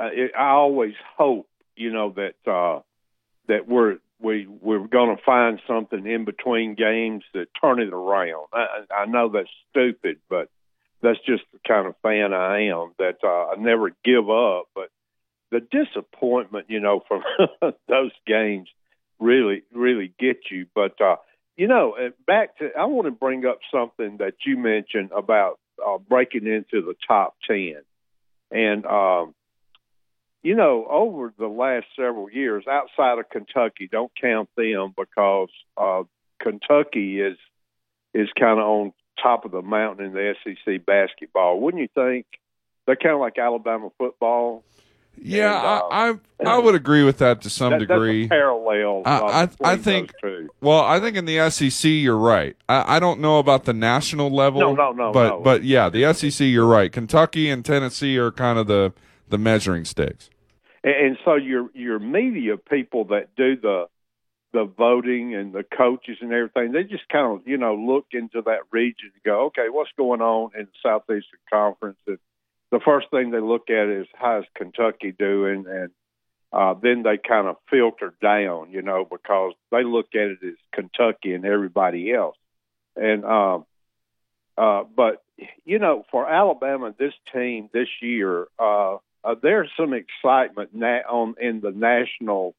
uh, 0.00 0.08
it, 0.12 0.32
I 0.36 0.50
always 0.50 0.94
hope 1.16 1.48
you 1.76 1.92
know 1.92 2.14
that 2.16 2.50
uh, 2.50 2.80
that 3.48 3.68
we're 3.68 3.98
we 4.20 4.46
we're 4.46 4.86
going 4.86 5.16
to 5.16 5.22
find 5.22 5.60
something 5.66 6.06
in 6.06 6.24
between 6.24 6.74
games 6.74 7.24
that 7.34 7.46
turn 7.60 7.80
it 7.80 7.92
around. 7.92 8.46
I, 8.52 8.84
I 8.94 9.06
know 9.06 9.28
that's 9.28 9.48
stupid, 9.70 10.18
but 10.28 10.48
that's 11.02 11.18
just 11.26 11.44
the 11.52 11.60
kind 11.66 11.86
of 11.86 11.94
fan 12.02 12.32
I 12.32 12.68
am. 12.68 12.92
That 12.98 13.18
uh, 13.22 13.52
I 13.52 13.56
never 13.58 13.90
give 14.04 14.28
up, 14.28 14.68
but 14.74 14.90
the 15.50 15.60
disappointment, 15.60 16.66
you 16.68 16.80
know, 16.80 17.02
from 17.08 17.22
those 17.88 18.12
games 18.26 18.68
really 19.18 19.62
really 19.72 20.12
get 20.18 20.38
you. 20.50 20.66
But 20.74 21.00
uh, 21.00 21.16
you 21.56 21.68
know, 21.68 21.96
back 22.26 22.58
to 22.58 22.70
I 22.78 22.86
want 22.86 23.06
to 23.06 23.12
bring 23.12 23.44
up 23.46 23.58
something 23.72 24.18
that 24.18 24.34
you 24.46 24.56
mentioned 24.56 25.10
about 25.16 25.58
uh, 25.84 25.98
breaking 25.98 26.46
into 26.46 26.84
the 26.84 26.94
top 27.06 27.36
ten, 27.46 27.82
and 28.50 28.86
um, 28.86 29.34
you 30.42 30.54
know, 30.54 30.86
over 30.88 31.32
the 31.36 31.48
last 31.48 31.86
several 31.96 32.30
years, 32.30 32.64
outside 32.70 33.18
of 33.18 33.28
Kentucky, 33.28 33.88
don't 33.90 34.12
count 34.20 34.48
them 34.56 34.94
because 34.96 35.50
uh, 35.76 36.02
Kentucky 36.40 37.20
is 37.20 37.36
is 38.14 38.28
kind 38.38 38.58
of 38.58 38.66
on 38.66 38.92
top 39.22 39.44
of 39.44 39.50
the 39.50 39.62
mountain 39.62 40.06
in 40.06 40.12
the 40.12 40.34
SEC 40.44 40.84
basketball. 40.86 41.60
Wouldn't 41.60 41.82
you 41.82 41.88
think? 41.94 42.26
They're 42.86 42.96
kind 42.96 43.14
of 43.14 43.20
like 43.20 43.36
Alabama 43.38 43.90
football. 43.98 44.64
Yeah, 45.22 45.56
and, 45.56 45.66
uh, 45.66 45.86
I, 45.90 46.50
I, 46.50 46.56
I 46.56 46.58
would 46.58 46.74
agree 46.74 47.04
with 47.04 47.18
that 47.18 47.42
to 47.42 47.50
some 47.50 47.72
that, 47.72 47.80
degree. 47.80 48.28
parallel. 48.28 49.02
I 49.04 49.48
I, 49.62 49.72
I 49.72 49.76
think. 49.76 50.12
Well, 50.60 50.80
I 50.80 51.00
think 51.00 51.16
in 51.16 51.24
the 51.24 51.50
SEC 51.50 51.88
you're 51.90 52.16
right. 52.16 52.56
I, 52.68 52.96
I 52.96 53.00
don't 53.00 53.20
know 53.20 53.38
about 53.38 53.64
the 53.64 53.72
national 53.72 54.30
level. 54.30 54.60
No, 54.60 54.74
no, 54.74 54.92
no. 54.92 55.12
But 55.12 55.28
no. 55.28 55.40
but 55.40 55.64
yeah, 55.64 55.88
the 55.88 56.12
SEC 56.12 56.46
you're 56.46 56.66
right. 56.66 56.92
Kentucky 56.92 57.50
and 57.50 57.64
Tennessee 57.64 58.18
are 58.18 58.30
kind 58.30 58.58
of 58.58 58.66
the 58.66 58.92
the 59.28 59.38
measuring 59.38 59.84
sticks. 59.84 60.30
And, 60.84 60.94
and 60.94 61.18
so 61.24 61.34
your 61.34 61.70
your 61.74 61.98
media 61.98 62.56
people 62.56 63.04
that 63.06 63.34
do 63.36 63.56
the 63.56 63.86
the 64.52 64.64
voting 64.64 65.34
and 65.34 65.52
the 65.52 65.62
coaches 65.62 66.18
and 66.20 66.32
everything, 66.32 66.72
they 66.72 66.82
just 66.82 67.08
kind 67.08 67.38
of 67.38 67.46
you 67.46 67.58
know 67.58 67.74
look 67.74 68.06
into 68.12 68.42
that 68.42 68.60
region 68.70 69.10
and 69.14 69.22
go, 69.24 69.46
okay, 69.46 69.66
what's 69.70 69.90
going 69.96 70.20
on 70.20 70.50
in 70.58 70.66
the 70.66 70.78
Southeastern 70.82 71.40
Conference 71.52 71.98
and 72.06 72.18
the 72.70 72.80
first 72.80 73.10
thing 73.10 73.30
they 73.30 73.40
look 73.40 73.70
at 73.70 73.88
is 73.88 74.06
how's 74.14 74.44
Kentucky 74.54 75.12
doing, 75.12 75.64
and 75.68 75.90
uh, 76.52 76.74
then 76.74 77.02
they 77.02 77.18
kind 77.18 77.46
of 77.46 77.56
filter 77.70 78.14
down, 78.22 78.70
you 78.70 78.82
know, 78.82 79.06
because 79.10 79.52
they 79.70 79.84
look 79.84 80.08
at 80.14 80.28
it 80.28 80.38
as 80.42 80.54
Kentucky 80.72 81.34
and 81.34 81.44
everybody 81.44 82.12
else. 82.12 82.36
And 82.96 83.24
um, 83.24 83.66
uh, 84.56 84.84
but 84.94 85.22
you 85.64 85.78
know, 85.78 86.04
for 86.10 86.28
Alabama, 86.28 86.94
this 86.98 87.14
team 87.32 87.70
this 87.72 87.88
year, 88.00 88.46
uh, 88.58 88.96
uh, 89.24 89.34
there's 89.40 89.70
some 89.76 89.94
excitement 89.94 90.70
na- 90.74 91.08
on 91.08 91.36
in 91.40 91.60
the 91.60 91.70
national 91.70 92.54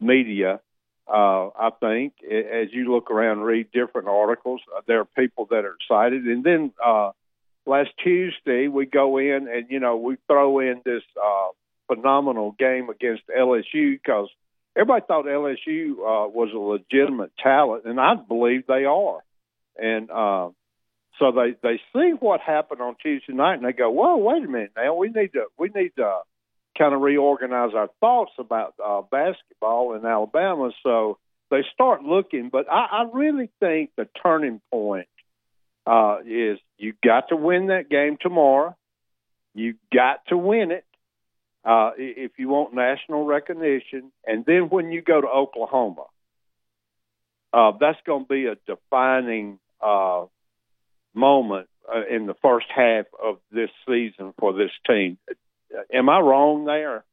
media. 0.00 0.60
Uh, 1.08 1.48
I 1.48 1.70
think 1.78 2.14
as 2.24 2.72
you 2.72 2.92
look 2.92 3.10
around, 3.10 3.40
read 3.40 3.70
different 3.72 4.08
articles, 4.08 4.60
uh, 4.76 4.80
there 4.86 5.00
are 5.00 5.04
people 5.04 5.46
that 5.50 5.64
are 5.64 5.76
excited, 5.80 6.24
and 6.24 6.44
then. 6.44 6.72
Uh, 6.84 7.12
last 7.66 7.90
Tuesday 8.02 8.68
we 8.68 8.86
go 8.86 9.18
in 9.18 9.48
and 9.48 9.66
you 9.68 9.80
know 9.80 9.96
we 9.96 10.16
throw 10.26 10.60
in 10.60 10.80
this 10.84 11.02
uh, 11.22 11.48
phenomenal 11.88 12.54
game 12.58 12.88
against 12.88 13.22
LSU 13.28 13.92
because 13.92 14.28
everybody 14.76 15.04
thought 15.06 15.26
LSU 15.26 15.92
uh, 15.92 16.28
was 16.28 16.50
a 16.54 16.58
legitimate 16.58 17.32
talent, 17.42 17.84
and 17.84 18.00
I 18.00 18.14
believe 18.14 18.66
they 18.66 18.84
are. 18.84 19.20
And 19.76 20.10
uh, 20.10 20.50
so 21.18 21.32
they 21.32 21.56
they 21.62 21.80
see 21.92 22.12
what 22.18 22.40
happened 22.40 22.80
on 22.80 22.96
Tuesday 23.02 23.32
night, 23.32 23.54
and 23.54 23.64
they 23.64 23.72
go, 23.72 23.90
"Whoa, 23.90 24.16
wait 24.16 24.44
a 24.44 24.48
minute! 24.48 24.72
Now 24.76 24.94
we 24.94 25.08
need 25.08 25.32
to 25.32 25.46
we 25.58 25.70
need 25.74 25.92
to 25.96 26.20
kind 26.78 26.94
of 26.94 27.00
reorganize 27.00 27.74
our 27.74 27.88
thoughts 28.00 28.32
about 28.38 28.74
uh, 28.84 29.02
basketball 29.10 29.94
in 29.94 30.06
Alabama." 30.06 30.70
So 30.82 31.18
they 31.50 31.64
start 31.72 32.02
looking, 32.02 32.48
but 32.50 32.70
I, 32.70 32.86
I 32.90 33.06
really 33.12 33.50
think 33.60 33.90
the 33.96 34.08
turning 34.22 34.60
point 34.70 35.08
uh, 35.86 36.18
is 36.26 36.58
you 36.78 36.94
got 37.04 37.28
to 37.28 37.36
win 37.36 37.68
that 37.68 37.88
game 37.88 38.16
tomorrow. 38.20 38.76
You 39.54 39.74
got 39.92 40.26
to 40.28 40.36
win 40.36 40.70
it 40.70 40.84
uh, 41.64 41.92
if 41.96 42.32
you 42.38 42.48
want 42.48 42.74
national 42.74 43.24
recognition. 43.24 44.12
And 44.26 44.44
then 44.44 44.68
when 44.68 44.90
you 44.90 45.02
go 45.02 45.20
to 45.20 45.26
Oklahoma, 45.26 46.04
uh, 47.52 47.72
that's 47.80 47.98
going 48.04 48.24
to 48.24 48.28
be 48.28 48.46
a 48.46 48.56
defining 48.66 49.58
uh, 49.80 50.26
moment 51.14 51.68
uh, 51.88 52.02
in 52.14 52.26
the 52.26 52.34
first 52.42 52.66
half 52.74 53.06
of 53.22 53.38
this 53.50 53.70
season 53.88 54.34
for 54.38 54.52
this 54.52 54.70
team. 54.86 55.18
Am 55.92 56.08
I 56.08 56.20
wrong 56.20 56.64
there? 56.64 57.04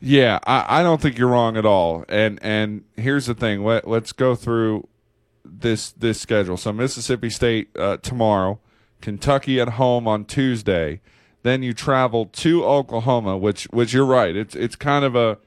Yeah, 0.00 0.38
I, 0.46 0.80
I 0.80 0.82
don't 0.82 1.00
think 1.00 1.18
you're 1.18 1.28
wrong 1.28 1.56
at 1.56 1.66
all. 1.66 2.04
And 2.08 2.38
and 2.40 2.84
here's 2.96 3.26
the 3.26 3.34
thing. 3.34 3.64
Let, 3.64 3.88
let's 3.88 4.12
go 4.12 4.34
through 4.36 4.86
this 5.44 5.92
this 5.92 6.20
schedule. 6.20 6.56
So 6.56 6.72
Mississippi 6.72 7.30
State 7.30 7.70
uh, 7.76 7.98
tomorrow, 7.98 8.60
Kentucky 9.00 9.60
at 9.60 9.70
home 9.70 10.06
on 10.06 10.24
Tuesday. 10.24 11.00
Then 11.42 11.62
you 11.62 11.72
travel 11.72 12.26
to 12.26 12.64
Oklahoma, 12.64 13.36
which 13.36 13.64
which 13.64 13.92
you're 13.92 14.04
right. 14.04 14.34
It's 14.34 14.54
it's 14.54 14.76
kind 14.76 15.04
of 15.04 15.14
a 15.14 15.38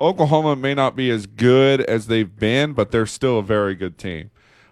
Oklahoma 0.00 0.56
may 0.56 0.74
not 0.74 0.96
be 0.96 1.10
as 1.10 1.26
good 1.26 1.80
as 1.82 2.06
they've 2.06 2.36
been, 2.36 2.72
but 2.72 2.90
they're 2.90 3.06
still 3.06 3.38
a 3.38 3.42
very 3.42 3.74
good 3.74 3.98
team. 3.98 4.30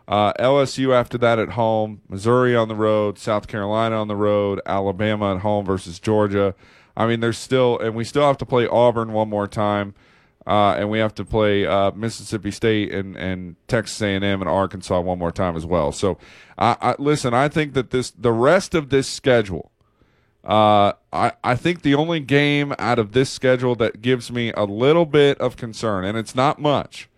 Uh, 0.08 0.32
LSU 0.34 0.94
after 0.94 1.16
that 1.18 1.38
at 1.38 1.50
home, 1.50 2.02
Missouri 2.08 2.56
on 2.56 2.68
the 2.68 2.74
road, 2.74 3.18
South 3.18 3.46
Carolina 3.46 3.96
on 3.96 4.08
the 4.08 4.16
road, 4.16 4.60
Alabama 4.66 5.34
at 5.34 5.40
home 5.40 5.64
versus 5.64 6.00
Georgia. 6.00 6.54
I 6.96 7.06
mean, 7.06 7.20
there's 7.20 7.38
still, 7.38 7.78
and 7.78 7.94
we 7.94 8.04
still 8.04 8.26
have 8.26 8.36
to 8.38 8.46
play 8.46 8.66
Auburn 8.66 9.12
one 9.12 9.28
more 9.28 9.46
time. 9.46 9.94
Uh, 10.47 10.74
and 10.76 10.90
we 10.90 10.99
have 10.99 11.14
to 11.14 11.24
play 11.24 11.64
uh, 11.66 11.93
Mississippi 11.93 12.51
State 12.51 12.93
and, 12.93 13.16
and 13.16 13.55
Texas 13.68 14.01
A&M 14.03 14.24
and 14.24 14.49
Arkansas 14.49 15.01
one 15.01 15.18
more 15.18 15.30
time 15.30 15.57
as 15.57 15.64
well. 15.64 15.93
So, 15.93 16.18
I, 16.59 16.76
I 16.80 16.95
listen. 16.99 17.34
I 17.34 17.49
think 17.49 17.74
that 17.74 17.90
this 17.90 18.11
the 18.11 18.32
rest 18.32 18.74
of 18.74 18.90
this 18.90 19.09
schedule. 19.09 19.70
Uh, 20.45 20.93
I 21.12 21.32
I 21.45 21.55
think 21.55 21.82
the 21.82 21.95
only 21.95 22.20
game 22.20 22.74
out 22.78 22.99
of 22.99 23.12
this 23.12 23.30
schedule 23.30 23.74
that 23.76 24.03
gives 24.03 24.32
me 24.32 24.53
a 24.53 24.64
little 24.64 25.07
bit 25.07 25.38
of 25.38 25.57
concern, 25.57 26.05
and 26.05 26.18
it's 26.18 26.34
not 26.34 26.61
much, 26.61 27.09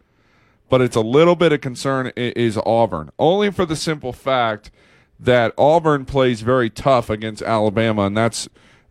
but 0.69 0.81
it's 0.81 0.97
a 0.97 1.01
little 1.01 1.37
bit 1.37 1.53
of 1.53 1.61
concern 1.61 2.13
is 2.17 2.59
Auburn. 2.67 3.11
Only 3.19 3.51
for 3.51 3.65
the 3.65 3.77
simple 3.77 4.13
fact 4.13 4.71
that 5.19 5.55
Auburn 5.57 6.05
plays 6.05 6.43
very 6.43 6.69
tough 6.69 7.09
against 7.09 7.43
Alabama, 7.43 8.03
and 8.03 8.17
that's 8.17 8.49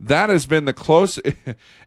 that 0.08 0.30
has 0.30 0.46
been 0.46 0.66
the 0.66 0.74
close. 0.74 1.20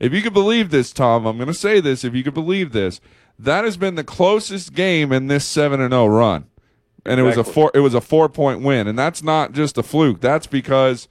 If 0.01 0.13
you 0.13 0.23
could 0.23 0.35
believe 0.35 0.71
this, 0.71 0.93
Tom, 0.93 1.27
I'm 1.27 1.37
going 1.37 1.47
to 1.49 1.55
say 1.55 1.81
this. 1.81 2.05
If 2.05 2.15
you 2.15 2.23
could 2.23 2.35
believe 2.35 2.73
this, 2.73 3.01
that 3.39 3.65
has 3.65 3.77
been 3.77 3.95
the 3.95 4.05
closest 4.05 4.75
game 4.75 5.13
in 5.13 5.27
this 5.27 5.45
seven 5.45 5.81
and 5.81 5.93
zero 5.93 6.03
oh 6.03 6.07
run, 6.07 6.47
and 7.05 7.19
it 7.19 7.23
was 7.23 7.37
a 7.37 7.45
four. 7.45 7.71
It 7.75 7.81
was 7.81 7.95
a 7.95 8.01
four 8.01 8.29
point 8.29 8.61
win, 8.61 8.87
and 8.87 8.99
that's 8.99 9.23
not 9.23 9.53
just 9.53 9.79
a 9.79 9.83
fluke. 9.83 10.21
That's 10.21 10.47
because 10.47 11.09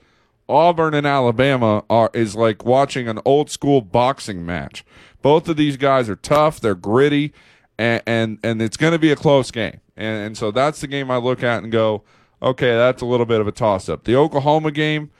Auburn 0.47 0.93
and 0.93 1.07
Alabama 1.07 1.83
are 1.89 2.11
is 2.13 2.35
like 2.35 2.65
watching 2.65 3.07
an 3.07 3.19
old 3.25 3.49
school 3.49 3.81
boxing 3.81 4.45
match. 4.45 4.85
Both 5.21 5.49
of 5.49 5.57
these 5.57 5.77
guys 5.77 6.09
are 6.09 6.15
tough. 6.15 6.59
They're 6.59 6.75
gritty, 6.75 7.33
and 7.77 8.01
and, 8.05 8.39
and 8.43 8.61
it's 8.61 8.77
going 8.77 8.93
to 8.93 8.99
be 8.99 9.11
a 9.11 9.15
close 9.15 9.51
game. 9.51 9.81
And, 9.97 10.27
and 10.27 10.37
so 10.37 10.51
that's 10.51 10.81
the 10.81 10.87
game 10.87 11.09
I 11.09 11.17
look 11.17 11.43
at 11.43 11.63
and 11.63 11.71
go, 11.71 12.03
okay, 12.41 12.75
that's 12.75 13.01
a 13.01 13.05
little 13.05 13.25
bit 13.25 13.41
of 13.41 13.47
a 13.47 13.51
toss 13.51 13.89
up. 13.89 14.03
The 14.03 14.15
Oklahoma 14.15 14.71
game 14.71 15.11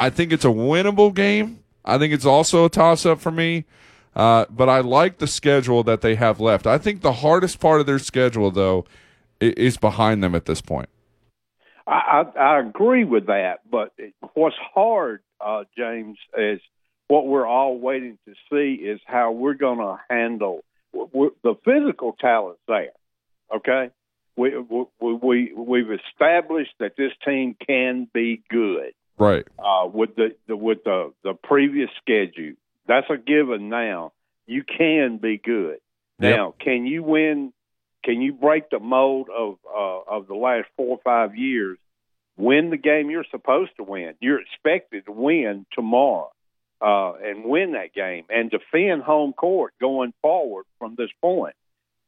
I 0.00 0.10
think 0.10 0.32
it's 0.32 0.44
a 0.44 0.48
winnable 0.48 1.14
game. 1.14 1.62
I 1.84 1.98
think 1.98 2.12
it's 2.12 2.26
also 2.26 2.64
a 2.64 2.70
toss 2.70 3.06
up 3.06 3.20
for 3.20 3.30
me. 3.30 3.66
Uh, 4.16 4.46
but 4.50 4.68
I 4.68 4.80
like 4.80 5.18
the 5.18 5.28
schedule 5.28 5.84
that 5.84 6.00
they 6.00 6.16
have 6.16 6.40
left. 6.40 6.66
I 6.66 6.78
think 6.78 7.02
the 7.02 7.12
hardest 7.12 7.60
part 7.60 7.80
of 7.80 7.86
their 7.86 8.00
schedule, 8.00 8.50
though, 8.50 8.84
is 9.40 9.76
behind 9.76 10.24
them 10.24 10.34
at 10.34 10.46
this 10.46 10.60
point. 10.60 10.88
I, 11.86 12.24
I, 12.36 12.38
I 12.38 12.60
agree 12.60 13.04
with 13.04 13.26
that, 13.26 13.60
but 13.70 13.92
what's 14.34 14.56
hard, 14.74 15.22
uh, 15.40 15.64
James, 15.76 16.18
is 16.36 16.60
what 17.06 17.26
we're 17.26 17.46
all 17.46 17.78
waiting 17.78 18.18
to 18.26 18.34
see 18.50 18.82
is 18.82 19.00
how 19.06 19.32
we're 19.32 19.54
going 19.54 19.78
to 19.78 20.00
handle 20.08 20.64
we're, 20.92 21.30
the 21.42 21.54
physical 21.64 22.16
talent's 22.20 22.60
there. 22.66 22.92
Okay, 23.54 23.90
we, 24.36 24.56
we 24.58 24.84
we 25.00 25.52
we've 25.54 25.90
established 25.90 26.72
that 26.78 26.96
this 26.96 27.12
team 27.24 27.56
can 27.66 28.08
be 28.12 28.42
good. 28.48 28.92
Right. 29.18 29.46
Uh, 29.58 29.86
with 29.92 30.16
the, 30.16 30.34
the 30.46 30.56
with 30.56 30.84
the 30.84 31.12
the 31.22 31.34
previous 31.34 31.90
schedule, 32.00 32.54
that's 32.86 33.06
a 33.10 33.16
given. 33.16 33.68
Now 33.68 34.12
you 34.46 34.64
can 34.64 35.18
be 35.18 35.38
good. 35.38 35.78
Yep. 36.20 36.36
Now, 36.36 36.54
can 36.58 36.86
you 36.86 37.02
win? 37.02 37.52
Can 38.04 38.20
you 38.22 38.32
break 38.32 38.70
the 38.70 38.80
mold 38.80 39.28
of 39.28 39.58
uh, 39.66 40.00
of 40.16 40.26
the 40.26 40.34
last 40.34 40.68
four 40.76 40.88
or 40.96 41.00
five 41.04 41.36
years? 41.36 41.78
Win 42.36 42.70
the 42.70 42.78
game 42.78 43.10
you're 43.10 43.26
supposed 43.30 43.72
to 43.76 43.84
win. 43.84 44.14
You're 44.20 44.40
expected 44.40 45.04
to 45.06 45.12
win 45.12 45.66
tomorrow 45.72 46.30
uh, 46.80 47.12
and 47.22 47.44
win 47.44 47.72
that 47.72 47.92
game 47.94 48.24
and 48.30 48.50
defend 48.50 49.02
home 49.02 49.34
court 49.34 49.74
going 49.80 50.14
forward 50.22 50.64
from 50.78 50.94
this 50.96 51.10
point. 51.20 51.54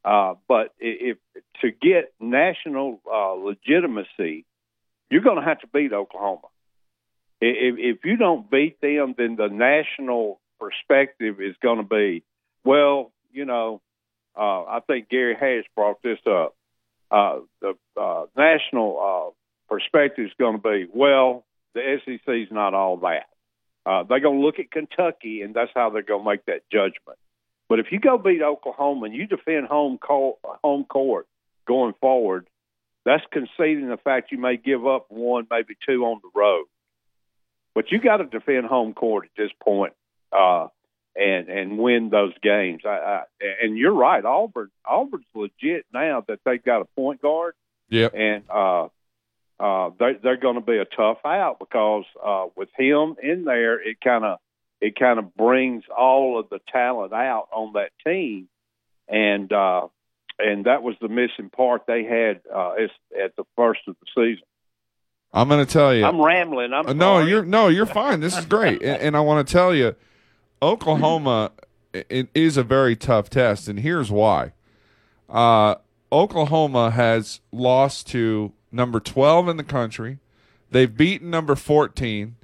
Uh, 0.03 0.33
but 0.47 0.73
if, 0.79 1.17
if 1.35 1.43
to 1.61 1.71
get 1.71 2.13
national 2.19 2.99
uh, 3.09 3.31
legitimacy, 3.33 4.45
you're 5.09 5.21
going 5.21 5.37
to 5.37 5.43
have 5.43 5.59
to 5.59 5.67
beat 5.67 5.93
Oklahoma. 5.93 6.47
If, 7.45 7.75
if 7.77 8.05
you 8.05 8.15
don't 8.15 8.49
beat 8.49 8.79
them, 8.79 9.15
then 9.17 9.35
the 9.35 9.47
national 9.47 10.39
perspective 10.59 11.41
is 11.41 11.55
going 11.61 11.77
to 11.77 11.83
be, 11.83 12.23
well, 12.63 13.11
you 13.31 13.45
know, 13.45 13.81
uh, 14.37 14.63
I 14.63 14.79
think 14.87 15.09
Gary 15.09 15.35
Parrish 15.35 15.65
brought 15.75 16.01
this 16.01 16.19
up. 16.25 16.55
Uh, 17.11 17.39
the 17.61 17.73
uh, 17.99 18.25
national 18.37 18.97
uh, 18.99 19.73
perspective 19.73 20.25
is 20.25 20.31
going 20.39 20.55
to 20.55 20.61
be, 20.61 20.87
well, 20.93 21.43
the 21.73 21.97
SEC 22.05 22.21
is 22.27 22.47
not 22.49 22.73
all 22.73 22.97
that. 22.97 23.25
Uh, 23.85 24.03
they're 24.03 24.21
going 24.21 24.39
to 24.39 24.45
look 24.45 24.59
at 24.59 24.71
Kentucky, 24.71 25.41
and 25.41 25.53
that's 25.53 25.71
how 25.75 25.89
they're 25.89 26.01
going 26.01 26.23
to 26.23 26.29
make 26.29 26.45
that 26.45 26.61
judgment. 26.71 27.19
But 27.67 27.79
if 27.79 27.87
you 27.91 27.99
go 27.99 28.17
beat 28.17 28.41
Oklahoma 28.41 29.05
and 29.05 29.13
you 29.13 29.27
defend 29.27 29.67
home 29.67 29.97
court, 29.97 30.37
home 30.63 30.85
court 30.85 31.27
going 31.67 31.93
forward, 31.99 32.47
that's 33.05 33.23
conceding 33.31 33.89
the 33.89 33.97
fact 33.97 34.31
you 34.31 34.37
may 34.37 34.55
give 34.55 34.87
up 34.87 35.07
one, 35.09 35.45
maybe 35.51 35.75
two 35.85 36.05
on 36.05 36.21
the 36.23 36.29
road. 36.39 36.65
But 37.75 37.91
you 37.91 37.99
got 37.99 38.17
to 38.17 38.25
defend 38.25 38.65
home 38.67 38.93
court 38.93 39.25
at 39.25 39.41
this 39.41 39.51
point, 39.63 39.93
uh, 40.31 40.67
and 41.15 41.49
and 41.49 41.77
win 41.77 42.09
those 42.09 42.33
games. 42.41 42.83
I, 42.85 42.89
I, 42.89 43.23
and 43.61 43.77
you're 43.77 43.93
right, 43.93 44.23
Auburn. 44.23 44.69
Auburn's 44.85 45.25
legit 45.33 45.85
now 45.93 46.23
that 46.27 46.39
they've 46.45 46.63
got 46.63 46.81
a 46.81 46.85
point 46.95 47.21
guard. 47.21 47.55
Yep. 47.89 48.13
And 48.15 48.43
uh, 48.49 48.87
uh, 49.59 49.91
they, 49.99 50.13
they're 50.21 50.37
going 50.37 50.55
to 50.55 50.61
be 50.61 50.77
a 50.77 50.85
tough 50.85 51.19
out 51.25 51.57
because 51.59 52.05
uh, 52.23 52.45
with 52.55 52.69
him 52.77 53.15
in 53.21 53.45
there, 53.45 53.79
it 53.79 53.97
kind 54.01 54.25
of 54.25 54.39
it 54.81 54.99
kind 54.99 55.19
of 55.19 55.35
brings 55.35 55.83
all 55.95 56.39
of 56.39 56.49
the 56.49 56.59
talent 56.71 57.13
out 57.13 57.47
on 57.53 57.73
that 57.73 57.91
team, 58.05 58.49
and 59.07 59.51
uh, 59.53 59.87
and 60.39 60.65
that 60.65 60.83
was 60.83 60.95
the 60.99 61.07
missing 61.07 61.49
part 61.49 61.83
they 61.87 62.03
had 62.03 62.41
uh, 62.53 62.73
at 63.23 63.35
the 63.37 63.45
first 63.55 63.81
of 63.87 63.95
the 64.01 64.07
season. 64.13 64.43
I'm 65.33 65.49
going 65.49 65.65
to 65.65 65.71
tell 65.71 65.93
you. 65.95 66.05
I'm 66.05 66.21
rambling. 66.21 66.73
I'm 66.73 66.85
Uh, 66.87 66.93
no, 66.93 67.19
sorry. 67.19 67.29
you're 67.29 67.43
no, 67.45 67.67
you're 67.67 67.85
fine. 67.87 68.19
This 68.19 68.37
is 68.37 68.45
great, 68.45 68.81
and, 68.83 69.01
and 69.01 69.17
I 69.17 69.21
want 69.21 69.47
to 69.47 69.51
tell 69.51 69.73
you, 69.73 69.95
Oklahoma 70.61 71.51
it 71.93 72.29
is 72.33 72.57
a 72.57 72.63
very 72.63 72.95
tough 72.95 73.29
test, 73.29 73.67
and 73.67 73.79
here's 73.79 74.11
why. 74.11 74.53
Uh, 75.29 75.75
Oklahoma 76.11 76.91
has 76.91 77.39
lost 77.51 78.07
to 78.07 78.53
number 78.71 78.99
12 78.99 79.47
in 79.49 79.57
the 79.57 79.63
country. 79.63 80.19
They've 80.71 80.95
beaten 80.95 81.29
number 81.29 81.55
14. 81.55 82.35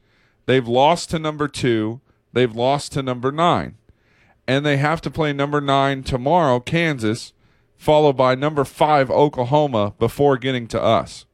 They've 0.46 0.68
lost 0.68 1.10
to 1.12 1.20
number 1.20 1.48
two. 1.48 2.02
They've 2.34 2.56
lost 2.56 2.94
to 2.94 3.02
number 3.04 3.32
nine, 3.32 3.78
and 4.48 4.64
they 4.66 4.78
have 4.78 5.02
to 5.02 5.12
play 5.12 5.34
number 5.34 5.60
nine 5.62 6.04
tomorrow, 6.04 6.60
Kansas, 6.60 7.34
followed 7.76 8.14
by 8.18 8.36
number 8.36 8.64
five, 8.66 9.10
Oklahoma, 9.10 9.94
before 9.98 10.38
getting 10.38 10.68
to 10.68 10.82
us. 10.82 11.26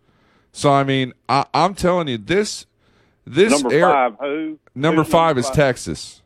So 0.55 0.71
I 0.71 0.85
mean, 0.85 1.13
I, 1.27 1.45
I'm 1.53 1.75
telling 1.75 2.07
you, 2.07 2.17
this 2.17 2.65
this 3.25 3.51
number 3.51 3.81
five. 3.81 4.15
Who? 4.21 4.57
number 4.73 5.03
Who's 5.03 5.11
five 5.11 5.37
is 5.37 5.49
Texas, 5.49 6.21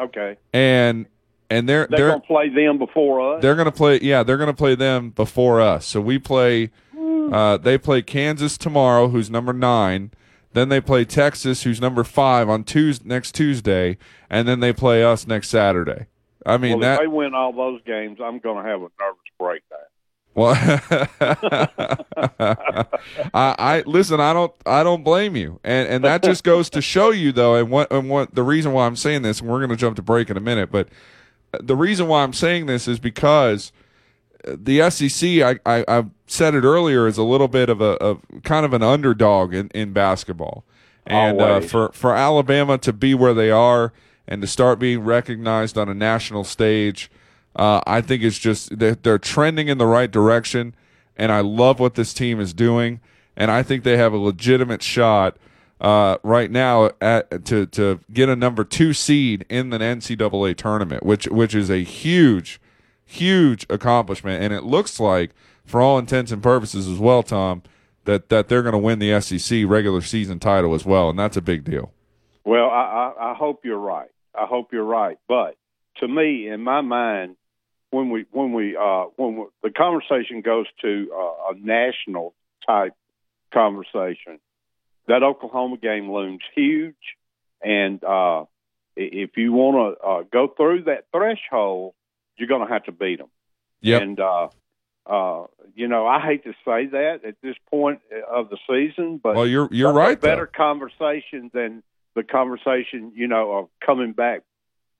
Okay, 0.00 0.38
and 0.54 1.04
and 1.50 1.68
they're 1.68 1.86
they're, 1.88 1.98
they're 1.98 2.08
going 2.08 2.20
to 2.22 2.26
play 2.26 2.48
them 2.48 2.78
before 2.78 3.36
us. 3.36 3.42
they're 3.42 3.54
gonna 3.54 3.70
play. 3.70 4.00
Yeah, 4.00 4.22
they're 4.22 4.38
gonna 4.38 4.54
play 4.54 4.74
them 4.74 5.10
before 5.10 5.60
us. 5.60 5.84
So 5.84 6.00
we 6.00 6.18
play. 6.18 6.70
Uh, 6.96 7.58
they 7.58 7.76
play 7.76 8.00
Kansas 8.00 8.56
tomorrow, 8.56 9.08
who's 9.08 9.30
number 9.30 9.52
nine. 9.52 10.10
Then 10.54 10.70
they 10.70 10.80
play 10.80 11.04
Texas, 11.04 11.64
who's 11.64 11.80
number 11.80 12.04
five 12.04 12.48
on 12.48 12.64
Tuesday, 12.64 13.06
next 13.06 13.34
Tuesday, 13.34 13.98
and 14.30 14.48
then 14.48 14.60
they 14.60 14.72
play 14.72 15.02
us 15.04 15.26
next 15.26 15.50
Saturday. 15.50 16.06
I 16.46 16.56
mean 16.56 16.72
well, 16.72 16.80
that. 16.80 16.94
if 16.94 17.00
they 17.00 17.06
win 17.06 17.34
all 17.34 17.52
those 17.52 17.80
games, 17.84 18.18
I'm 18.22 18.38
going 18.38 18.62
to 18.62 18.70
have 18.70 18.80
a 18.80 18.88
nervous 19.00 19.30
breakdown. 19.38 19.78
Well, 20.34 20.54
I, 22.16 22.86
I 23.34 23.82
listen. 23.86 24.20
I 24.20 24.32
don't. 24.32 24.52
I 24.66 24.82
don't 24.82 25.04
blame 25.04 25.36
you, 25.36 25.60
and 25.62 25.88
and 25.88 26.04
that 26.04 26.22
just 26.22 26.42
goes 26.42 26.68
to 26.70 26.82
show 26.82 27.10
you, 27.10 27.30
though, 27.30 27.54
and 27.54 27.70
what 27.70 27.92
and 27.92 28.10
what 28.10 28.34
the 28.34 28.42
reason 28.42 28.72
why 28.72 28.86
I'm 28.86 28.96
saying 28.96 29.22
this, 29.22 29.40
and 29.40 29.48
we're 29.48 29.58
going 29.58 29.70
to 29.70 29.76
jump 29.76 29.94
to 29.96 30.02
break 30.02 30.30
in 30.30 30.36
a 30.36 30.40
minute, 30.40 30.72
but 30.72 30.88
the 31.60 31.76
reason 31.76 32.08
why 32.08 32.22
I'm 32.22 32.32
saying 32.32 32.66
this 32.66 32.88
is 32.88 32.98
because 32.98 33.72
the 34.44 34.90
SEC, 34.90 35.40
I, 35.40 35.58
I 35.64 35.84
I've 35.86 36.10
said 36.26 36.54
it 36.54 36.64
earlier, 36.64 37.06
is 37.06 37.18
a 37.18 37.22
little 37.22 37.48
bit 37.48 37.68
of 37.68 37.80
a 37.80 37.96
of 38.02 38.20
kind 38.42 38.66
of 38.66 38.72
an 38.72 38.82
underdog 38.82 39.54
in 39.54 39.68
in 39.68 39.92
basketball, 39.92 40.64
and 41.06 41.40
uh, 41.40 41.60
for 41.60 41.90
for 41.92 42.14
Alabama 42.14 42.78
to 42.78 42.92
be 42.92 43.14
where 43.14 43.34
they 43.34 43.50
are 43.50 43.92
and 44.26 44.40
to 44.42 44.48
start 44.48 44.78
being 44.78 45.00
recognized 45.00 45.78
on 45.78 45.88
a 45.88 45.94
national 45.94 46.44
stage. 46.44 47.10
Uh, 47.56 47.80
I 47.86 48.00
think 48.00 48.22
it's 48.22 48.38
just 48.38 48.78
they're, 48.78 48.96
they're 48.96 49.18
trending 49.18 49.68
in 49.68 49.78
the 49.78 49.86
right 49.86 50.10
direction, 50.10 50.74
and 51.16 51.30
I 51.30 51.40
love 51.40 51.78
what 51.78 51.94
this 51.94 52.12
team 52.12 52.40
is 52.40 52.52
doing, 52.52 53.00
and 53.36 53.50
I 53.50 53.62
think 53.62 53.84
they 53.84 53.96
have 53.96 54.12
a 54.12 54.18
legitimate 54.18 54.82
shot 54.82 55.36
uh, 55.80 56.18
right 56.22 56.50
now 56.50 56.90
at, 57.00 57.44
to 57.46 57.66
to 57.66 58.00
get 58.12 58.28
a 58.28 58.36
number 58.36 58.64
two 58.64 58.92
seed 58.92 59.44
in 59.48 59.70
the 59.70 59.78
NCAA 59.78 60.56
tournament, 60.56 61.04
which 61.04 61.26
which 61.28 61.54
is 61.54 61.70
a 61.70 61.84
huge, 61.84 62.60
huge 63.04 63.66
accomplishment, 63.70 64.42
and 64.42 64.52
it 64.52 64.64
looks 64.64 64.98
like, 64.98 65.32
for 65.64 65.80
all 65.80 65.98
intents 65.98 66.32
and 66.32 66.42
purposes 66.42 66.88
as 66.88 66.98
well, 66.98 67.22
Tom, 67.22 67.62
that 68.04 68.30
that 68.30 68.48
they're 68.48 68.62
going 68.62 68.72
to 68.72 68.78
win 68.78 68.98
the 68.98 69.20
SEC 69.20 69.64
regular 69.66 70.00
season 70.00 70.40
title 70.40 70.74
as 70.74 70.84
well, 70.84 71.10
and 71.10 71.18
that's 71.18 71.36
a 71.36 71.42
big 71.42 71.64
deal. 71.64 71.92
Well, 72.44 72.68
I, 72.68 73.12
I, 73.18 73.30
I 73.30 73.34
hope 73.34 73.64
you're 73.64 73.78
right. 73.78 74.10
I 74.34 74.46
hope 74.46 74.72
you're 74.72 74.84
right. 74.84 75.18
But 75.28 75.56
to 75.98 76.08
me, 76.08 76.48
in 76.48 76.60
my 76.62 76.80
mind, 76.80 77.36
when 77.94 78.10
we 78.10 78.26
when 78.30 78.52
we 78.52 78.76
uh, 78.76 79.04
when 79.16 79.36
we, 79.36 79.44
the 79.62 79.70
conversation 79.70 80.42
goes 80.42 80.66
to 80.82 81.10
uh, 81.14 81.52
a 81.52 81.54
national 81.58 82.34
type 82.66 82.94
conversation, 83.52 84.40
that 85.08 85.22
Oklahoma 85.22 85.76
game 85.78 86.10
looms 86.10 86.42
huge. 86.54 86.94
And 87.62 88.02
uh, 88.04 88.44
if 88.96 89.36
you 89.36 89.52
want 89.52 89.96
to 89.98 90.06
uh, 90.06 90.22
go 90.30 90.48
through 90.48 90.84
that 90.84 91.06
threshold, 91.12 91.94
you're 92.36 92.48
going 92.48 92.66
to 92.66 92.72
have 92.72 92.84
to 92.84 92.92
beat 92.92 93.18
them. 93.18 93.30
Yep. 93.80 94.02
And 94.02 94.20
uh, 94.20 94.48
uh, 95.06 95.46
you 95.74 95.88
know, 95.88 96.06
I 96.06 96.20
hate 96.20 96.44
to 96.44 96.52
say 96.64 96.86
that 96.86 97.20
at 97.26 97.36
this 97.42 97.56
point 97.70 98.00
of 98.30 98.50
the 98.50 98.58
season, 98.68 99.20
but 99.22 99.34
Well, 99.36 99.46
you're 99.46 99.68
you're 99.70 99.92
right. 99.92 100.20
though. 100.20 100.28
better 100.28 100.46
conversation 100.46 101.50
than 101.52 101.82
the 102.14 102.22
conversation, 102.22 103.12
you 103.14 103.26
know, 103.26 103.52
of 103.52 103.68
coming 103.84 104.12
back, 104.12 104.42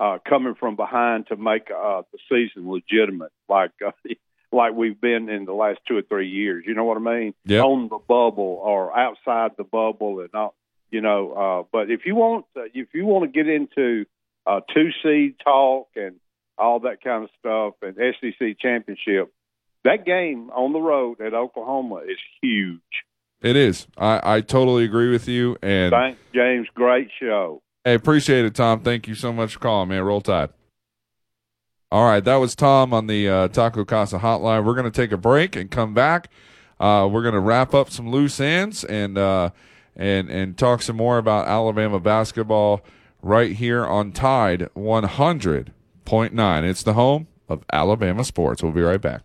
uh, 0.00 0.18
coming 0.28 0.54
from 0.54 0.76
behind 0.76 1.28
to 1.28 1.36
make 1.36 1.70
uh, 1.70 2.02
the 2.12 2.18
season 2.28 2.70
legitimate, 2.70 3.32
like 3.48 3.72
uh, 3.84 3.92
like 4.52 4.74
we've 4.74 5.00
been 5.00 5.28
in 5.28 5.44
the 5.44 5.52
last 5.52 5.80
two 5.86 5.96
or 5.96 6.02
three 6.02 6.28
years. 6.28 6.64
You 6.66 6.74
know 6.74 6.84
what 6.84 6.96
I 6.96 7.00
mean? 7.00 7.34
Yep. 7.46 7.64
On 7.64 7.88
the 7.88 7.98
bubble 7.98 8.60
or 8.62 8.96
outside 8.96 9.52
the 9.56 9.64
bubble, 9.64 10.20
and 10.20 10.30
all, 10.34 10.54
you 10.90 11.00
know. 11.00 11.32
Uh, 11.32 11.68
but 11.72 11.90
if 11.90 12.06
you 12.06 12.14
want, 12.14 12.46
uh, 12.56 12.62
if 12.72 12.88
you 12.94 13.06
want 13.06 13.24
to 13.24 13.44
get 13.44 13.48
into 13.48 14.06
uh, 14.46 14.60
two 14.74 14.90
seed 15.02 15.36
talk 15.42 15.88
and 15.96 16.16
all 16.56 16.80
that 16.80 17.02
kind 17.02 17.24
of 17.24 17.30
stuff, 17.38 17.74
and 17.82 17.96
SEC 17.96 18.58
championship, 18.60 19.32
that 19.84 20.04
game 20.04 20.50
on 20.50 20.72
the 20.72 20.80
road 20.80 21.20
at 21.20 21.34
Oklahoma 21.34 22.02
is 22.08 22.18
huge. 22.40 22.80
It 23.42 23.56
is. 23.56 23.86
I, 23.98 24.36
I 24.36 24.40
totally 24.40 24.84
agree 24.84 25.10
with 25.10 25.28
you, 25.28 25.58
and 25.62 25.90
Thanks, 25.90 26.20
James. 26.34 26.66
Great 26.74 27.10
show. 27.20 27.60
Hey, 27.84 27.94
appreciate 27.94 28.44
it, 28.46 28.54
Tom. 28.54 28.80
Thank 28.80 29.06
you 29.06 29.14
so 29.14 29.32
much 29.32 29.54
for 29.54 29.60
calling, 29.60 29.90
man. 29.90 30.02
Roll 30.02 30.22
Tide. 30.22 30.48
All 31.92 32.06
right, 32.06 32.24
that 32.24 32.36
was 32.36 32.54
Tom 32.54 32.94
on 32.94 33.06
the 33.06 33.28
uh, 33.28 33.48
Taco 33.48 33.84
Casa 33.84 34.18
hotline. 34.18 34.64
We're 34.64 34.74
going 34.74 34.90
to 34.90 34.90
take 34.90 35.12
a 35.12 35.16
break 35.16 35.54
and 35.54 35.70
come 35.70 35.94
back. 35.94 36.30
Uh, 36.80 37.08
we're 37.10 37.22
going 37.22 37.34
to 37.34 37.40
wrap 37.40 37.74
up 37.74 37.90
some 37.90 38.10
loose 38.10 38.40
ends 38.40 38.84
and 38.84 39.16
uh, 39.16 39.50
and 39.94 40.28
and 40.28 40.58
talk 40.58 40.82
some 40.82 40.96
more 40.96 41.18
about 41.18 41.46
Alabama 41.46 42.00
basketball 42.00 42.80
right 43.22 43.52
here 43.52 43.84
on 43.84 44.12
Tide 44.12 44.68
100.9. 44.74 46.64
It's 46.64 46.82
the 46.82 46.94
home 46.94 47.28
of 47.48 47.64
Alabama 47.72 48.24
sports. 48.24 48.62
We'll 48.62 48.72
be 48.72 48.82
right 48.82 49.00
back. 49.00 49.22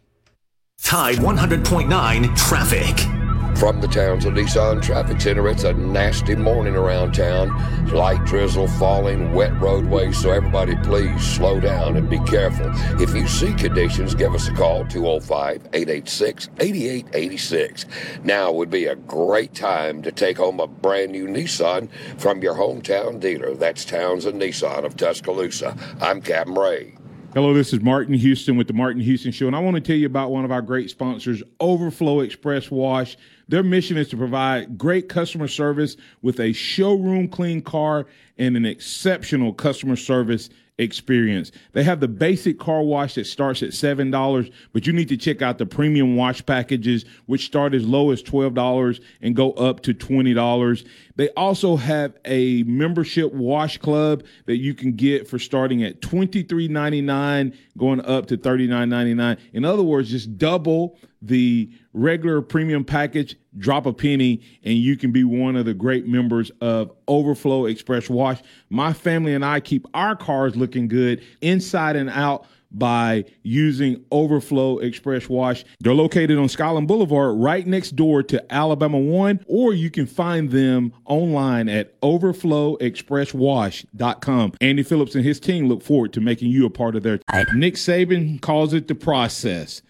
Tide 0.83 1.17
100.9 1.17 2.37
traffic. 2.37 3.18
From 3.59 3.81
the 3.81 3.89
Townsend 3.89 4.37
Nissan 4.37 4.81
Traffic 4.81 5.19
Center, 5.19 5.49
it's 5.49 5.65
a 5.65 5.73
nasty 5.73 6.33
morning 6.33 6.77
around 6.77 7.11
town. 7.11 7.49
Light 7.89 8.23
drizzle 8.23 8.69
falling, 8.69 9.33
wet 9.33 9.51
roadways, 9.59 10.17
so 10.17 10.31
everybody 10.31 10.77
please 10.77 11.21
slow 11.21 11.59
down 11.59 11.97
and 11.97 12.09
be 12.09 12.19
careful. 12.19 12.71
If 13.01 13.13
you 13.13 13.27
see 13.27 13.53
conditions, 13.53 14.15
give 14.15 14.33
us 14.33 14.47
a 14.47 14.53
call 14.53 14.85
205 14.85 15.67
886 15.73 16.47
8886. 16.61 17.85
Now 18.23 18.49
would 18.53 18.69
be 18.69 18.85
a 18.85 18.95
great 18.95 19.53
time 19.55 20.03
to 20.03 20.11
take 20.13 20.37
home 20.37 20.61
a 20.61 20.67
brand 20.67 21.11
new 21.11 21.27
Nissan 21.27 21.89
from 22.17 22.41
your 22.41 22.55
hometown 22.55 23.19
dealer. 23.19 23.55
That's 23.55 23.83
Townsend 23.83 24.41
Nissan 24.41 24.85
of 24.85 24.95
Tuscaloosa. 24.95 25.75
I'm 25.99 26.21
Captain 26.21 26.55
Ray. 26.55 26.95
Hello, 27.35 27.53
this 27.53 27.73
is 27.73 27.81
Martin 27.81 28.15
Houston 28.15 28.57
with 28.57 28.65
the 28.65 28.73
Martin 28.73 29.03
Houston 29.03 29.31
Show, 29.31 29.45
and 29.45 29.55
I 29.55 29.59
want 29.59 29.75
to 29.75 29.81
tell 29.81 29.95
you 29.95 30.07
about 30.07 30.31
one 30.31 30.45
of 30.45 30.51
our 30.51 30.63
great 30.63 30.89
sponsors, 30.89 31.43
Overflow 31.59 32.21
Express 32.21 32.71
Wash. 32.71 33.17
Their 33.49 33.63
mission 33.63 33.97
is 33.97 34.07
to 34.09 34.17
provide 34.17 34.77
great 34.77 35.09
customer 35.09 35.47
service 35.47 35.97
with 36.21 36.39
a 36.39 36.53
showroom 36.53 37.27
clean 37.27 37.61
car 37.61 38.05
and 38.37 38.55
an 38.55 38.65
exceptional 38.65 39.53
customer 39.53 39.95
service 39.95 40.51
experience. 40.77 41.51
They 41.73 41.83
have 41.83 41.99
the 41.99 42.07
basic 42.07 42.57
car 42.57 42.83
wash 42.83 43.15
that 43.15 43.25
starts 43.25 43.61
at 43.63 43.71
$7, 43.71 44.51
but 44.71 44.87
you 44.87 44.93
need 44.93 45.09
to 45.09 45.17
check 45.17 45.41
out 45.41 45.57
the 45.57 45.65
premium 45.65 46.15
wash 46.15 46.45
packages, 46.45 47.05
which 47.25 47.45
start 47.45 47.73
as 47.73 47.85
low 47.85 48.11
as 48.11 48.23
$12 48.23 49.01
and 49.21 49.35
go 49.35 49.51
up 49.53 49.81
to 49.81 49.93
$20. 49.93 50.87
They 51.15 51.29
also 51.29 51.75
have 51.75 52.17
a 52.25 52.63
membership 52.63 53.33
wash 53.33 53.77
club 53.79 54.23
that 54.45 54.57
you 54.57 54.73
can 54.73 54.93
get 54.93 55.27
for 55.27 55.37
starting 55.37 55.83
at 55.83 56.01
$23.99, 56.01 57.53
going 57.77 58.05
up 58.05 58.27
to 58.27 58.37
$39.99. 58.37 59.37
In 59.53 59.65
other 59.65 59.83
words, 59.83 60.11
just 60.11 60.37
double 60.37 60.97
the 61.21 61.69
regular 61.93 62.41
premium 62.41 62.85
package, 62.85 63.35
drop 63.57 63.85
a 63.85 63.93
penny, 63.93 64.41
and 64.63 64.75
you 64.75 64.97
can 64.97 65.11
be 65.11 65.23
one 65.23 65.55
of 65.55 65.65
the 65.65 65.73
great 65.73 66.07
members 66.07 66.51
of 66.61 66.91
Overflow 67.07 67.65
Express 67.65 68.09
Wash. 68.09 68.41
My 68.69 68.93
family 68.93 69.33
and 69.33 69.43
I 69.43 69.59
keep 69.59 69.85
our 69.93 70.15
cars 70.15 70.55
looking 70.55 70.87
good 70.87 71.23
inside 71.41 71.95
and 71.95 72.09
out 72.09 72.45
by 72.71 73.25
using 73.43 74.03
Overflow 74.11 74.77
Express 74.79 75.27
Wash. 75.27 75.65
They're 75.79 75.93
located 75.93 76.37
on 76.37 76.47
Skyland 76.49 76.87
Boulevard 76.87 77.39
right 77.39 77.65
next 77.65 77.95
door 77.95 78.21
to 78.23 78.53
Alabama 78.53 78.99
One, 78.99 79.39
or 79.47 79.73
you 79.73 79.89
can 79.89 80.05
find 80.05 80.51
them 80.51 80.93
online 81.05 81.69
at 81.69 81.99
overflowexpresswash.com. 82.01 84.53
Andy 84.61 84.83
Phillips 84.83 85.15
and 85.15 85.25
his 85.25 85.39
team 85.39 85.67
look 85.67 85.81
forward 85.81 86.13
to 86.13 86.21
making 86.21 86.51
you 86.51 86.67
a 86.67 86.69
part 86.69 86.95
of 86.95 87.01
their. 87.03 87.19
Nick 87.55 87.73
Saban 87.75 88.41
calls 88.41 88.73
it 88.73 88.87
the 88.87 88.95
process. 88.95 89.81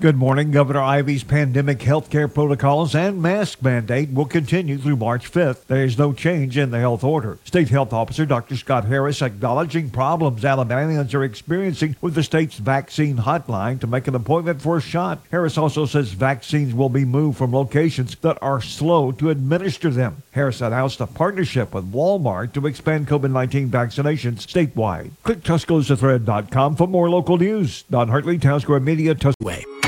Good 0.00 0.14
morning. 0.14 0.52
Governor 0.52 0.82
Ivey's 0.82 1.24
pandemic 1.24 1.80
healthcare 1.80 2.32
protocols 2.32 2.94
and 2.94 3.20
mask 3.20 3.60
mandate 3.64 4.12
will 4.12 4.26
continue 4.26 4.78
through 4.78 4.94
March 4.94 5.28
5th. 5.28 5.64
There 5.66 5.82
is 5.82 5.98
no 5.98 6.12
change 6.12 6.56
in 6.56 6.70
the 6.70 6.78
health 6.78 7.02
order. 7.02 7.38
State 7.44 7.68
Health 7.70 7.92
Officer 7.92 8.24
Dr. 8.24 8.56
Scott 8.56 8.84
Harris 8.84 9.22
acknowledging 9.22 9.90
problems 9.90 10.44
Alabamians 10.44 11.14
are 11.14 11.24
experiencing 11.24 11.96
with 12.00 12.14
the 12.14 12.22
state's 12.22 12.58
vaccine 12.58 13.16
hotline 13.16 13.80
to 13.80 13.88
make 13.88 14.06
an 14.06 14.14
appointment 14.14 14.62
for 14.62 14.76
a 14.76 14.80
shot. 14.80 15.18
Harris 15.32 15.58
also 15.58 15.84
says 15.84 16.12
vaccines 16.12 16.72
will 16.72 16.88
be 16.88 17.04
moved 17.04 17.36
from 17.36 17.52
locations 17.52 18.14
that 18.18 18.38
are 18.40 18.60
slow 18.60 19.10
to 19.10 19.30
administer 19.30 19.90
them. 19.90 20.22
Harris 20.30 20.60
announced 20.60 21.00
a 21.00 21.08
partnership 21.08 21.74
with 21.74 21.92
Walmart 21.92 22.52
to 22.52 22.68
expand 22.68 23.08
COVID-19 23.08 23.68
vaccinations 23.70 24.46
statewide. 24.46 25.10
Click 25.24 25.40
TuscaloosaThread.com 25.40 26.76
for 26.76 26.86
more 26.86 27.10
local 27.10 27.36
news. 27.36 27.82
Don 27.90 28.06
Hartley, 28.06 28.38
Town 28.38 28.60
Square 28.60 28.80
Media, 28.80 29.16
Tuscaloosa. 29.16 29.87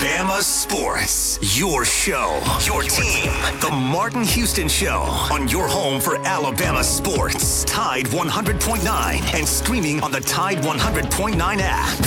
Bama 0.00 0.40
Sports. 0.40 1.38
Your 1.58 1.84
show, 1.84 2.40
your 2.64 2.82
team. 2.82 3.30
The 3.60 3.70
Martin 3.70 4.24
Houston 4.24 4.68
Show 4.68 5.00
on 5.30 5.48
your 5.48 5.68
home 5.68 6.00
for 6.00 6.16
Alabama 6.26 6.82
sports. 6.82 7.64
Tide 7.64 8.06
100.9 8.06 9.34
and 9.34 9.46
streaming 9.46 10.00
on 10.02 10.10
the 10.12 10.20
Tide 10.20 10.58
100.9 10.58 11.58
app. 11.60 11.98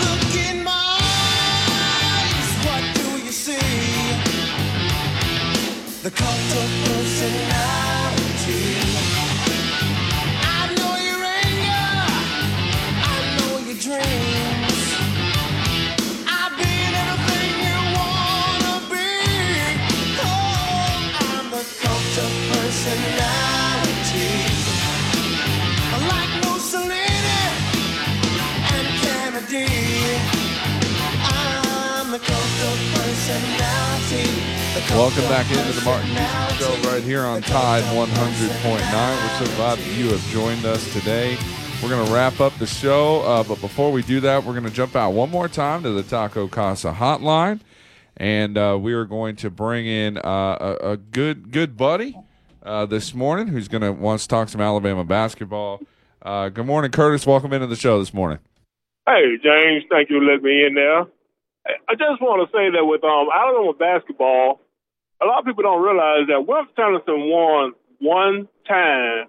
Look 0.00 0.34
in 0.36 0.62
my 0.62 0.98
eyes, 2.12 2.66
what 2.66 2.84
do 2.94 3.24
you 3.24 3.32
see? 3.32 3.56
The 6.02 6.10
cult 6.10 6.30
of 6.30 6.70
personality. 6.84 7.81
Welcome 34.90 35.22
back 35.28 35.48
into 35.48 35.72
the 35.78 35.82
Martin 35.84 36.08
Houston 36.08 36.56
Show 36.58 36.90
right 36.90 37.02
here 37.04 37.22
on 37.22 37.40
Tide 37.40 37.84
100.9. 37.84 38.10
We're 38.10 39.46
so 39.46 39.56
glad 39.56 39.78
that 39.78 39.96
you 39.96 40.08
have 40.08 40.20
joined 40.30 40.64
us 40.64 40.92
today. 40.92 41.38
We're 41.80 41.88
going 41.88 42.04
to 42.04 42.12
wrap 42.12 42.40
up 42.40 42.52
the 42.58 42.66
show, 42.66 43.20
uh, 43.20 43.44
but 43.44 43.60
before 43.60 43.92
we 43.92 44.02
do 44.02 44.18
that, 44.20 44.42
we're 44.42 44.54
going 44.54 44.64
to 44.64 44.72
jump 44.72 44.96
out 44.96 45.10
one 45.10 45.30
more 45.30 45.46
time 45.46 45.84
to 45.84 45.90
the 45.90 46.02
Taco 46.02 46.48
Casa 46.48 46.92
hotline, 46.92 47.60
and 48.16 48.58
uh, 48.58 48.76
we 48.80 48.92
are 48.92 49.04
going 49.04 49.36
to 49.36 49.50
bring 49.50 49.86
in 49.86 50.18
uh, 50.18 50.76
a, 50.82 50.90
a 50.90 50.96
good 50.96 51.52
good 51.52 51.76
buddy 51.76 52.18
uh, 52.64 52.86
this 52.86 53.14
morning 53.14 53.46
who's 53.46 53.68
going 53.68 53.82
to 53.82 53.92
wants 53.92 54.24
to 54.24 54.30
talk 54.30 54.48
some 54.48 54.60
Alabama 54.60 55.04
basketball. 55.04 55.80
Uh, 56.22 56.48
good 56.48 56.66
morning, 56.66 56.90
Curtis. 56.90 57.24
Welcome 57.24 57.52
into 57.52 57.68
the 57.68 57.76
show 57.76 58.00
this 58.00 58.12
morning. 58.12 58.40
Hey, 59.06 59.36
James, 59.40 59.84
thank 59.88 60.10
you 60.10 60.18
for 60.18 60.24
letting 60.24 60.42
me 60.42 60.66
in 60.66 60.74
there. 60.74 61.06
I- 61.66 61.94
just 61.94 62.20
want 62.20 62.42
to 62.42 62.56
say 62.56 62.70
that 62.70 62.84
with 62.84 63.04
um, 63.04 63.28
Alabama 63.32 63.72
basketball, 63.72 64.60
a 65.20 65.26
lot 65.26 65.40
of 65.40 65.44
people 65.44 65.62
don't 65.62 65.82
realize 65.82 66.26
that 66.28 66.46
Wimp 66.46 66.70
Sanderson 66.74 67.30
won 67.30 67.72
one 68.00 68.48
time 68.66 69.28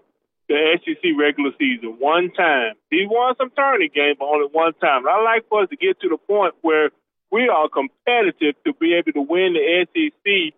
the 0.49 0.79
SEC 0.84 1.11
regular 1.17 1.51
season, 1.59 1.95
one 1.99 2.31
time. 2.31 2.73
He 2.89 3.05
won 3.09 3.36
some 3.38 3.51
tournament 3.55 3.93
games, 3.93 4.17
but 4.19 4.25
only 4.25 4.47
one 4.51 4.73
time. 4.73 5.05
And 5.05 5.09
I 5.09 5.21
like 5.21 5.47
for 5.47 5.63
us 5.63 5.69
to 5.69 5.77
get 5.77 5.99
to 6.01 6.09
the 6.09 6.17
point 6.17 6.55
where 6.61 6.89
we 7.31 7.47
are 7.47 7.69
competitive 7.69 8.55
to 8.65 8.73
be 8.73 8.93
able 8.95 9.13
to 9.13 9.21
win 9.21 9.53
the 9.53 9.88
SEC 9.93 10.53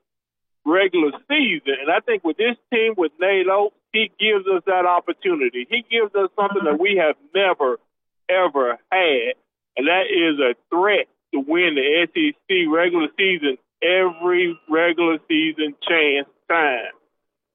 regular 0.65 1.11
season. 1.29 1.75
And 1.81 1.91
I 1.91 1.99
think 1.99 2.23
with 2.23 2.37
this 2.37 2.57
team, 2.73 2.95
with 2.97 3.11
Nate 3.19 3.47
Oats, 3.47 3.75
he 3.93 4.11
gives 4.19 4.45
us 4.47 4.63
that 4.65 4.85
opportunity. 4.85 5.67
He 5.69 5.85
gives 5.89 6.13
us 6.15 6.29
something 6.35 6.63
that 6.65 6.79
we 6.79 6.97
have 6.97 7.15
never, 7.33 7.79
ever 8.27 8.77
had, 8.91 9.33
and 9.77 9.87
that 9.87 10.07
is 10.11 10.39
a 10.39 10.55
threat 10.69 11.07
to 11.35 11.43
win 11.43 11.75
the 11.75 12.07
SEC 12.07 12.55
regular 12.71 13.07
season 13.17 13.57
every 13.83 14.57
regular 14.69 15.19
season 15.27 15.75
chance 15.87 16.27
time. 16.47 16.95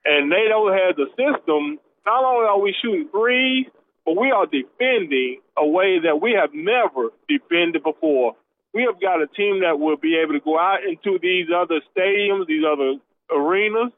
And 0.05 0.29
Nate 0.29 0.53
Oats 0.53 0.77
has 0.77 0.97
a 0.99 1.09
system. 1.17 1.79
Not 2.05 2.25
only 2.25 2.47
are 2.47 2.61
we 2.61 2.75
shooting 2.81 3.09
threes, 3.11 3.67
but 4.05 4.17
we 4.17 4.31
are 4.31 4.47
defending 4.47 5.41
a 5.57 5.67
way 5.67 6.01
that 6.01 6.21
we 6.21 6.33
have 6.33 6.51
never 6.53 7.11
defended 7.29 7.83
before. 7.83 8.37
We 8.73 8.85
have 8.85 9.01
got 9.01 9.23
a 9.23 9.27
team 9.27 9.61
that 9.61 9.79
will 9.79 9.97
be 9.97 10.17
able 10.17 10.35
to 10.35 10.41
go 10.41 10.59
out 10.59 10.85
into 10.85 11.19
these 11.21 11.47
other 11.55 11.81
stadiums, 11.97 12.47
these 12.47 12.65
other 12.65 12.95
arenas, 13.31 13.93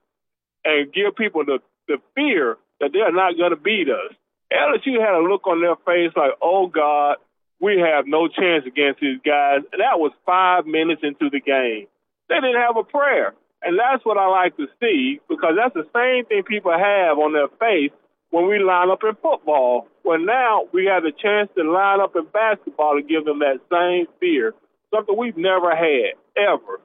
and 0.65 0.93
give 0.93 1.17
people 1.17 1.45
the, 1.45 1.59
the 1.89 1.99
fear 2.15 2.57
that 2.81 2.91
they're 2.93 3.13
not 3.13 3.37
going 3.37 3.51
to 3.51 3.57
beat 3.57 3.89
us. 3.89 4.15
LSU 4.53 5.01
had 5.01 5.15
a 5.15 5.27
look 5.27 5.47
on 5.47 5.61
their 5.61 5.77
face 5.77 6.13
like, 6.17 6.33
oh, 6.41 6.67
God, 6.67 7.17
we 7.63 7.79
have 7.79 8.07
no 8.07 8.27
chance 8.27 8.67
against 8.67 9.01
these 9.01 9.21
guys. 9.25 9.61
That 9.71 9.97
was 10.03 10.13
five 10.27 10.67
minutes 10.67 11.03
into 11.05 11.31
the 11.31 11.41
game. 11.41 11.87
They 12.29 12.35
didn't 12.35 12.61
have 12.61 12.77
a 12.77 12.83
prayer. 12.83 13.35
And 13.63 13.79
that's 13.79 14.05
what 14.05 14.19
I 14.19 14.27
like 14.27 14.57
to 14.57 14.67
see 14.81 15.21
because 15.29 15.55
that's 15.57 15.73
the 15.73 15.87
same 15.95 16.27
thing 16.27 16.43
people 16.43 16.73
have 16.73 17.19
on 17.19 17.33
their 17.33 17.47
face 17.61 17.93
when 18.31 18.49
we 18.49 18.59
line 18.59 18.91
up 18.91 19.05
in 19.05 19.15
football. 19.23 19.87
Well, 20.05 20.19
now 20.19 20.65
we 20.73 20.87
have 20.87 21.05
the 21.05 21.13
chance 21.13 21.49
to 21.57 21.63
line 21.63 22.01
up 22.01 22.17
in 22.17 22.27
basketball 22.33 22.97
to 22.97 23.03
give 23.03 23.25
them 23.25 23.39
that 23.39 23.61
same 23.71 24.07
fear, 24.19 24.55
something 24.93 25.17
we've 25.17 25.37
never 25.37 25.71
had, 25.71 26.15
ever. 26.37 26.81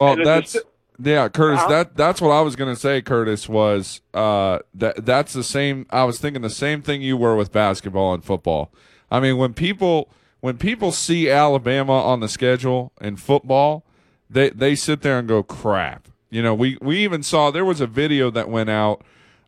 Well, 0.00 0.16
that's 0.24 0.54
just- 0.54 0.66
yeah, 0.98 1.28
Curtis. 1.28 1.60
Uh-huh. 1.60 1.68
That 1.68 1.96
that's 1.96 2.20
what 2.20 2.30
I 2.30 2.42
was 2.42 2.54
gonna 2.54 2.76
say. 2.76 3.02
Curtis 3.02 3.48
was 3.48 4.02
uh 4.14 4.60
that 4.74 5.04
that's 5.04 5.32
the 5.32 5.42
same. 5.42 5.86
I 5.90 6.04
was 6.04 6.18
thinking 6.18 6.42
the 6.42 6.50
same 6.50 6.80
thing 6.80 7.02
you 7.02 7.16
were 7.16 7.34
with 7.34 7.50
basketball 7.50 8.14
and 8.14 8.24
football. 8.24 8.70
I 9.10 9.18
mean, 9.18 9.36
when 9.36 9.52
people 9.52 10.10
when 10.42 10.58
people 10.58 10.92
see 10.92 11.30
Alabama 11.30 12.02
on 12.02 12.18
the 12.20 12.28
schedule 12.28 12.92
in 13.00 13.16
football, 13.16 13.84
they 14.28 14.50
they 14.50 14.74
sit 14.74 15.00
there 15.00 15.18
and 15.18 15.26
go 15.26 15.42
crap. 15.42 16.08
You 16.30 16.42
know, 16.42 16.52
we 16.54 16.76
we 16.82 16.98
even 17.04 17.22
saw 17.22 17.50
there 17.50 17.64
was 17.64 17.80
a 17.80 17.86
video 17.86 18.30
that 18.30 18.50
went 18.50 18.68
out 18.68 19.02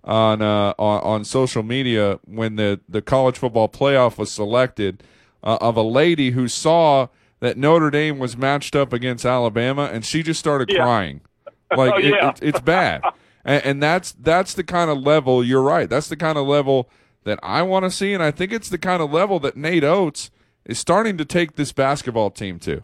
on 0.05 0.41
uh 0.41 0.73
on, 0.79 1.01
on 1.03 1.25
social 1.25 1.63
media 1.63 2.19
when 2.25 2.57
the 2.57 2.81
the 2.89 3.03
college 3.03 3.37
football 3.39 3.69
playoff 3.69 4.17
was 4.19 4.31
selected 4.31 5.03
uh, 5.43 5.59
of 5.61 5.77
a 5.77 5.83
lady 5.83 6.31
who 6.31 6.47
saw 6.49 7.09
that 7.41 7.57
Notre 7.59 7.91
Dame 7.91 8.19
was 8.19 8.37
matched 8.37 8.77
up 8.77 8.93
against 8.93 9.25
Alabama 9.27 9.91
and 9.93 10.05
she 10.05 10.23
just 10.23 10.41
started 10.41 10.71
Yeah. 10.71 10.79
crying. 10.83 11.21
Like 11.77 11.95
Oh, 11.95 11.99
it- 11.99 12.15
it- 12.15 12.43
it's 12.43 12.61
bad. 12.61 13.03
And, 13.47 13.63
and 13.67 13.83
that's 13.83 14.13
that's 14.13 14.55
the 14.55 14.65
kind 14.65 14.91
of 14.91 14.99
level 15.03 15.45
you're 15.45 15.61
right. 15.61 15.91
That's 15.91 16.09
the 16.09 16.17
kind 16.17 16.39
of 16.39 16.47
level 16.47 16.89
that 17.25 17.39
I 17.43 17.61
want 17.61 17.85
to 17.85 17.91
see 17.91 18.15
and 18.15 18.23
I 18.23 18.31
think 18.31 18.53
it's 18.53 18.71
the 18.71 18.79
kind 18.79 19.03
of 19.03 19.13
level 19.13 19.39
that 19.41 19.55
Nate 19.57 19.85
Oats 19.85 20.31
is 20.67 20.79
starting 20.79 21.17
to 21.19 21.25
take 21.25 21.57
this 21.57 21.73
basketball 21.73 22.31
team 22.31 22.59
to. 22.61 22.83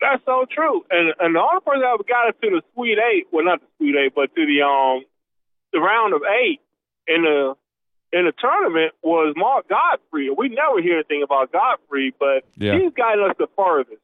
That's 0.00 0.24
so 0.24 0.46
true. 0.50 0.84
And 0.90 1.12
and 1.20 1.34
the 1.34 1.40
only 1.40 1.60
person 1.64 1.80
that 1.82 1.92
ever 1.94 2.04
got 2.04 2.28
us 2.28 2.34
to 2.42 2.50
the 2.50 2.62
Sweet 2.74 2.98
Eight, 2.98 3.26
well, 3.32 3.44
not 3.44 3.60
the 3.60 3.66
Sweet 3.78 3.96
Eight, 3.96 4.12
but 4.14 4.34
to 4.34 4.46
the 4.46 4.62
um 4.62 5.04
the 5.72 5.78
round 5.80 6.14
of 6.14 6.22
eight 6.42 6.60
in 7.06 7.22
the 7.22 7.54
in 8.12 8.24
the 8.24 8.32
tournament 8.40 8.92
was 9.02 9.34
Mark 9.36 9.68
Gottfried. 9.68 10.30
We 10.36 10.48
never 10.48 10.80
hear 10.82 10.94
anything 10.94 11.22
about 11.22 11.52
Gottfried, 11.52 12.14
but 12.18 12.44
Yeah. 12.56 12.78
he's 12.78 12.92
gotten 12.94 13.28
us 13.30 13.36
the 13.38 13.46
furthest. 13.56 14.00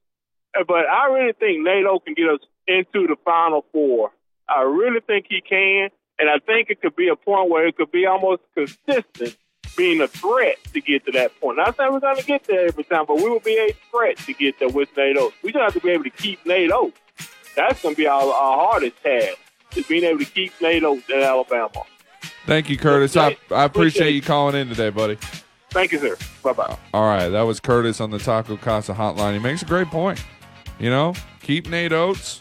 But 0.55 0.87
I 0.89 1.07
really 1.13 1.33
think 1.33 1.63
NATO 1.65 1.99
can 1.99 2.15
get 2.15 2.29
us 2.29 2.41
into 2.69 3.07
the 3.09 3.17
Final 3.25 3.65
Four. 3.73 4.13
I 4.49 4.63
really 4.63 5.01
think 5.01 5.27
he 5.29 5.41
can, 5.41 5.89
and 6.19 6.29
I 6.31 6.39
think 6.39 6.71
it 6.71 6.81
could 6.81 6.95
be 6.95 7.09
a 7.09 7.17
point 7.17 7.51
where 7.51 7.67
it 7.67 7.77
could 7.77 7.91
be 7.91 8.07
almost 8.07 8.43
consistent, 8.55 9.37
being 9.77 10.01
a 10.01 10.09
threat 10.09 10.57
to 10.73 10.81
get 10.81 11.05
to 11.07 11.13
that 11.13 11.39
point. 11.41 11.59
Not 11.59 11.77
saying 11.77 11.93
we're 11.93 12.01
going 12.01 12.17
to 12.17 12.25
get 12.25 12.45
there 12.45 12.67
every 12.67 12.85
time, 12.85 13.05
but 13.07 13.17
we 13.17 13.29
will 13.29 13.41
be 13.41 13.57
a 13.57 13.75
threat 13.91 14.17
to 14.19 14.33
get 14.33 14.59
there 14.59 14.69
with 14.69 14.89
NATO. 14.97 15.33
We 15.43 15.53
just 15.53 15.63
have 15.63 15.75
to 15.75 15.81
be 15.81 15.91
able 15.91 16.05
to 16.05 16.11
keep 16.11 16.45
NATO. 16.47 16.93
That's 17.55 17.83
going 17.83 17.95
to 17.95 17.99
be 17.99 18.07
our, 18.07 18.23
our 18.23 18.69
hardest 18.69 19.03
task, 19.03 19.37
is 19.77 19.87
being 19.87 20.05
able 20.05 20.21
to 20.21 20.25
keep 20.25 20.53
NATO 20.61 20.95
in 20.95 21.23
Alabama. 21.23 21.83
Thank 22.47 22.71
you, 22.71 22.77
Curtis. 22.77 23.17
I, 23.17 23.37
I 23.51 23.65
appreciate 23.65 24.11
you 24.11 24.23
calling 24.23 24.55
in 24.55 24.69
today, 24.69 24.91
buddy. 24.91 25.19
Thank 25.71 25.93
you, 25.93 25.99
sir. 25.99 26.17
Bye 26.43 26.53
bye. 26.53 26.79
All 26.95 27.07
right, 27.07 27.29
that 27.29 27.43
was 27.43 27.61
Curtis 27.61 28.01
on 28.01 28.11
the 28.11 28.19
Taco 28.19 28.57
Casa 28.57 28.95
hotline. 28.95 29.35
He 29.35 29.39
makes 29.41 29.63
a 29.63 29.67
great 29.67 29.89
point. 29.89 30.23
You 30.79 30.91
know, 30.91 31.15
keep 31.43 31.69
Nate 31.69 31.93
Oats, 31.93 32.41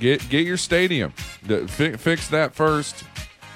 get 0.00 0.26
get 0.28 0.46
your 0.46 0.56
stadium, 0.56 1.12
fix 1.12 2.28
that 2.28 2.54
first, 2.54 3.04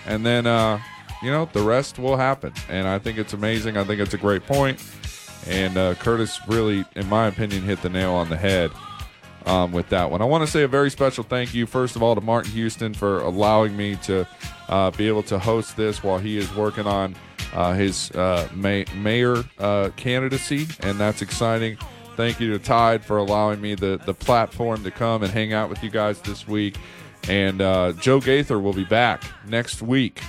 and 0.04 0.24
then 0.24 0.46
uh, 0.46 0.80
you 1.22 1.30
know 1.30 1.48
the 1.52 1.62
rest 1.62 1.98
will 1.98 2.16
happen. 2.16 2.52
And 2.68 2.86
I 2.86 2.98
think 2.98 3.18
it's 3.18 3.32
amazing. 3.32 3.76
I 3.76 3.84
think 3.84 4.00
it's 4.00 4.14
a 4.14 4.18
great 4.18 4.46
point. 4.46 4.82
And 5.46 5.76
uh, 5.76 5.94
Curtis 5.94 6.40
really, 6.48 6.84
in 6.96 7.08
my 7.08 7.26
opinion, 7.26 7.62
hit 7.62 7.80
the 7.82 7.88
nail 7.88 8.12
on 8.14 8.28
the 8.28 8.36
head 8.36 8.70
um, 9.46 9.72
with 9.72 9.88
that 9.90 10.10
one. 10.10 10.20
I 10.20 10.24
want 10.24 10.44
to 10.44 10.50
say 10.50 10.62
a 10.62 10.68
very 10.68 10.90
special 10.90 11.24
thank 11.24 11.54
you, 11.54 11.66
first 11.66 11.96
of 11.96 12.02
all, 12.02 12.14
to 12.14 12.20
Martin 12.20 12.52
Houston 12.52 12.92
for 12.92 13.20
allowing 13.20 13.76
me 13.76 13.96
to 14.02 14.26
uh, 14.68 14.90
be 14.90 15.08
able 15.08 15.22
to 15.24 15.38
host 15.38 15.76
this 15.76 16.02
while 16.02 16.18
he 16.18 16.36
is 16.36 16.52
working 16.54 16.86
on 16.86 17.14
uh, 17.54 17.72
his 17.72 18.10
uh, 18.12 18.48
may- 18.54 18.86
mayor 18.96 19.44
uh, 19.58 19.90
candidacy, 19.96 20.66
and 20.80 20.98
that's 20.98 21.22
exciting. 21.22 21.78
Thank 22.16 22.40
you 22.40 22.50
to 22.52 22.58
Tide 22.58 23.04
for 23.04 23.18
allowing 23.18 23.60
me 23.60 23.74
the, 23.74 24.00
the 24.04 24.14
platform 24.14 24.82
to 24.84 24.90
come 24.90 25.22
and 25.22 25.32
hang 25.32 25.52
out 25.52 25.68
with 25.70 25.82
you 25.82 25.90
guys 25.90 26.20
this 26.20 26.48
week. 26.48 26.76
And 27.28 27.60
uh, 27.60 27.92
Joe 27.92 28.20
Gaither 28.20 28.58
will 28.58 28.72
be 28.72 28.84
back 28.84 29.22
next 29.46 29.82
week, 29.82 30.22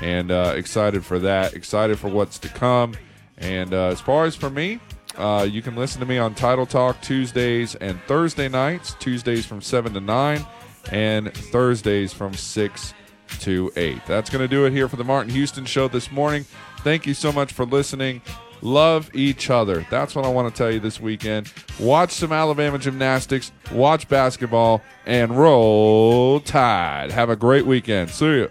and 0.00 0.30
uh, 0.30 0.54
excited 0.56 1.04
for 1.04 1.18
that. 1.20 1.54
Excited 1.54 1.98
for 1.98 2.08
what's 2.08 2.38
to 2.40 2.48
come. 2.48 2.94
And 3.38 3.72
uh, 3.72 3.86
as 3.86 4.00
far 4.00 4.24
as 4.24 4.36
for 4.36 4.50
me, 4.50 4.80
uh, 5.16 5.46
you 5.50 5.62
can 5.62 5.76
listen 5.76 6.00
to 6.00 6.06
me 6.06 6.18
on 6.18 6.34
Title 6.34 6.66
Talk 6.66 7.00
Tuesdays 7.00 7.74
and 7.76 8.00
Thursday 8.02 8.48
nights. 8.48 8.94
Tuesdays 9.00 9.46
from 9.46 9.60
7 9.60 9.92
to 9.94 10.00
9, 10.00 10.46
and 10.90 11.32
Thursdays 11.34 12.12
from 12.12 12.34
6 12.34 12.94
to 13.40 13.72
8. 13.76 14.00
That's 14.06 14.30
going 14.30 14.42
to 14.42 14.48
do 14.48 14.66
it 14.66 14.72
here 14.72 14.88
for 14.88 14.96
the 14.96 15.04
Martin 15.04 15.32
Houston 15.32 15.64
Show 15.64 15.88
this 15.88 16.10
morning. 16.10 16.44
Thank 16.78 17.06
you 17.06 17.14
so 17.14 17.32
much 17.32 17.52
for 17.52 17.64
listening. 17.64 18.22
Love 18.62 19.10
each 19.14 19.48
other. 19.48 19.86
That's 19.90 20.14
what 20.14 20.24
I 20.24 20.28
want 20.28 20.54
to 20.54 20.56
tell 20.56 20.70
you 20.70 20.80
this 20.80 21.00
weekend. 21.00 21.52
Watch 21.78 22.12
some 22.12 22.32
Alabama 22.32 22.78
gymnastics, 22.78 23.52
watch 23.72 24.06
basketball, 24.08 24.82
and 25.06 25.36
roll 25.36 26.40
tide. 26.40 27.10
Have 27.10 27.30
a 27.30 27.36
great 27.36 27.64
weekend. 27.64 28.10
See 28.10 28.26
you. 28.26 28.50